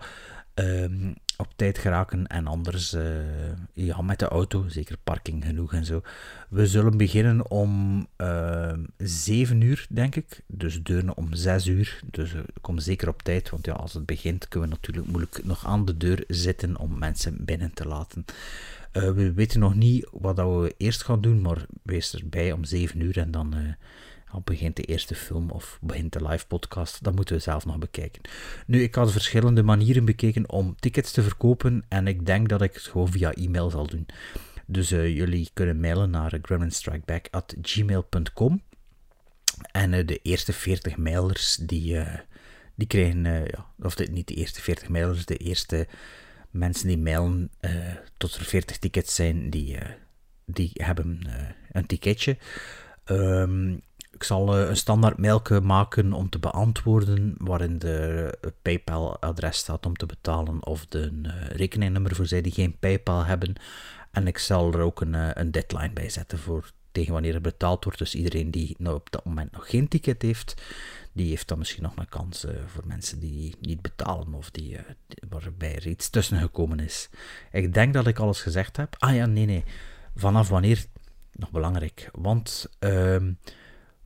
[0.54, 1.12] Ehm,
[1.42, 3.04] op tijd geraken en anders eh,
[3.72, 6.02] ja, met de auto, zeker parking genoeg en zo.
[6.48, 10.40] We zullen beginnen om uh, 7 uur, denk ik.
[10.46, 12.00] Dus deuren om 6 uur.
[12.10, 15.44] Dus uh, kom zeker op tijd, want ja, als het begint kunnen we natuurlijk moeilijk
[15.44, 18.24] nog aan de deur zitten om mensen binnen te laten.
[18.92, 23.00] We weten nog niet wat dat we eerst gaan doen, maar wees erbij om 7
[23.00, 23.76] uur en dan
[24.32, 27.04] al begint de eerste film of begint de live podcast.
[27.04, 28.22] Dat moeten we zelf nog bekijken.
[28.66, 32.74] Nu, ik had verschillende manieren bekeken om tickets te verkopen en ik denk dat ik
[32.74, 34.06] het gewoon via e-mail zal doen.
[34.66, 38.62] Dus eh, jullie kunnen mailen naar gremlinstrikeback.gmail.com.
[39.72, 42.18] En eh, de eerste 40 mailers die, eh,
[42.74, 45.86] die krijgen, ja, of niet de eerste 40 mailers, de eerste
[46.50, 47.50] mensen die mailen
[48.16, 49.78] tot er 40 tickets zijn, die,
[50.46, 51.20] die hebben
[51.72, 52.36] een ticketje.
[53.04, 53.76] Ehm,
[54.22, 59.96] ik zal eh, een standaard mailje maken om te beantwoorden waarin de PayPal-adres staat om
[59.96, 63.52] te betalen of de eh, rekeningnummer voor zij die geen PayPal hebben.
[64.10, 67.40] En ik zal er ook een, eh, een deadline bij zetten voor tegen wanneer er
[67.40, 67.98] betaald wordt.
[67.98, 70.62] Dus iedereen die nou op dat moment nog geen ticket heeft,
[71.12, 74.68] die heeft dan misschien nog een kans voor mensen die niet betalen of die,
[75.06, 77.08] die- waarbij er iets tussen gekomen is.
[77.52, 78.94] Ik denk dat ik alles gezegd heb.
[78.98, 79.64] Ah ja, nee, nee.
[80.16, 80.84] Vanaf wanneer?
[81.32, 82.08] Nog belangrijk.
[82.12, 83.32] Want, ehm,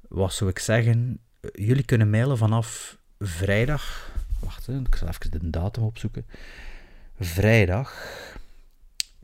[0.08, 1.18] wat zou ik zeggen?
[1.52, 4.10] Jullie kunnen mailen vanaf vrijdag.
[4.40, 6.26] Wacht, ik zal even de datum opzoeken.
[7.20, 7.92] Vrijdag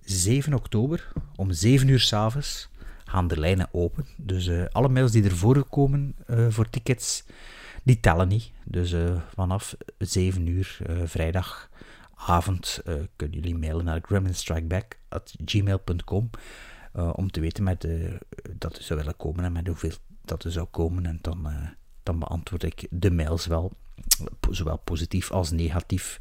[0.05, 2.69] 7 oktober om 7 uur s'avonds
[3.05, 4.07] gaan de lijnen open.
[4.17, 7.25] Dus eh, alle mails die ervoor gekomen eh, voor tickets,
[7.83, 8.51] die tellen niet.
[8.65, 12.83] Dus eh, vanaf 7 uur vrijdagavond
[13.17, 16.31] kunnen jullie mailen naar gremlinstrikeback.gmail.com
[16.93, 17.87] om te weten met,
[18.59, 19.93] dat zou willen komen en met hoeveel
[20.25, 21.07] dat er zou komen.
[21.07, 21.69] En dan, eh,
[22.03, 23.73] dan beantwoord ik de mails wel,
[24.51, 26.21] zowel positief als negatief.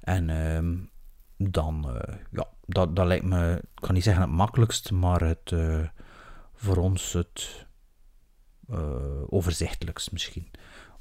[0.00, 0.76] En ehm,
[1.36, 5.52] dan, eh, ja, dat, dat lijkt me, ik kan niet zeggen het makkelijkst, maar het,
[5.52, 5.88] eh,
[6.54, 7.68] voor ons het
[9.26, 10.50] overzichtelijkst misschien.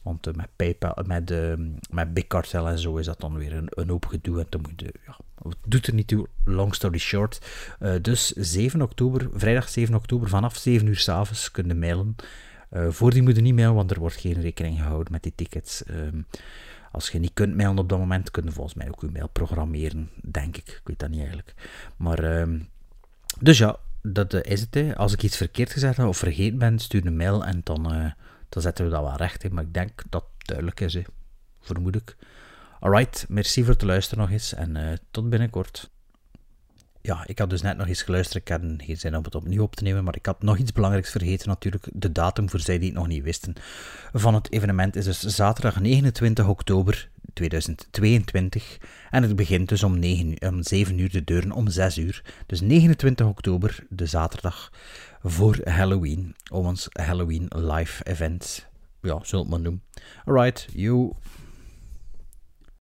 [0.01, 1.53] Want eh, met PayPal, met, eh,
[1.89, 4.39] met Big Cartel en zo is dat dan weer een, een hoop gedoe.
[4.39, 7.41] En dan moet je, ja, het doet er niet toe, long story short.
[7.79, 12.15] Eh, dus 7 oktober, vrijdag 7 oktober, vanaf 7 uur s'avonds kun je mailen.
[12.69, 15.33] Eh voor die moet je niet mailen, want er wordt geen rekening gehouden met die
[15.35, 15.83] tickets.
[15.83, 16.21] Ehm,
[16.91, 19.29] als je niet kunt mailen op dat moment, kun je volgens mij ook je mail
[19.29, 20.67] programmeren, denk ik.
[20.67, 21.53] Ik weet dat niet eigenlijk.
[21.97, 22.59] Maar, ehm,
[23.39, 24.73] dus ja, dat is het.
[24.73, 24.95] Hè.
[24.95, 28.13] Als ik iets verkeerd gezegd heb of vergeten ben, stuur een mail en dan,
[28.49, 29.43] dan zetten we dat wel recht.
[29.43, 29.49] Hè.
[29.49, 30.97] Maar ik denk dat het duidelijk is,
[31.59, 32.15] vermoed ik.
[32.79, 35.89] Alright, merci voor het luisteren nog eens en eh, tot binnenkort.
[37.01, 38.41] Ja, ik had dus net nog eens geluisterd.
[38.41, 40.71] Ik had geen zin om het opnieuw op te nemen, maar ik had nog iets
[40.71, 41.87] belangrijks vergeten natuurlijk.
[41.93, 43.53] De datum voor zij die het nog niet wisten
[44.13, 48.77] van het evenement is dus zaterdag 29 oktober 2022.
[49.09, 52.23] En het begint dus om, 9, uur- om 7 uur, de deuren om 6 uur.
[52.45, 54.71] Dus 29 oktober, de zaterdag
[55.23, 56.35] voor Halloween.
[56.51, 58.67] Om ons Halloween live event.
[59.01, 59.81] Ja, we het maar doen.
[60.25, 61.11] Alright, you.